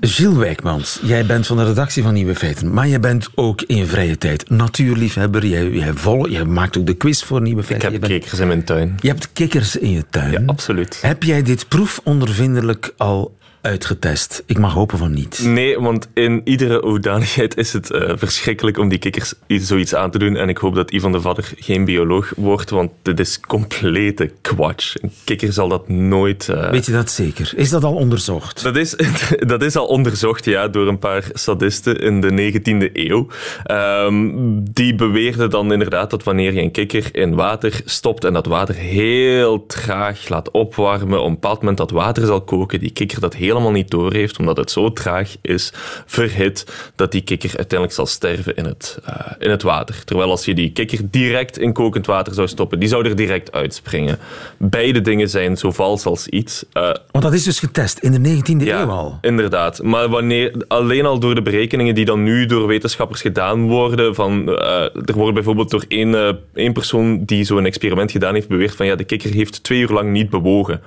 Gilles 0.00 0.36
Wijkmans, 0.36 0.98
jij 1.02 1.26
bent 1.26 1.46
van 1.46 1.56
de 1.56 1.64
redactie 1.64 2.02
van 2.02 2.14
Nieuwe 2.14 2.34
Feiten, 2.34 2.72
maar 2.72 2.88
je 2.88 2.98
bent 3.00 3.28
ook 3.34 3.62
in 3.62 3.76
je 3.76 3.86
vrije 3.86 4.18
tijd 4.18 4.50
natuurliefhebber. 4.50 5.46
Jij, 5.46 5.70
jij, 5.70 5.92
vol, 5.94 6.28
jij 6.28 6.44
maakt 6.44 6.78
ook 6.78 6.86
de 6.86 6.94
quiz 6.94 7.22
voor 7.22 7.40
Nieuwe 7.40 7.62
Feiten. 7.62 7.86
Ik 7.88 7.92
heb 7.92 8.00
bent- 8.08 8.12
kikkers 8.20 8.40
in 8.40 8.46
mijn 8.46 8.64
tuin. 8.64 8.96
Je 9.00 9.08
hebt 9.08 9.32
kikkers 9.32 9.76
in 9.76 9.90
je 9.90 10.04
tuin. 10.10 10.32
Ja, 10.32 10.42
absoluut. 10.46 10.98
Heb 11.02 11.22
jij 11.22 11.42
dit 11.42 11.68
proefondervindelijk 11.68 12.92
al 12.96 13.36
uitgetest? 13.60 14.42
Ik 14.46 14.58
mag 14.58 14.72
hopen 14.72 14.98
van 14.98 15.12
niet. 15.12 15.40
Nee, 15.44 15.78
want 15.80 16.08
in 16.14 16.40
iedere 16.44 16.80
hoedanigheid 16.86 17.56
is 17.56 17.72
het 17.72 17.90
eh, 17.90 18.12
verschrikkelijk 18.16 18.78
om 18.78 18.88
die 18.88 18.98
kikkers 18.98 19.34
zoiets 19.46 19.94
aan 19.94 20.10
te 20.10 20.18
doen. 20.18 20.36
En 20.36 20.48
ik 20.48 20.58
hoop 20.58 20.74
dat 20.74 20.90
Ivan 20.90 21.12
de 21.12 21.20
Vadder 21.20 21.52
geen 21.56 21.84
bioloog 21.84 22.32
wordt, 22.36 22.70
want 22.70 22.90
dit 23.02 23.20
is 23.20 23.40
complete 23.40 24.30
kwatsch. 24.40 24.94
Een 25.02 25.12
kikker 25.24 25.52
zal 25.52 25.68
dat 25.68 25.88
nooit... 25.88 26.48
eh, 26.48 26.70
Weet 26.70 26.86
je 26.86 26.92
dat 26.92 27.10
zeker? 27.10 27.52
Is 27.56 27.70
dat 27.70 27.84
al 27.84 27.94
onderzocht? 27.94 28.62
Dat 28.62 28.76
is, 28.76 28.96
dat 29.52 29.62
is 29.62 29.76
al 29.76 29.86
onderzocht 29.86 30.44
ja, 30.44 30.68
door 30.68 30.88
een 30.88 30.98
paar 30.98 31.24
sadisten 31.32 31.96
in 32.00 32.20
de 32.20 32.30
19e 32.60 32.90
eeuw. 32.92 33.26
Ehm, 33.64 34.30
die 34.62 34.94
beweerden 34.94 35.50
dan 35.50 35.72
inderdaad 35.72 36.10
dat 36.10 36.22
wanneer 36.24 36.52
je 36.52 36.60
een 36.60 36.70
kikker 36.70 37.08
in 37.12 37.34
water 37.34 37.80
stopt 37.84 38.24
en 38.24 38.32
dat 38.32 38.46
water 38.46 38.74
heel 38.74 39.66
traag 39.66 40.28
laat 40.28 40.50
opwarmen, 40.50 41.18
op 41.20 41.26
een 41.26 41.32
bepaald 41.32 41.58
moment 41.58 41.78
dat 41.78 41.90
water 41.90 42.26
zal 42.26 42.40
koken, 42.42 42.80
die 42.80 42.90
kikker 42.90 43.20
dat 43.20 43.34
helemaal 43.50 43.72
niet 43.72 43.90
doorheeft, 43.90 44.38
omdat 44.38 44.56
het 44.56 44.70
zo 44.70 44.92
traag 44.92 45.36
is 45.42 45.72
verhit, 46.06 46.66
dat 46.94 47.12
die 47.12 47.20
kikker 47.20 47.50
uiteindelijk 47.56 47.92
zal 47.92 48.06
sterven 48.06 48.56
in 48.56 48.64
het, 48.64 48.98
eh, 49.04 49.14
in 49.38 49.50
het 49.50 49.62
water. 49.62 50.04
Terwijl 50.04 50.30
als 50.30 50.44
je 50.44 50.54
die 50.54 50.72
kikker 50.72 50.98
direct 51.10 51.58
in 51.58 51.72
kokend 51.72 52.06
water 52.06 52.34
zou 52.34 52.48
stoppen, 52.48 52.78
die 52.78 52.88
zou 52.88 53.08
er 53.08 53.16
direct 53.16 53.52
uitspringen. 53.52 54.18
Beide 54.56 55.00
dingen 55.00 55.28
zijn 55.28 55.56
zo 55.56 55.70
vals 55.70 56.04
als 56.04 56.26
iets. 56.26 56.64
Eh, 56.72 56.82
Want 57.10 57.24
dat 57.24 57.32
is 57.32 57.44
dus 57.44 57.58
getest 57.58 57.98
in 57.98 58.12
de 58.12 58.18
19e 58.18 58.64
ja, 58.64 58.82
eeuw 58.82 58.90
al. 58.90 59.18
Inderdaad. 59.20 59.82
Maar 59.82 60.08
wanneer, 60.08 60.64
alleen 60.68 61.06
al 61.06 61.18
door 61.18 61.34
de 61.34 61.42
berekeningen 61.42 61.94
die 61.94 62.04
dan 62.04 62.22
nu 62.22 62.46
door 62.46 62.66
wetenschappers 62.66 63.20
gedaan 63.20 63.68
worden. 63.68 64.14
Van, 64.14 64.48
eh, 64.48 64.82
er 64.82 65.14
wordt 65.14 65.34
bijvoorbeeld 65.34 65.70
door 65.70 65.84
één, 65.88 66.38
één 66.54 66.72
persoon 66.72 67.24
die 67.24 67.44
zo'n 67.44 67.66
experiment 67.66 68.10
gedaan 68.10 68.34
heeft 68.34 68.48
beweerd 68.48 68.74
van 68.74 68.86
ja, 68.86 68.94
de 68.94 69.04
kikker 69.04 69.30
heeft 69.30 69.62
twee 69.62 69.80
uur 69.80 69.88
lang 69.88 70.10
niet 70.10 70.30
bewogen. 70.30 70.80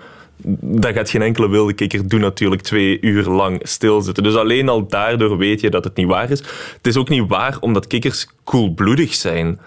Dat 0.62 0.94
gaat 0.94 1.10
geen 1.10 1.22
enkele 1.22 1.50
wilde 1.50 1.74
kikker 1.74 2.08
doen 2.08 2.20
natuurlijk 2.20 2.62
twee 2.62 2.98
uur 3.02 3.26
lang 3.30 3.60
stilzitten. 3.64 4.24
Dus 4.24 4.36
alleen 4.36 4.70
al 4.70 4.88
daardoor 4.88 5.38
weet 5.38 5.62
je 5.62 5.70
dat 5.70 5.84
het 5.84 5.96
niet 5.96 6.08
waar 6.08 6.32
is. 6.32 6.40
Het 6.78 6.88
is 6.88 6.98
ook 6.98 7.10
niet 7.10 7.28
waar 7.28 7.58
omdat 7.60 7.88
kikkers 7.88 8.28
koelbloedig 8.44 9.14
zijn. 9.14 9.60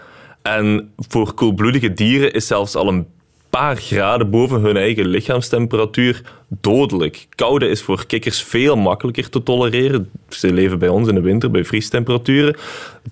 En 0.43 0.93
voor 0.97 1.35
koelbloedige 1.35 1.93
dieren 1.93 2.33
is 2.33 2.47
zelfs 2.47 2.75
al 2.75 2.89
een 2.89 3.07
paar 3.51 3.77
graden 3.77 4.31
boven 4.31 4.61
hun 4.61 4.77
eigen 4.77 5.07
lichaamstemperatuur 5.07 6.23
dodelijk. 6.49 7.27
Koude 7.35 7.69
is 7.69 7.83
voor 7.83 8.07
kikkers 8.07 8.43
veel 8.43 8.77
makkelijker 8.77 9.29
te 9.29 9.43
tolereren. 9.43 10.11
Ze 10.29 10.53
leven 10.53 10.79
bij 10.79 10.89
ons 10.89 11.09
in 11.09 11.15
de 11.15 11.21
winter 11.21 11.51
bij 11.51 11.65
vriestemperaturen. 11.65 12.57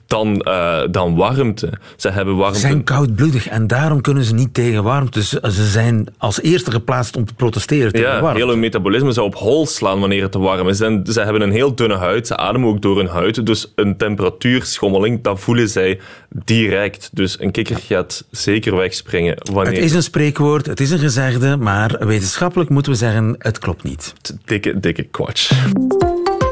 Dan, 0.07 0.41
eh, 0.41 0.83
dan 0.91 1.17
warmte. 1.17 1.73
Ze 1.97 2.11
hebben 2.11 2.37
warmte. 2.37 2.59
Ze 2.59 2.67
zijn 2.67 2.85
koudbloedig 2.85 3.49
en 3.49 3.67
daarom 3.67 4.01
kunnen 4.01 4.25
ze 4.25 4.35
niet 4.35 4.55
tegen 4.55 4.83
warmte. 4.83 5.19
Dus 5.19 5.29
ze 5.29 5.67
zijn 5.67 6.07
als 6.19 6.43
eerste 6.43 6.71
geplaatst 6.71 7.17
om 7.17 7.25
te 7.25 7.35
protesteren 7.35 7.93
tegen 7.93 8.09
Ja, 8.09 8.21
warmte. 8.21 8.39
heel 8.39 8.49
hun 8.49 8.59
metabolisme 8.61 9.13
zou 9.13 9.27
op 9.27 9.35
hol 9.35 9.67
slaan 9.67 10.01
wanneer 10.01 10.23
het 10.23 10.33
te 10.33 10.39
warm 10.39 10.69
is. 10.69 10.81
En 10.81 11.03
ze 11.07 11.21
hebben 11.21 11.43
een 11.43 11.51
heel 11.51 11.75
dunne 11.75 11.97
huid, 11.97 12.27
ze 12.27 12.37
ademen 12.37 12.69
ook 12.69 12.83
door 12.83 12.97
hun 12.97 13.07
huid. 13.07 13.47
Dus 13.47 13.73
een 13.75 13.97
temperatuurschommeling, 13.97 15.23
dat 15.23 15.41
voelen 15.41 15.69
zij 15.69 16.01
direct. 16.45 17.11
Dus 17.13 17.41
een 17.41 17.51
kikker 17.51 17.77
gaat 17.77 18.25
zeker 18.31 18.77
wegspringen 18.77 19.37
wanneer... 19.53 19.75
Het 19.75 19.83
is 19.85 19.93
een 19.93 20.03
spreekwoord, 20.03 20.67
het 20.67 20.81
is 20.81 20.91
een 20.91 20.99
gezegde, 20.99 21.57
maar 21.57 22.07
wetenschappelijk 22.07 22.71
moeten 22.71 22.93
we 22.93 22.99
zeggen, 22.99 23.24
het 23.39 23.59
klopt 23.59 23.83
niet. 23.83 24.15
Dikke, 24.45 24.81
dikke 24.81 25.03
kwatsch. 25.03 25.53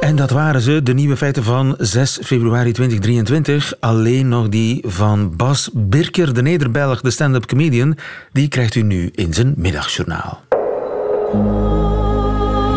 En 0.00 0.16
dat 0.16 0.30
waren 0.30 0.61
ze, 0.61 0.82
de 0.82 0.94
nieuwe 0.94 1.16
feiten 1.16 1.44
van 1.44 1.74
6 1.78 2.18
februari 2.22 2.72
2023. 2.72 3.74
Alleen 3.80 4.28
nog 4.28 4.48
die 4.48 4.85
van 4.87 5.37
Bas 5.37 5.70
Birker, 5.72 6.35
de 6.35 6.42
Nederbelg, 6.42 7.00
de 7.00 7.11
stand-up 7.11 7.46
comedian. 7.46 7.96
Die 8.32 8.48
krijgt 8.48 8.74
u 8.74 8.82
nu 8.82 9.11
in 9.14 9.35
zijn 9.35 9.54
middagjournaal. 9.56 10.42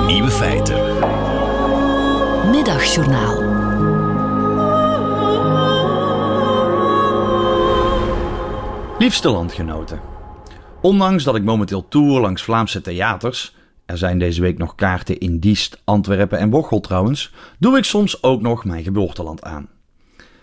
Nieuwe 0.08 0.32
feiten. 0.32 0.76
Middagjournaal. 2.52 3.44
Liefste 9.00 9.30
landgenoten. 9.30 10.00
Ondanks 10.82 11.24
dat 11.24 11.36
ik 11.36 11.44
momenteel 11.44 11.88
tour 11.88 12.22
langs 12.22 12.44
Vlaamse 12.44 12.82
theaters, 12.82 13.56
er 13.86 13.98
zijn 13.98 14.20
deze 14.20 14.42
week 14.42 14.58
nog 14.58 14.76
kaarten 14.76 15.18
in 15.18 15.40
Diest, 15.40 15.82
Antwerpen 15.84 16.40
en 16.40 16.50
Bocholt 16.50 16.84
trouwens, 16.84 17.34
doe 17.60 17.78
ik 17.78 17.84
soms 17.84 18.24
ook 18.24 18.42
nog 18.42 18.66
mijn 18.66 18.84
geboorteland 18.84 19.44
aan. 19.44 19.70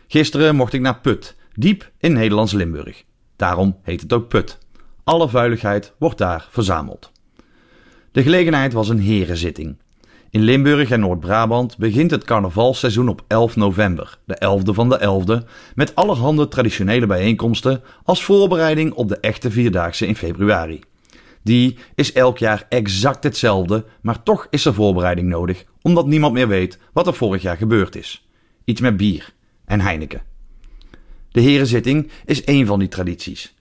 Gisteren 0.09 0.57
mocht 0.57 0.73
ik 0.73 0.81
naar 0.81 1.01
Put, 1.01 1.37
diep 1.55 1.91
in 1.99 2.13
Nederlands 2.13 2.53
Limburg. 2.53 3.05
Daarom 3.37 3.77
heet 3.83 4.01
het 4.01 4.13
ook 4.13 4.29
Put. 4.29 4.59
Alle 5.05 5.29
vuiligheid 5.29 5.93
wordt 5.99 6.19
daar 6.19 6.47
verzameld. 6.51 7.13
De 8.13 8.23
gelegenheid 8.23 8.73
was 8.73 8.89
een 8.89 9.01
herenzitting. 9.01 9.77
In 10.31 10.43
Limburg 10.43 10.91
en 10.91 11.01
Noord-Brabant 11.01 11.79
begint 11.79 12.11
het 12.11 12.25
carnavalseizoen 12.25 13.09
op 13.09 13.25
11 13.27 13.57
november, 13.57 14.19
de 14.25 14.61
11e 14.61 14.75
van 14.75 14.89
de 14.89 15.23
11e, 15.43 15.49
met 15.75 15.95
allerhande 15.95 16.49
traditionele 16.49 17.07
bijeenkomsten 17.07 17.83
als 18.05 18.25
voorbereiding 18.25 18.93
op 18.93 19.09
de 19.09 19.21
echte 19.21 19.51
Vierdaagse 19.51 20.07
in 20.07 20.17
februari. 20.17 20.81
Die 21.43 21.79
is 21.95 22.13
elk 22.13 22.39
jaar 22.39 22.67
exact 22.69 23.25
hetzelfde, 23.25 23.85
maar 24.01 24.23
toch 24.23 24.47
is 24.51 24.65
er 24.65 24.75
voorbereiding 24.75 25.29
nodig, 25.29 25.65
omdat 25.83 26.07
niemand 26.07 26.33
meer 26.33 26.49
weet 26.49 26.79
wat 26.93 27.07
er 27.07 27.15
vorig 27.15 27.43
jaar 27.43 27.57
gebeurd 27.57 27.97
is. 27.97 28.29
Iets 28.65 28.81
met 28.81 28.97
bier 28.97 29.33
en 29.65 29.81
Heineken. 29.81 30.23
De 31.31 31.41
herenzitting 31.41 32.11
is 32.25 32.45
één 32.45 32.67
van 32.67 32.79
die 32.79 32.89
tradities. 32.89 33.55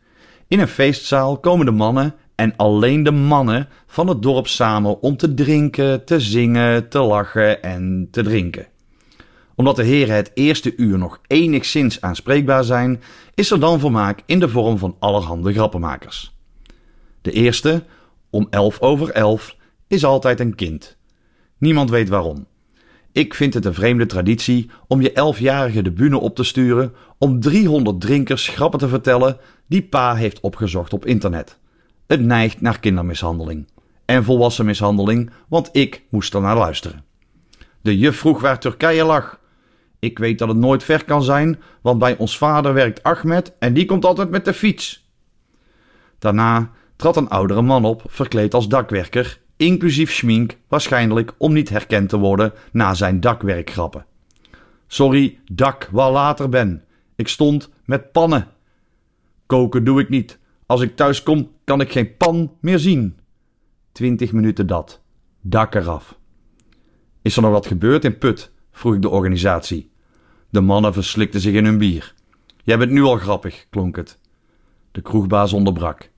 In 0.48 0.60
een 0.60 0.67
feestzaal 0.67 1.38
komen 1.38 1.65
de 1.65 1.72
mannen 1.72 2.15
en 2.36 2.56
alleen 2.56 3.04
de 3.04 3.12
mannen 3.12 3.67
van 3.88 4.08
het 4.08 4.22
dorp 4.22 4.48
samen 4.48 5.02
om 5.02 5.17
te 5.17 5.34
drinken, 5.34 6.06
te 6.06 6.20
zingen, 6.20 6.89
te 6.89 7.00
lachen 7.00 7.63
en 7.63 8.08
te 8.12 8.24
drinken. 8.24 8.67
Omdat 9.56 9.76
de 9.76 9.84
heren 9.84 10.15
het 10.15 10.32
eerste 10.34 10.76
uur 10.76 10.98
nog 10.98 11.20
enigszins 11.28 12.02
aanspreekbaar 12.02 12.63
zijn, 12.63 13.02
is 13.36 13.52
er 13.52 13.60
dan 13.60 13.80
vermaak 13.80 14.22
in 14.26 14.39
de 14.39 14.50
vorm 14.50 14.78
van 14.78 14.96
allerhande 15.00 15.54
grappenmakers. 15.54 16.40
De 17.21 17.31
eerste, 17.31 17.84
om 18.29 18.47
elf 18.49 18.79
over 18.79 19.10
elf, 19.10 19.55
is 19.88 20.05
altijd 20.05 20.39
een 20.39 20.55
kind. 20.55 20.97
Niemand 21.57 21.89
weet 21.89 22.10
waarom. 22.10 22.45
Ik 23.12 23.34
vind 23.34 23.53
het 23.53 23.65
een 23.65 23.73
vreemde 23.73 24.05
traditie 24.05 24.69
om 24.88 25.01
je 25.01 25.12
elfjarige 25.12 25.81
de 25.81 25.91
bühne 25.91 26.19
op 26.19 26.36
te 26.36 26.43
sturen 26.43 26.93
om 27.17 27.39
300 27.39 28.01
drinkers 28.01 28.47
grappen 28.47 28.79
te 28.79 28.88
vertellen 28.88 29.38
die 29.67 29.81
pa 29.81 30.15
heeft 30.15 30.39
opgezocht 30.39 30.93
op 30.93 31.05
internet. 31.05 31.60
Het 32.07 32.21
neigt 32.21 32.62
naar 32.62 32.79
kindermishandeling. 32.79 33.67
En 34.05 34.23
volwassen 34.23 34.65
mishandeling, 34.65 35.29
want 35.47 35.69
ik 35.71 36.03
moest 36.10 36.34
er 36.34 36.41
naar 36.41 36.57
luisteren. 36.57 37.03
De 37.81 37.97
juf 37.97 38.17
vroeg 38.17 38.41
waar 38.41 38.60
Turkije 38.60 39.03
lag. 39.03 39.39
Ik 39.99 40.19
weet 40.19 40.39
dat 40.39 40.47
het 40.47 40.57
nooit 40.57 40.84
ver 40.84 41.05
kan 41.05 41.23
zijn, 41.23 41.62
want 41.81 41.99
bij 41.99 42.17
ons 42.17 42.38
vader 42.38 42.73
werkt 42.73 43.03
Ahmed 43.03 43.53
en 43.60 43.73
die 43.73 43.86
komt 43.86 44.05
altijd 44.05 44.29
met 44.29 44.45
de 44.45 44.53
fiets. 44.53 45.10
Daarna 46.19 46.71
trad 47.02 47.18
een 47.18 47.30
oudere 47.30 47.62
man 47.62 47.86
op, 47.86 48.04
verkleed 48.08 48.54
als 48.54 48.68
dakwerker, 48.68 49.40
inclusief 49.58 50.14
schmink, 50.14 50.58
waarschijnlijk 50.68 51.34
om 51.38 51.54
niet 51.54 51.70
herkend 51.70 52.10
te 52.10 52.18
worden 52.18 52.54
na 52.72 52.94
zijn 52.94 53.20
dakwerkgrappen. 53.20 54.06
Sorry, 54.88 55.40
dak, 55.52 55.90
waar 55.92 56.12
later 56.12 56.50
ben. 56.50 56.84
Ik 57.16 57.28
stond 57.28 57.70
met 57.86 58.12
pannen. 58.12 58.48
Koken 59.46 59.84
doe 59.84 60.02
ik 60.02 60.10
niet. 60.10 60.40
Als 60.66 60.82
ik 60.82 60.96
thuis 60.96 61.24
kom, 61.24 61.52
kan 61.64 61.82
ik 61.82 61.92
geen 61.92 62.18
pan 62.18 62.52
meer 62.60 62.80
zien. 62.80 63.18
Twintig 63.92 64.32
minuten 64.32 64.68
dat. 64.68 65.02
Dak 65.42 65.76
eraf. 65.76 66.18
Is 67.22 67.36
er 67.36 67.42
nog 67.42 67.52
wat 67.52 67.68
gebeurd 67.68 68.06
in 68.06 68.18
Put? 68.18 68.52
vroeg 68.72 68.94
ik 68.94 69.02
de 69.02 69.10
organisatie. 69.10 69.92
De 70.50 70.62
mannen 70.62 70.94
verslikten 70.94 71.40
zich 71.40 71.54
in 71.54 71.66
hun 71.66 71.78
bier. 71.78 72.14
Jij 72.64 72.78
bent 72.78 72.92
nu 72.92 73.02
al 73.02 73.18
grappig, 73.18 73.66
klonk 73.70 73.96
het. 73.96 74.20
De 74.92 75.02
kroegbaas 75.02 75.54
onderbrak. 75.54 76.11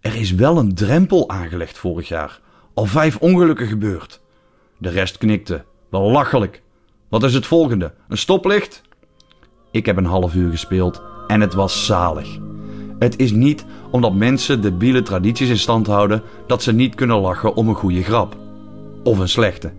Er 0.00 0.16
is 0.16 0.32
wel 0.32 0.58
een 0.58 0.74
drempel 0.74 1.28
aangelegd 1.28 1.78
vorig 1.78 2.08
jaar. 2.08 2.40
Al 2.74 2.84
vijf 2.84 3.16
ongelukken 3.16 3.66
gebeurd. 3.66 4.20
De 4.78 4.88
rest 4.88 5.18
knikte. 5.18 5.64
Belachelijk. 5.90 6.62
Wat 7.08 7.22
is 7.22 7.34
het 7.34 7.46
volgende? 7.46 7.92
Een 8.08 8.18
stoplicht? 8.18 8.82
Ik 9.70 9.86
heb 9.86 9.96
een 9.96 10.04
half 10.04 10.34
uur 10.34 10.50
gespeeld 10.50 11.02
en 11.26 11.40
het 11.40 11.54
was 11.54 11.86
zalig. 11.86 12.38
Het 12.98 13.18
is 13.18 13.32
niet 13.32 13.64
omdat 13.90 14.14
mensen 14.14 14.60
debiele 14.60 15.02
tradities 15.02 15.48
in 15.48 15.58
stand 15.58 15.86
houden 15.86 16.22
dat 16.46 16.62
ze 16.62 16.72
niet 16.72 16.94
kunnen 16.94 17.20
lachen 17.20 17.54
om 17.54 17.68
een 17.68 17.74
goede 17.74 18.02
grap. 18.02 18.36
Of 19.04 19.18
een 19.18 19.28
slechte. 19.28 19.72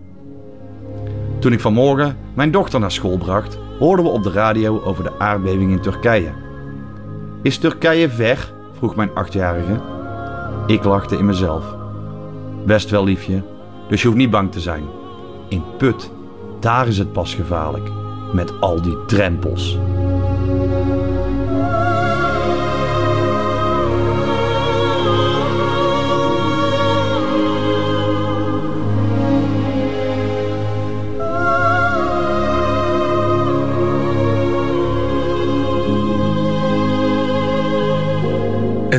Toen 1.38 1.52
ik 1.52 1.60
vanmorgen 1.60 2.16
mijn 2.34 2.50
dochter 2.50 2.80
naar 2.80 2.92
school 2.92 3.18
bracht, 3.18 3.58
hoorden 3.78 4.04
we 4.04 4.10
op 4.10 4.22
de 4.22 4.30
radio 4.30 4.82
over 4.82 5.04
de 5.04 5.18
aardbeving 5.18 5.70
in 5.70 5.80
Turkije. 5.80 6.32
Is 7.42 7.58
Turkije 7.58 8.10
ver? 8.10 8.52
vroeg 8.72 8.96
mijn 8.96 9.14
achtjarige. 9.14 10.01
Ik 10.66 10.84
lachte 10.84 11.16
in 11.16 11.26
mezelf. 11.26 11.64
Best 12.66 12.90
wel 12.90 13.04
liefje, 13.04 13.42
dus 13.88 14.00
je 14.00 14.06
hoeft 14.06 14.18
niet 14.18 14.30
bang 14.30 14.52
te 14.52 14.60
zijn. 14.60 14.84
In 15.48 15.62
Put 15.78 16.10
daar 16.62 16.88
is 16.88 16.98
het 16.98 17.12
pas 17.12 17.34
gevaarlijk. 17.34 17.90
Met 18.32 18.60
al 18.60 18.82
die 18.82 19.04
drempels. 19.06 19.78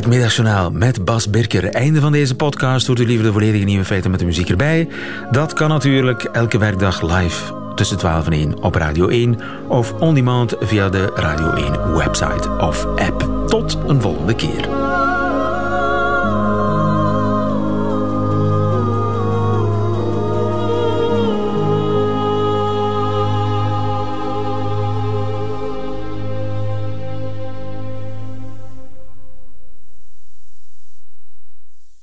Het 0.04 0.72
met 0.72 1.04
Bas 1.04 1.30
Birker. 1.30 1.64
Einde 1.64 2.00
van 2.00 2.12
deze 2.12 2.34
podcast. 2.34 2.86
Hoort 2.86 3.00
u 3.00 3.06
liever 3.06 3.26
de 3.26 3.32
volledige 3.32 3.64
nieuwe 3.64 3.84
feiten 3.84 4.10
met 4.10 4.20
de 4.20 4.26
muziek 4.26 4.48
erbij? 4.48 4.88
Dat 5.30 5.52
kan 5.52 5.68
natuurlijk 5.68 6.22
elke 6.22 6.58
werkdag 6.58 7.02
live 7.02 7.54
tussen 7.74 7.98
12 7.98 8.26
en 8.26 8.32
1 8.32 8.62
op 8.62 8.74
Radio 8.74 9.08
1 9.08 9.38
of 9.68 9.92
on 9.92 10.14
demand 10.14 10.54
via 10.60 10.88
de 10.88 11.12
Radio 11.14 11.52
1 11.52 11.96
website 11.96 12.50
of 12.50 12.84
app. 12.84 13.46
Tot 13.46 13.78
een 13.86 14.00
volgende 14.00 14.34
keer. 14.34 14.83